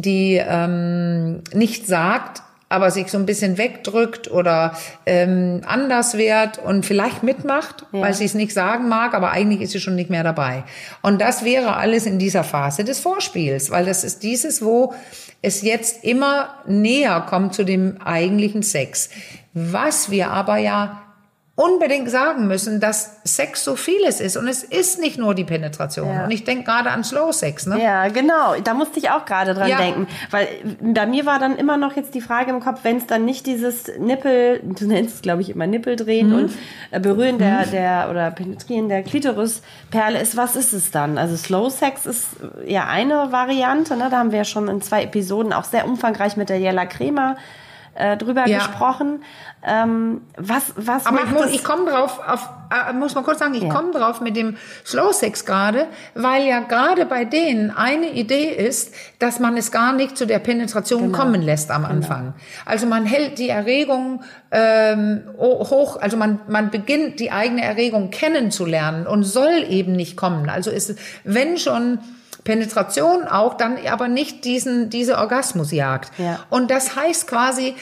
die 0.00 0.40
ähm, 0.42 1.42
nicht 1.52 1.86
sagt, 1.86 2.42
aber 2.70 2.92
sich 2.92 3.08
so 3.08 3.18
ein 3.18 3.26
bisschen 3.26 3.58
wegdrückt 3.58 4.30
oder 4.30 4.76
ähm, 5.04 5.62
anders 5.66 6.16
wird 6.16 6.58
und 6.58 6.86
vielleicht 6.86 7.24
mitmacht, 7.24 7.84
ja. 7.92 8.00
weil 8.00 8.14
sie 8.14 8.24
es 8.24 8.34
nicht 8.34 8.54
sagen 8.54 8.88
mag, 8.88 9.12
aber 9.12 9.32
eigentlich 9.32 9.60
ist 9.60 9.72
sie 9.72 9.80
schon 9.80 9.96
nicht 9.96 10.08
mehr 10.08 10.22
dabei. 10.22 10.62
Und 11.02 11.20
das 11.20 11.44
wäre 11.44 11.76
alles 11.76 12.06
in 12.06 12.20
dieser 12.20 12.44
Phase 12.44 12.84
des 12.84 13.00
Vorspiels, 13.00 13.72
weil 13.72 13.84
das 13.84 14.04
ist 14.04 14.22
dieses, 14.22 14.64
wo 14.64 14.94
es 15.42 15.62
jetzt 15.62 16.04
immer 16.04 16.54
näher 16.66 17.26
kommt 17.28 17.54
zu 17.54 17.64
dem 17.64 18.00
eigentlichen 18.02 18.62
Sex. 18.62 19.10
Was 19.52 20.12
wir 20.12 20.30
aber 20.30 20.58
ja 20.58 21.02
unbedingt 21.60 22.10
sagen 22.10 22.46
müssen, 22.46 22.80
dass 22.80 23.16
Sex 23.22 23.64
so 23.64 23.76
vieles 23.76 24.20
ist. 24.22 24.38
Und 24.38 24.48
es 24.48 24.62
ist 24.62 24.98
nicht 24.98 25.18
nur 25.18 25.34
die 25.34 25.44
Penetration. 25.44 26.08
Ja. 26.08 26.24
Und 26.24 26.30
ich 26.30 26.44
denke 26.44 26.64
gerade 26.64 26.90
an 26.90 27.04
Slow 27.04 27.32
Sex. 27.32 27.66
Ne? 27.66 27.82
Ja, 27.82 28.08
genau. 28.08 28.54
Da 28.64 28.72
musste 28.72 28.98
ich 28.98 29.10
auch 29.10 29.26
gerade 29.26 29.52
dran 29.52 29.68
ja. 29.68 29.76
denken. 29.76 30.06
Weil 30.30 30.48
bei 30.80 31.04
mir 31.04 31.26
war 31.26 31.38
dann 31.38 31.56
immer 31.56 31.76
noch 31.76 31.96
jetzt 31.96 32.14
die 32.14 32.22
Frage 32.22 32.50
im 32.50 32.60
Kopf, 32.60 32.80
wenn 32.82 32.96
es 32.96 33.06
dann 33.06 33.26
nicht 33.26 33.44
dieses 33.44 33.90
Nippel, 33.98 34.60
du 34.64 34.86
nennst 34.86 35.16
es 35.16 35.22
glaube 35.22 35.42
ich 35.42 35.50
immer 35.50 35.66
Nippel 35.66 35.96
drehen 35.96 36.30
mhm. 36.30 36.34
und 36.34 36.52
äh, 36.92 36.98
berühren 36.98 37.36
der, 37.36 37.66
mhm. 37.66 37.70
der 37.72 38.08
oder 38.10 38.30
penetrieren 38.30 38.88
der 38.88 39.02
Klitorisperle 39.02 40.18
ist, 40.18 40.38
was 40.38 40.56
ist 40.56 40.72
es 40.72 40.90
dann? 40.90 41.18
Also 41.18 41.36
Slow 41.36 41.68
Sex 41.68 42.06
ist 42.06 42.28
ja 42.66 42.86
eine 42.86 43.32
Variante. 43.32 43.98
Ne? 43.98 44.08
Da 44.10 44.18
haben 44.18 44.30
wir 44.30 44.38
ja 44.38 44.44
schon 44.44 44.66
in 44.68 44.80
zwei 44.80 45.02
Episoden 45.02 45.52
auch 45.52 45.64
sehr 45.64 45.86
umfangreich 45.86 46.38
mit 46.38 46.48
der 46.48 46.58
Jella 46.58 46.86
Crema 46.86 47.36
äh, 48.00 48.16
drüber 48.16 48.46
Ja. 48.48 48.58
gesprochen. 48.58 49.22
Ähm, 49.62 50.22
was 50.38 50.72
was 50.76 51.04
Aber 51.06 51.18
ich, 51.24 51.30
muss, 51.30 51.50
ich 51.52 51.62
komme 51.62 51.90
drauf, 51.90 52.18
auf, 52.26 52.48
äh, 52.70 52.94
muss 52.94 53.14
mal 53.14 53.22
kurz 53.22 53.40
sagen, 53.40 53.52
ich 53.54 53.62
Ja. 53.64 53.68
komme 53.68 53.90
drauf 53.92 54.22
mit 54.22 54.34
dem 54.34 54.56
Slow 54.86 55.12
Sex 55.12 55.44
gerade, 55.44 55.86
weil 56.14 56.46
ja 56.46 56.60
gerade 56.60 57.04
bei 57.04 57.26
denen 57.26 57.70
eine 57.70 58.10
Idee 58.12 58.48
ist, 58.48 58.94
dass 59.18 59.38
man 59.38 59.58
es 59.58 59.70
gar 59.70 59.92
nicht 59.92 60.16
zu 60.16 60.26
der 60.26 60.38
Penetration 60.38 61.02
Genau. 61.02 61.18
kommen 61.18 61.42
lässt 61.42 61.70
am 61.70 61.84
Anfang. 61.84 62.32
Also 62.64 62.86
man 62.86 63.04
hält 63.04 63.38
die 63.38 63.50
Erregung 63.50 64.22
ähm, 64.50 65.22
hoch, 65.38 66.00
also 66.00 66.16
man, 66.16 66.40
man 66.48 66.70
beginnt 66.70 67.20
die 67.20 67.30
eigene 67.30 67.62
Erregung 67.62 68.10
kennenzulernen 68.10 69.06
und 69.06 69.24
soll 69.24 69.64
eben 69.68 69.92
nicht 69.92 70.16
kommen. 70.16 70.48
Also 70.48 70.70
ist, 70.70 70.98
wenn 71.24 71.58
schon 71.58 71.98
Penetration 72.44 73.24
auch, 73.24 73.54
dann 73.54 73.78
aber 73.90 74.08
nicht 74.08 74.44
diesen, 74.44 74.90
diese 74.90 75.18
Orgasmusjagd. 75.18 76.10
Ja. 76.18 76.40
Und 76.50 76.70
das 76.70 76.96
heißt 76.96 77.26
quasi, 77.26 77.74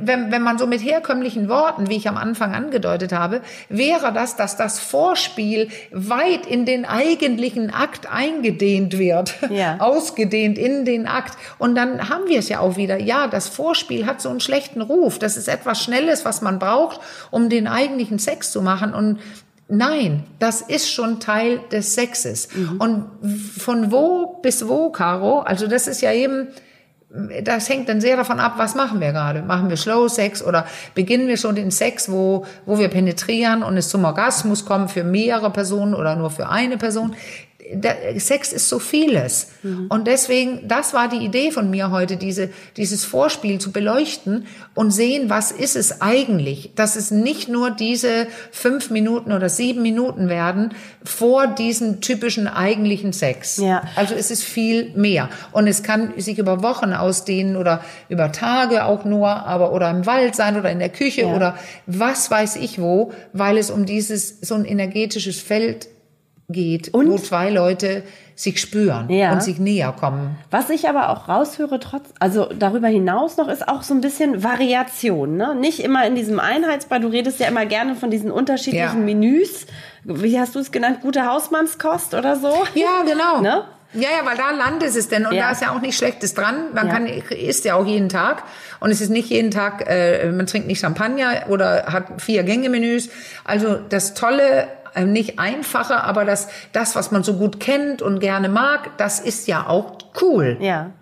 wenn, 0.00 0.32
wenn 0.32 0.42
man 0.42 0.58
so 0.58 0.66
mit 0.66 0.82
herkömmlichen 0.82 1.48
Worten, 1.48 1.88
wie 1.88 1.96
ich 1.96 2.08
am 2.08 2.16
Anfang 2.16 2.54
angedeutet 2.54 3.12
habe, 3.12 3.40
wäre 3.68 4.12
das, 4.12 4.36
dass 4.36 4.56
das 4.56 4.80
Vorspiel 4.80 5.68
weit 5.92 6.46
in 6.46 6.64
den 6.64 6.84
eigentlichen 6.84 7.72
Akt 7.72 8.10
eingedehnt 8.10 8.98
wird, 8.98 9.34
Ja. 9.50 9.76
ausgedehnt 9.78 10.58
in 10.58 10.84
den 10.84 11.06
Akt. 11.06 11.34
Und 11.58 11.74
dann 11.76 12.08
haben 12.08 12.26
wir 12.28 12.38
es 12.38 12.48
ja 12.48 12.60
auch 12.60 12.76
wieder. 12.76 12.98
Ja, 12.98 13.26
das 13.26 13.48
Vorspiel 13.48 14.06
hat 14.06 14.20
so 14.20 14.28
einen 14.28 14.40
schlechten 14.40 14.80
Ruf. 14.80 15.18
Das 15.18 15.36
ist 15.36 15.48
etwas 15.48 15.82
Schnelles, 15.82 16.24
was 16.24 16.42
man 16.42 16.58
braucht, 16.58 17.00
um 17.30 17.48
den 17.48 17.66
eigentlichen 17.68 18.18
Sex 18.18 18.50
zu 18.50 18.62
machen. 18.62 18.94
Und 18.94 19.20
Nein, 19.68 20.24
das 20.38 20.60
ist 20.60 20.90
schon 20.90 21.18
Teil 21.18 21.60
des 21.72 21.94
Sexes. 21.94 22.48
Und 22.78 23.06
von 23.58 23.90
wo 23.90 24.38
bis 24.40 24.68
wo, 24.68 24.90
Caro? 24.90 25.40
Also 25.40 25.66
das 25.66 25.88
ist 25.88 26.02
ja 26.02 26.12
eben, 26.12 26.48
das 27.42 27.68
hängt 27.68 27.88
dann 27.88 28.00
sehr 28.00 28.16
davon 28.16 28.38
ab, 28.38 28.54
was 28.58 28.76
machen 28.76 29.00
wir 29.00 29.10
gerade. 29.10 29.42
Machen 29.42 29.68
wir 29.68 29.76
Slow 29.76 30.08
Sex 30.08 30.40
oder 30.40 30.66
beginnen 30.94 31.26
wir 31.26 31.36
schon 31.36 31.56
den 31.56 31.72
Sex, 31.72 32.10
wo, 32.10 32.44
wo 32.64 32.78
wir 32.78 32.88
penetrieren 32.88 33.64
und 33.64 33.76
es 33.76 33.88
zum 33.88 34.04
Orgasmus 34.04 34.64
kommt 34.64 34.92
für 34.92 35.02
mehrere 35.02 35.50
Personen 35.50 35.94
oder 35.94 36.14
nur 36.14 36.30
für 36.30 36.48
eine 36.48 36.78
Person. 36.78 37.16
Sex 38.18 38.52
ist 38.52 38.68
so 38.68 38.78
vieles. 38.78 39.48
Und 39.88 40.06
deswegen, 40.06 40.68
das 40.68 40.94
war 40.94 41.08
die 41.08 41.24
Idee 41.24 41.50
von 41.50 41.68
mir 41.68 41.90
heute, 41.90 42.16
diese, 42.16 42.50
dieses 42.76 43.04
Vorspiel 43.04 43.58
zu 43.58 43.72
beleuchten 43.72 44.46
und 44.74 44.92
sehen, 44.92 45.28
was 45.28 45.50
ist 45.50 45.74
es 45.74 46.00
eigentlich? 46.00 46.70
Dass 46.76 46.94
es 46.94 47.10
nicht 47.10 47.48
nur 47.48 47.72
diese 47.72 48.28
fünf 48.52 48.90
Minuten 48.90 49.32
oder 49.32 49.48
sieben 49.48 49.82
Minuten 49.82 50.28
werden 50.28 50.74
vor 51.04 51.48
diesem 51.48 52.00
typischen 52.00 52.46
eigentlichen 52.46 53.12
Sex. 53.12 53.56
Ja. 53.56 53.82
Also 53.96 54.14
es 54.14 54.30
ist 54.30 54.44
viel 54.44 54.92
mehr. 54.94 55.28
Und 55.50 55.66
es 55.66 55.82
kann 55.82 56.12
sich 56.18 56.38
über 56.38 56.62
Wochen 56.62 56.92
ausdehnen 56.92 57.56
oder 57.56 57.80
über 58.08 58.30
Tage 58.30 58.84
auch 58.84 59.04
nur, 59.04 59.28
aber 59.28 59.72
oder 59.72 59.90
im 59.90 60.06
Wald 60.06 60.36
sein 60.36 60.56
oder 60.56 60.70
in 60.70 60.78
der 60.78 60.90
Küche 60.90 61.22
Ja. 61.22 61.34
oder 61.34 61.58
was 61.86 62.30
weiß 62.30 62.56
ich 62.56 62.80
wo, 62.80 63.12
weil 63.32 63.58
es 63.58 63.70
um 63.70 63.86
dieses, 63.86 64.40
so 64.40 64.54
ein 64.54 64.64
energetisches 64.64 65.40
Feld 65.40 65.88
geht, 66.48 66.94
Und? 66.94 67.10
wo 67.10 67.16
zwei 67.18 67.50
Leute 67.50 68.02
sich 68.36 68.60
spüren 68.60 69.08
Ja. 69.10 69.32
und 69.32 69.42
sich 69.42 69.58
näher 69.58 69.92
kommen. 69.98 70.36
Was 70.50 70.68
ich 70.70 70.88
aber 70.88 71.08
auch 71.08 71.28
raushöre, 71.28 71.80
trotz, 71.80 72.04
also 72.20 72.48
darüber 72.56 72.88
hinaus 72.88 73.36
noch, 73.36 73.48
ist 73.48 73.66
auch 73.66 73.82
so 73.82 73.94
ein 73.94 74.00
bisschen 74.00 74.44
Variation. 74.44 75.36
Ne? 75.36 75.54
Nicht 75.54 75.80
immer 75.80 76.06
in 76.06 76.14
diesem 76.14 76.38
Einheitsbrei. 76.38 76.98
Du 76.98 77.08
redest 77.08 77.40
ja 77.40 77.48
immer 77.48 77.66
gerne 77.66 77.94
von 77.94 78.10
diesen 78.10 78.30
unterschiedlichen 78.30 78.98
Ja. 79.00 79.04
Menüs. 79.04 79.66
Wie 80.04 80.38
hast 80.38 80.54
du 80.54 80.58
es 80.60 80.70
genannt? 80.70 80.98
Gute 81.02 81.26
Hausmannskost 81.26 82.14
oder 82.14 82.36
so? 82.36 82.52
Ja, 82.74 83.02
genau. 83.06 83.40
Ne? 83.40 83.64
Ja, 83.94 84.08
ja, 84.20 84.26
weil 84.26 84.36
da 84.36 84.50
landet 84.50 84.94
es 84.94 85.08
denn 85.08 85.24
und 85.26 85.32
Ja. 85.34 85.44
da 85.46 85.50
ist 85.52 85.62
ja 85.62 85.70
auch 85.74 85.80
nichts 85.80 85.96
Schlechtes 85.96 86.34
dran. 86.34 86.74
Man 86.74 86.88
Ja. 86.88 86.92
kann 86.92 87.06
isst 87.06 87.64
ja 87.64 87.74
auch 87.76 87.86
jeden 87.86 88.10
Tag 88.10 88.42
und 88.80 88.90
es 88.90 89.00
ist 89.00 89.08
nicht 89.08 89.30
jeden 89.30 89.50
Tag, 89.50 89.88
äh, 89.88 90.30
man 90.30 90.46
trinkt 90.46 90.68
nicht 90.68 90.80
Champagner 90.80 91.44
oder 91.48 91.86
hat 91.86 92.20
vier 92.20 92.42
Gänge-Menüs. 92.42 93.08
Also 93.44 93.76
das 93.88 94.12
Tolle, 94.12 94.68
nicht 95.04 95.38
einfache, 95.38 96.02
aber 96.02 96.24
das, 96.24 96.48
das, 96.72 96.96
was 96.96 97.10
man 97.10 97.22
so 97.22 97.34
gut 97.34 97.60
kennt 97.60 98.02
und 98.02 98.20
gerne 98.20 98.48
mag, 98.48 98.96
das 98.96 99.20
ist 99.20 99.46
ja 99.46 99.66
auch 99.66 99.98
cool. 100.20 100.56
Ja. 100.60 100.92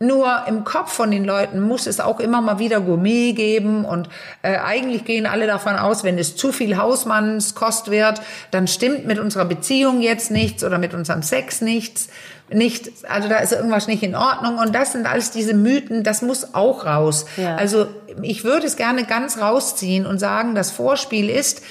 Nur 0.00 0.42
im 0.48 0.64
Kopf 0.64 0.92
von 0.92 1.12
den 1.12 1.24
Leuten 1.24 1.60
muss 1.60 1.86
es 1.86 2.00
auch 2.00 2.18
immer 2.18 2.40
mal 2.40 2.58
wieder 2.58 2.80
Gourmet 2.80 3.32
geben 3.32 3.84
und 3.84 4.08
äh, 4.42 4.58
eigentlich 4.58 5.04
gehen 5.04 5.24
alle 5.24 5.46
davon 5.46 5.76
aus, 5.76 6.02
wenn 6.02 6.18
es 6.18 6.34
zu 6.34 6.50
viel 6.50 6.76
Hausmannskost 6.76 7.92
wird, 7.92 8.20
dann 8.50 8.66
stimmt 8.66 9.06
mit 9.06 9.20
unserer 9.20 9.44
Beziehung 9.44 10.00
jetzt 10.00 10.32
nichts 10.32 10.64
oder 10.64 10.78
mit 10.78 10.94
unserem 10.94 11.22
Sex 11.22 11.60
nichts. 11.60 12.08
Nicht, 12.50 12.90
also 13.08 13.28
da 13.28 13.36
ist 13.36 13.52
irgendwas 13.52 13.86
nicht 13.86 14.02
in 14.02 14.14
Ordnung 14.14 14.58
und 14.58 14.74
das 14.74 14.92
sind 14.92 15.06
alles 15.06 15.30
diese 15.30 15.54
Mythen, 15.54 16.02
das 16.02 16.20
muss 16.20 16.54
auch 16.54 16.84
raus. 16.84 17.24
Ja. 17.36 17.56
Also 17.56 17.86
ich 18.20 18.44
würde 18.44 18.66
es 18.66 18.76
gerne 18.76 19.04
ganz 19.04 19.38
rausziehen 19.40 20.06
und 20.06 20.18
sagen, 20.18 20.54
das 20.54 20.70
Vorspiel 20.70 21.30
ist, 21.30 21.62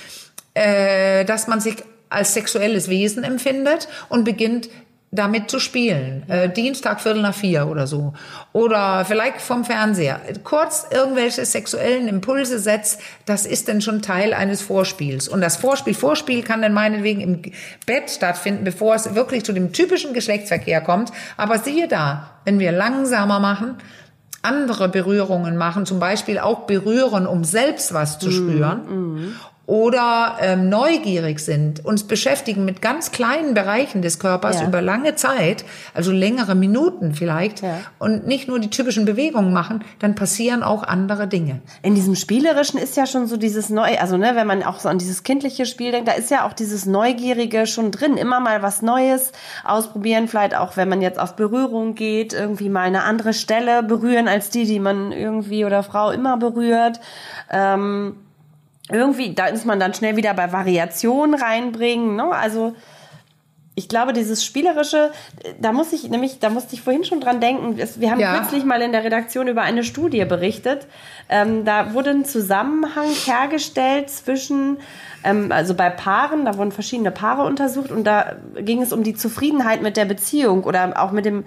äh, 0.53 1.25
dass 1.25 1.47
man 1.47 1.59
sich 1.59 1.75
als 2.09 2.33
sexuelles 2.33 2.89
Wesen 2.89 3.23
empfindet 3.23 3.87
und 4.09 4.23
beginnt 4.23 4.69
damit 5.13 5.49
zu 5.49 5.59
spielen. 5.59 6.27
Äh, 6.27 6.49
Dienstag 6.49 6.99
Viertel 6.99 7.21
nach 7.21 7.35
vier 7.35 7.67
oder 7.67 7.85
so. 7.85 8.13
Oder 8.51 9.05
vielleicht 9.05 9.41
vom 9.41 9.63
Fernseher. 9.63 10.19
Kurz 10.43 10.87
irgendwelche 10.91 11.45
sexuellen 11.45 12.07
Impulse 12.07 12.57
setzt, 12.57 12.99
das 13.25 13.45
ist 13.45 13.67
dann 13.67 13.81
schon 13.81 14.01
Teil 14.01 14.33
eines 14.33 14.61
Vorspiels. 14.61 15.27
Und 15.27 15.41
das 15.41 15.57
Vorspiel, 15.57 15.93
Vorspiel 15.93 16.41
kann 16.41 16.61
dann 16.61 16.73
meinetwegen 16.73 17.21
im 17.21 17.41
Bett 17.85 18.09
stattfinden, 18.09 18.63
bevor 18.63 18.95
es 18.95 19.13
wirklich 19.13 19.45
zu 19.45 19.53
dem 19.53 19.71
typischen 19.71 20.13
Geschlechtsverkehr 20.13 20.81
kommt. 20.81 21.11
Aber 21.37 21.59
siehe 21.59 21.87
da, 21.87 22.31
wenn 22.45 22.57
wir 22.57 22.71
langsamer 22.71 23.39
machen, 23.39 23.77
andere 24.41 24.89
Berührungen 24.89 25.57
machen, 25.57 25.85
zum 25.85 25.99
Beispiel 25.99 26.37
auch 26.39 26.61
berühren, 26.61 27.27
um 27.27 27.43
selbst 27.43 27.93
was 27.93 28.19
zu 28.19 28.29
spüren. 28.31 29.35
Oder 29.65 30.35
ähm, 30.41 30.67
neugierig 30.67 31.39
sind, 31.39 31.85
uns 31.85 32.03
beschäftigen 32.03 32.65
mit 32.65 32.81
ganz 32.81 33.11
kleinen 33.11 33.53
Bereichen 33.53 34.01
des 34.01 34.19
Körpers 34.19 34.59
Ja. 34.59 34.67
über 34.67 34.81
lange 34.81 35.15
Zeit, 35.15 35.63
also 35.93 36.11
längere 36.11 36.53
Minuten 36.53 37.13
vielleicht, 37.13 37.61
Ja. 37.61 37.79
und 37.97 38.27
nicht 38.27 38.49
nur 38.49 38.59
die 38.59 38.69
typischen 38.69 39.05
Bewegungen 39.05 39.53
machen, 39.53 39.85
dann 39.99 40.15
passieren 40.15 40.63
auch 40.63 40.83
andere 40.83 41.27
Dinge. 41.27 41.61
In 41.81 41.95
diesem 41.95 42.15
Spielerischen 42.15 42.77
ist 42.77 42.97
ja 42.97 43.05
schon 43.05 43.25
so 43.27 43.37
dieses 43.37 43.69
Neu, 43.69 43.97
also 43.99 44.17
ne, 44.17 44.33
wenn 44.35 44.47
man 44.47 44.63
auch 44.63 44.79
so 44.81 44.89
an 44.89 44.97
dieses 44.97 45.23
kindliche 45.23 45.65
Spiel 45.65 45.91
denkt, 45.93 46.09
da 46.09 46.13
ist 46.13 46.29
ja 46.29 46.45
auch 46.45 46.51
dieses 46.51 46.85
Neugierige 46.85 47.65
schon 47.65 47.91
drin. 47.91 48.17
Immer 48.17 48.41
mal 48.41 48.61
was 48.63 48.81
Neues 48.81 49.31
ausprobieren, 49.63 50.27
vielleicht 50.27 50.57
auch, 50.57 50.75
wenn 50.75 50.89
man 50.89 51.01
jetzt 51.01 51.19
auf 51.19 51.37
Berührung 51.37 51.95
geht, 51.95 52.33
irgendwie 52.33 52.67
mal 52.67 52.81
eine 52.81 53.03
andere 53.03 53.31
Stelle 53.33 53.81
berühren 53.81 54.27
als 54.27 54.49
die, 54.49 54.65
die 54.65 54.81
man 54.81 55.13
irgendwie 55.13 55.63
oder 55.63 55.83
Frau 55.83 56.11
immer 56.11 56.35
berührt. 56.35 56.99
Ähm, 57.49 58.17
irgendwie, 58.89 59.33
da 59.33 59.47
ist 59.47 59.65
man 59.65 59.79
dann 59.79 59.93
schnell 59.93 60.15
wieder 60.17 60.33
bei 60.33 60.51
Variationen 60.51 61.39
reinbringen. 61.39 62.15
Ne? 62.15 62.25
Also 62.25 62.75
ich 63.75 63.89
glaube, 63.89 64.13
dieses 64.13 64.45
Spielerische, 64.45 65.11
da 65.59 65.71
muss 65.71 65.93
ich 65.93 66.07
nämlich, 66.09 66.39
da 66.39 66.49
musste 66.49 66.75
ich 66.75 66.81
vorhin 66.81 67.03
schon 67.05 67.19
dran 67.21 67.39
denken. 67.41 67.77
Wir 67.97 68.11
haben 68.11 68.19
Ja. 68.19 68.37
kürzlich 68.37 68.65
mal 68.65 68.81
in 68.83 68.91
der 68.91 69.03
Redaktion 69.03 69.47
über 69.47 69.63
eine 69.63 69.83
Studie 69.83 70.23
berichtet. 70.25 70.85
Ähm, 71.27 71.65
da 71.65 71.93
wurde 71.95 72.11
ein 72.11 72.23
Zusammenhang 72.25 73.07
hergestellt 73.25 74.11
zwischen, 74.11 74.77
ähm, 75.23 75.51
also 75.51 75.73
bei 75.73 75.89
Paaren, 75.89 76.45
da 76.45 76.55
wurden 76.57 76.71
verschiedene 76.71 77.09
Paare 77.09 77.43
untersucht 77.47 77.89
und 77.91 78.03
da 78.03 78.35
ging 78.59 78.81
es 78.83 78.93
um 78.93 79.01
die 79.03 79.15
Zufriedenheit 79.15 79.81
mit 79.81 79.97
der 79.97 80.05
Beziehung 80.05 80.65
oder 80.65 81.01
auch 81.01 81.11
mit 81.11 81.25
dem, 81.25 81.45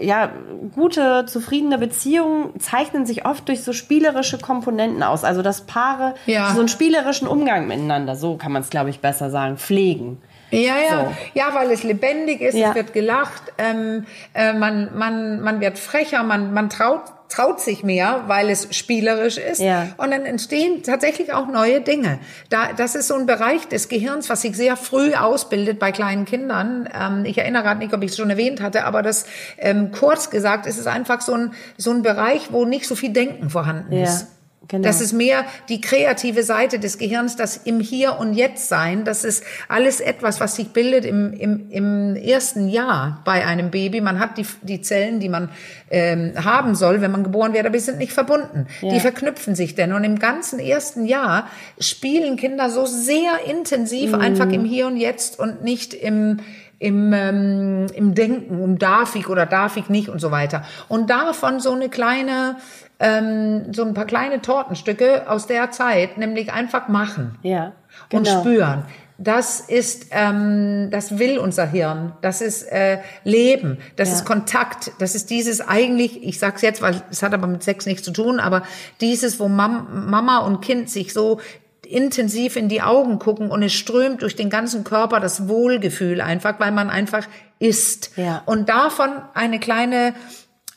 ja, 0.00 0.30
gute, 0.74 1.24
zufriedene 1.26 1.78
Beziehungen 1.78 2.58
zeichnen 2.58 3.06
sich 3.06 3.24
oft 3.26 3.46
durch 3.48 3.62
so 3.62 3.72
spielerische 3.72 4.38
Komponenten 4.38 5.02
aus. 5.04 5.22
Also 5.22 5.42
dass 5.42 5.62
Paare 5.62 6.14
Ja. 6.26 6.52
so 6.52 6.58
einen 6.58 6.68
spielerischen 6.68 7.28
Umgang 7.28 7.68
miteinander, 7.68 8.16
so 8.16 8.36
kann 8.36 8.50
man 8.50 8.62
es, 8.62 8.70
glaube 8.70 8.90
ich, 8.90 8.98
besser 9.00 9.30
sagen, 9.30 9.56
pflegen. 9.56 10.20
Ja, 10.50 10.74
ja, 10.78 11.04
So. 11.04 11.16
ja, 11.34 11.54
weil 11.54 11.70
es 11.70 11.82
lebendig 11.82 12.40
ist, 12.40 12.54
Ja. 12.56 12.70
es 12.70 12.74
wird 12.74 12.92
gelacht, 12.92 13.42
ähm, 13.58 14.06
äh, 14.34 14.52
man, 14.52 14.90
man, 14.96 15.40
man 15.40 15.60
wird 15.60 15.78
frecher, 15.78 16.22
man, 16.22 16.52
man 16.52 16.68
traut, 16.70 17.02
traut 17.28 17.60
sich 17.60 17.84
mehr, 17.84 18.24
weil 18.26 18.50
es 18.50 18.66
spielerisch 18.76 19.38
ist. 19.38 19.60
Ja. 19.60 19.86
Und 19.98 20.10
dann 20.10 20.26
entstehen 20.26 20.82
tatsächlich 20.82 21.32
auch 21.32 21.46
neue 21.46 21.80
Dinge. 21.80 22.18
Da, 22.48 22.72
das 22.76 22.96
ist 22.96 23.06
so 23.06 23.14
ein 23.14 23.26
Bereich 23.26 23.68
des 23.68 23.88
Gehirns, 23.88 24.28
was 24.28 24.42
sich 24.42 24.56
sehr 24.56 24.76
früh 24.76 25.14
ausbildet 25.14 25.78
bei 25.78 25.92
kleinen 25.92 26.24
Kindern. 26.24 26.88
Ähm, 26.92 27.24
ich 27.24 27.38
erinnere 27.38 27.62
gerade 27.62 27.78
nicht, 27.78 27.94
ob 27.94 28.02
ich 28.02 28.10
es 28.10 28.16
schon 28.16 28.30
erwähnt 28.30 28.60
hatte, 28.60 28.84
aber 28.84 29.02
das 29.02 29.26
ähm, 29.58 29.92
kurz 29.92 30.30
gesagt, 30.30 30.66
ist 30.66 30.78
es 30.78 30.88
einfach 30.88 31.20
so 31.20 31.34
ein, 31.34 31.54
so 31.76 31.92
ein 31.92 32.02
Bereich, 32.02 32.48
wo 32.50 32.64
nicht 32.64 32.86
so 32.88 32.96
viel 32.96 33.10
Denken 33.12 33.48
vorhanden 33.50 33.92
Ja, 33.92 34.02
ist. 34.02 34.26
Genau. 34.70 34.82
Das 34.82 35.00
ist 35.00 35.12
mehr 35.12 35.44
die 35.68 35.80
kreative 35.80 36.42
Seite 36.42 36.78
des 36.78 36.98
Gehirns, 36.98 37.36
das 37.36 37.56
im 37.58 37.80
Hier 37.80 38.18
und 38.18 38.34
Jetzt 38.34 38.68
sein. 38.68 39.04
Das 39.04 39.24
ist 39.24 39.44
alles 39.68 40.00
etwas, 40.00 40.40
was 40.40 40.56
sich 40.56 40.68
bildet 40.70 41.04
im, 41.04 41.32
im, 41.32 41.70
im 41.70 42.16
ersten 42.16 42.68
Jahr 42.68 43.20
bei 43.24 43.44
einem 43.46 43.70
Baby. 43.70 44.00
Man 44.00 44.18
hat 44.18 44.38
die, 44.38 44.46
die 44.62 44.80
Zellen, 44.80 45.20
die 45.20 45.28
man 45.28 45.48
ähm, 45.90 46.32
haben 46.42 46.74
soll, 46.74 47.00
wenn 47.00 47.10
man 47.10 47.24
geboren 47.24 47.52
wird, 47.52 47.66
aber 47.66 47.76
die 47.76 47.82
sind 47.82 47.98
nicht 47.98 48.12
verbunden. 48.12 48.66
Ja. 48.80 48.90
Die 48.92 49.00
verknüpfen 49.00 49.54
sich 49.54 49.74
denn. 49.74 49.92
Und 49.92 50.04
im 50.04 50.18
ganzen 50.18 50.58
ersten 50.58 51.04
Jahr 51.04 51.48
spielen 51.78 52.36
Kinder 52.36 52.70
so 52.70 52.86
sehr 52.86 53.32
intensiv 53.48 54.12
Mhm. 54.12 54.20
einfach 54.20 54.50
im 54.50 54.64
Hier 54.64 54.86
und 54.86 54.96
Jetzt 54.96 55.38
und 55.38 55.62
nicht 55.62 55.94
im 55.94 56.38
im, 56.82 57.12
ähm, 57.12 57.88
im 57.94 58.14
Denken, 58.14 58.58
um 58.58 58.78
darf 58.78 59.14
ich 59.14 59.28
oder 59.28 59.44
darf 59.44 59.76
ich 59.76 59.90
nicht 59.90 60.08
und 60.08 60.18
so 60.18 60.30
weiter. 60.30 60.64
Und 60.88 61.10
davon 61.10 61.60
so 61.60 61.72
eine 61.72 61.90
kleine 61.90 62.56
ähm, 63.00 63.72
so 63.72 63.84
ein 63.84 63.94
paar 63.94 64.04
kleine 64.04 64.40
Tortenstücke 64.42 65.28
aus 65.28 65.46
der 65.46 65.70
Zeit, 65.70 66.18
nämlich 66.18 66.52
einfach 66.52 66.88
machen 66.88 67.38
Ja. 67.42 67.72
und 68.12 68.26
genau. 68.26 68.40
spüren. 68.40 68.84
Das 69.22 69.60
ist, 69.60 70.06
ähm, 70.12 70.88
das 70.90 71.18
will 71.18 71.38
unser 71.38 71.66
Hirn. 71.66 72.12
Das 72.22 72.40
ist 72.40 72.62
äh, 72.72 73.00
Leben. 73.24 73.76
Das 73.96 74.08
Ja. 74.08 74.14
ist 74.16 74.24
Kontakt. 74.24 74.92
Das 74.98 75.14
ist 75.14 75.28
dieses 75.28 75.60
eigentlich, 75.60 76.22
ich 76.22 76.38
sag's 76.38 76.62
jetzt, 76.62 76.80
weil 76.80 77.02
es 77.10 77.22
hat 77.22 77.34
aber 77.34 77.46
mit 77.46 77.62
Sex 77.62 77.84
nichts 77.84 78.02
zu 78.02 78.12
tun, 78.12 78.40
aber 78.40 78.62
dieses, 79.02 79.38
wo 79.38 79.48
Mam 79.48 80.08
Mama 80.08 80.38
und 80.38 80.62
Kind 80.62 80.88
sich 80.88 81.12
so 81.12 81.38
intensiv 81.86 82.56
in 82.56 82.68
die 82.70 82.80
Augen 82.82 83.18
gucken 83.18 83.50
und 83.50 83.62
es 83.62 83.72
strömt 83.74 84.22
durch 84.22 84.36
den 84.36 84.48
ganzen 84.48 84.84
Körper 84.84 85.20
das 85.20 85.48
Wohlgefühl 85.48 86.20
einfach, 86.22 86.58
weil 86.60 86.70
man 86.72 86.88
einfach 86.88 87.26
isst. 87.58 88.12
Ja. 88.16 88.42
Und 88.46 88.68
davon 88.70 89.10
eine 89.34 89.58
kleine 89.58 90.14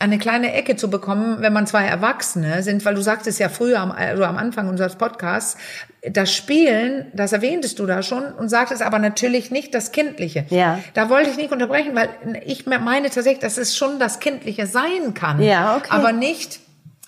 eine 0.04 0.18
kleine 0.18 0.52
Ecke 0.52 0.76
zu 0.76 0.90
bekommen, 0.90 1.38
wenn 1.40 1.54
man 1.54 1.66
zwei 1.66 1.86
Erwachsene 1.86 2.62
sind, 2.62 2.84
weil 2.84 2.96
du 2.96 3.02
sagtest 3.02 3.40
ja 3.40 3.48
früher 3.48 3.80
am, 3.80 3.92
also 3.92 4.26
am 4.26 4.38
Anfang 4.38 4.68
unseres 4.68 4.96
Podcasts, 4.96 5.58
das 6.02 6.34
Spielen, 6.34 7.06
das 7.14 7.32
erwähntest 7.32 7.80
du 7.80 7.86
da 7.86 8.04
schon 8.04 8.26
und 8.34 8.50
sagtest 8.50 8.82
aber 8.82 9.00
natürlich 9.00 9.50
nicht 9.50 9.74
das 9.74 9.94
Kindliche. 9.94 10.46
Ja. 10.50 10.80
Da 10.94 11.10
wollte 11.10 11.30
ich 11.30 11.38
nicht 11.38 11.54
unterbrechen, 11.54 11.96
weil 11.96 12.10
ich 12.46 12.66
meine 12.66 13.10
tatsächlich, 13.10 13.40
dass 13.40 13.58
es 13.58 13.78
schon 13.78 13.98
das 14.00 14.20
Kindliche 14.20 14.68
sein 14.68 15.14
kann. 15.14 15.42
Ja, 15.42 15.78
okay. 15.78 15.88
Aber 15.90 16.12
nicht, 16.12 16.60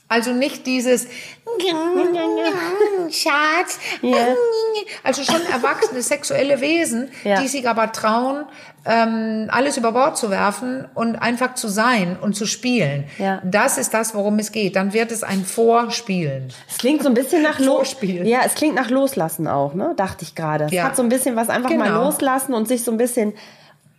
also 0.07 0.31
nicht 0.31 0.65
dieses 0.67 1.07
Schatz, 3.11 3.79
also 5.03 5.23
schon 5.23 5.41
erwachsene 5.51 6.01
sexuelle 6.01 6.61
Wesen, 6.61 7.09
Ja. 7.23 7.41
die 7.41 7.47
sich 7.47 7.67
aber 7.67 7.91
trauen, 7.91 8.45
ähm, 8.85 9.47
alles 9.51 9.77
über 9.77 9.91
Bord 9.91 10.17
zu 10.17 10.29
werfen 10.29 10.85
und 10.93 11.15
einfach 11.15 11.55
zu 11.55 11.67
sein 11.67 12.17
und 12.21 12.35
zu 12.35 12.45
spielen. 12.45 13.05
Ja. 13.17 13.41
Das 13.43 13.77
ist 13.77 13.93
das, 13.93 14.13
worum 14.13 14.37
es 14.39 14.51
geht. 14.51 14.75
Dann 14.75 14.93
wird 14.93 15.11
es 15.11 15.23
ein 15.23 15.43
Vorspielen. 15.43 16.53
Es 16.69 16.77
klingt 16.77 17.01
so 17.01 17.07
ein 17.09 17.15
bisschen 17.15 17.41
nach 17.41 17.59
Lo 17.59 17.77
Vorspiel. 17.77 18.27
Ja, 18.27 18.39
es 18.45 18.53
klingt 18.53 18.75
nach 18.75 18.89
Loslassen 18.89 19.47
auch, 19.47 19.73
ne? 19.73 19.93
Dachte 19.97 20.23
ich 20.23 20.35
gerade. 20.35 20.65
Es 20.65 20.71
Ja. 20.71 20.83
hat 20.83 20.95
so 20.95 21.01
ein 21.03 21.09
bisschen 21.09 21.35
was 21.35 21.49
einfach 21.49 21.71
mal 21.71 21.87
Genau. 21.87 22.03
loslassen 22.05 22.53
und 22.53 22.67
sich 22.67 22.83
so 22.83 22.91
ein 22.91 22.97
bisschen 22.97 23.33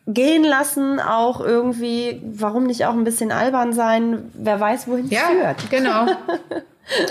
gehen 0.07 0.45
lassen, 0.45 1.01
auch 1.01 1.41
irgendwie, 1.41 2.23
warum 2.25 2.65
nicht 2.65 2.87
auch 2.87 2.93
ein 2.95 3.05
bisschen 3.05 3.33
albern 3.33 3.73
sein? 3.73 4.31
Wer 4.35 4.61
weiß, 4.61 4.87
wohin 4.89 5.07
es 5.07 5.11
Ja, 5.11 5.23
führt. 5.31 5.71
genau. 5.71 6.07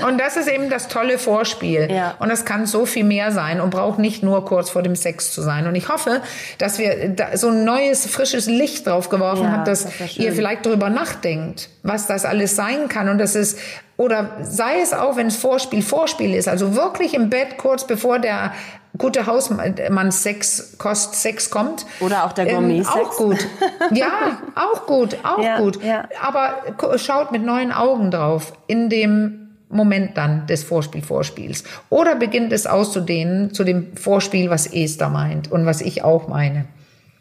Und 0.07 0.19
das 0.19 0.37
ist 0.37 0.47
eben 0.47 0.69
das 0.69 0.87
tolle 0.87 1.17
Vorspiel. 1.19 1.89
Ja. 1.91 2.15
Und 2.19 2.29
das 2.29 2.45
kann 2.45 2.65
so 2.65 2.85
viel 2.85 3.03
mehr 3.03 3.31
sein 3.33 3.59
und 3.59 3.71
braucht 3.71 3.99
nicht 3.99 4.23
nur 4.23 4.45
kurz 4.45 4.69
vor 4.69 4.81
dem 4.81 4.95
Sex 4.95 5.33
zu 5.33 5.41
sein. 5.41 5.67
Und 5.67 5.75
ich 5.75 5.89
hoffe, 5.89 6.21
dass 6.59 6.79
wir 6.79 7.09
da 7.09 7.35
so 7.35 7.49
ein 7.49 7.65
neues, 7.65 8.05
frisches 8.07 8.45
Licht 8.47 8.87
drauf 8.87 9.09
geworfen 9.09 9.43
Ja, 9.43 9.51
haben, 9.51 9.65
dass 9.65 9.85
das 9.97 10.15
ihr 10.17 10.31
vielleicht 10.33 10.65
darüber 10.65 10.89
nachdenkt, 10.89 11.69
was 11.83 12.07
das 12.07 12.23
alles 12.23 12.55
sein 12.55 12.87
kann. 12.87 13.09
Und 13.09 13.17
das 13.17 13.35
ist, 13.35 13.59
oder 13.97 14.29
sei 14.43 14.79
es 14.81 14.93
auch, 14.93 15.17
wenn 15.17 15.27
es 15.27 15.35
Vorspiel, 15.35 15.81
Vorspiel 15.81 16.33
ist, 16.35 16.47
also 16.47 16.75
wirklich 16.75 17.13
im 17.13 17.29
Bett 17.29 17.57
kurz 17.57 17.85
bevor 17.85 18.19
der 18.19 18.53
gute 18.97 19.25
Hausmann 19.25 20.11
Sex, 20.13 20.75
Kost 20.77 21.15
Sex 21.15 21.49
kommt. 21.49 21.85
Oder 21.99 22.23
auch 22.23 22.31
der 22.31 22.47
Ähm, 22.47 22.55
Gourmet-Sex. 22.55 22.95
auch 22.95 23.17
gut. 23.17 23.45
Ja, 23.91 24.37
auch 24.55 24.85
gut, 24.85 25.17
auch 25.23 25.43
Ja, 25.43 25.57
gut. 25.59 25.83
ja. 25.83 26.05
Aber 26.21 26.53
schaut 26.97 27.33
mit 27.33 27.43
neuen 27.45 27.73
Augen 27.73 28.09
drauf 28.09 28.53
in 28.67 28.89
dem 28.89 29.44
Moment 29.69 30.15
dann 30.17 30.45
des 30.47 30.63
Vorspiel-Vorspiels. 30.63 31.63
Oder 31.89 32.15
beginnt 32.15 32.53
es 32.53 32.67
auszudehnen 32.67 33.53
zu 33.53 33.63
dem 33.63 33.95
Vorspiel, 33.97 34.49
was 34.49 34.67
Esther 34.67 35.09
meint 35.09 35.51
und 35.51 35.65
was 35.65 35.81
ich 35.81 36.03
auch 36.03 36.27
meine. 36.27 36.65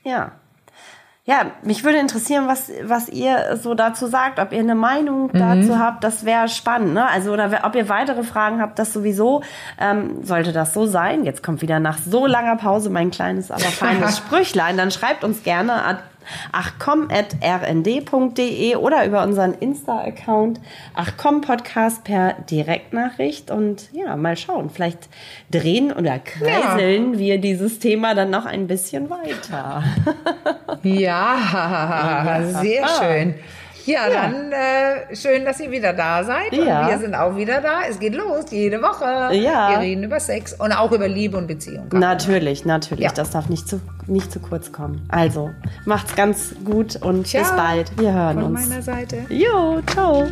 Ja. 0.05 0.33
Ja, 1.27 1.53
mich 1.63 1.85
würde 1.85 1.97
interessieren, 1.97 2.49
was, 2.49 2.71
was 2.83 3.09
ihr 3.09 3.57
so 3.57 3.73
dazu 3.73 4.07
sagt, 4.09 4.39
ob 4.39 4.53
ihr 4.53 4.59
eine 4.59 4.75
Meinung 4.75 5.31
Mhm. 5.33 5.39
dazu 5.39 5.79
habt, 5.79 6.05
das 6.05 6.27
wäre 6.27 6.49
spannend, 6.49 6.93
ne? 6.93 7.09
Also, 7.09 7.33
oder 7.33 7.51
ob 7.63 7.75
ihr 7.77 7.89
weitere 7.89 8.23
Fragen 8.25 8.61
habt, 8.61 8.79
das 8.79 8.93
sowieso, 8.93 9.43
ähm, 9.81 10.23
sollte 10.23 10.53
das 10.53 10.75
so 10.75 10.85
sein. 10.85 11.25
Jetzt 11.25 11.43
kommt 11.43 11.63
wieder 11.63 11.81
nach 11.81 11.97
so 11.97 12.27
langer 12.27 12.57
Pause 12.57 12.91
mein 12.91 13.11
kleines, 13.11 13.51
aber 13.51 13.63
feines 13.63 14.19
Sprüchlein, 14.19 14.77
dann 14.77 14.91
schreibt 14.91 15.25
uns 15.25 15.43
gerne 15.43 15.83
achcom.rnd.de 16.53 18.77
oder 18.77 19.07
über 19.07 19.23
unseren 19.23 19.55
Insta-Account 19.55 20.61
achcom-podcast 20.95 22.05
per 22.05 22.35
Direktnachricht 22.51 23.51
und 23.51 23.91
ja, 23.93 24.17
mal 24.17 24.37
schauen, 24.37 24.69
vielleicht 24.71 25.09
drehen 25.51 25.93
oder 25.93 26.19
kreiseln 26.19 27.19
wir 27.19 27.39
dieses 27.39 27.79
Thema 27.79 28.15
dann 28.15 28.31
noch 28.31 28.47
ein 28.47 28.67
bisschen 28.67 29.11
weiter. 29.11 29.85
Ja, 30.83 32.41
sehr 32.61 32.87
schön. 32.89 33.35
Ja, 33.87 34.09
Ja. 34.09 34.23
dann 34.29 34.53
äh, 34.53 35.15
schön, 35.15 35.45
dass 35.45 35.61
ihr 35.61 35.71
wieder 35.71 35.93
da 35.93 36.25
seid. 36.25 36.53
Ja. 36.53 36.83
Und 36.83 36.89
wir 36.91 36.99
sind 36.99 37.15
auch 37.15 37.37
wieder 37.37 37.61
da. 37.61 37.83
Es 37.89 37.99
geht 37.99 38.15
los, 38.15 38.45
jede 38.51 38.81
Woche. 38.83 39.35
Ja. 39.37 39.71
Wir 39.73 39.81
reden 39.81 40.05
über 40.05 40.21
Sex 40.21 40.53
und 40.55 40.73
auch 40.73 40.93
über 40.93 41.09
Liebe 41.09 41.37
und 41.37 41.47
Beziehung. 41.47 41.89
Natürlich, 41.93 42.65
natürlich. 42.65 43.05
Ja. 43.05 43.11
Das 43.13 43.31
darf 43.31 43.49
nicht 43.49 43.69
zu, 43.69 43.81
nicht 44.07 44.33
zu 44.33 44.41
kurz 44.41 44.73
kommen. 44.73 45.07
Also, 45.11 45.51
macht's 45.85 46.15
ganz 46.15 46.55
gut 46.65 46.97
und 46.97 47.23
bis 47.23 47.31
Ciao. 47.33 47.57
bald. 47.57 47.91
Wir 48.01 48.13
hören 48.13 48.35
Von 48.41 48.45
uns. 48.57 48.69
meiner 48.69 48.83
Seite. 48.83 49.19
Jo, 49.29 49.81
ciao. 49.87 50.27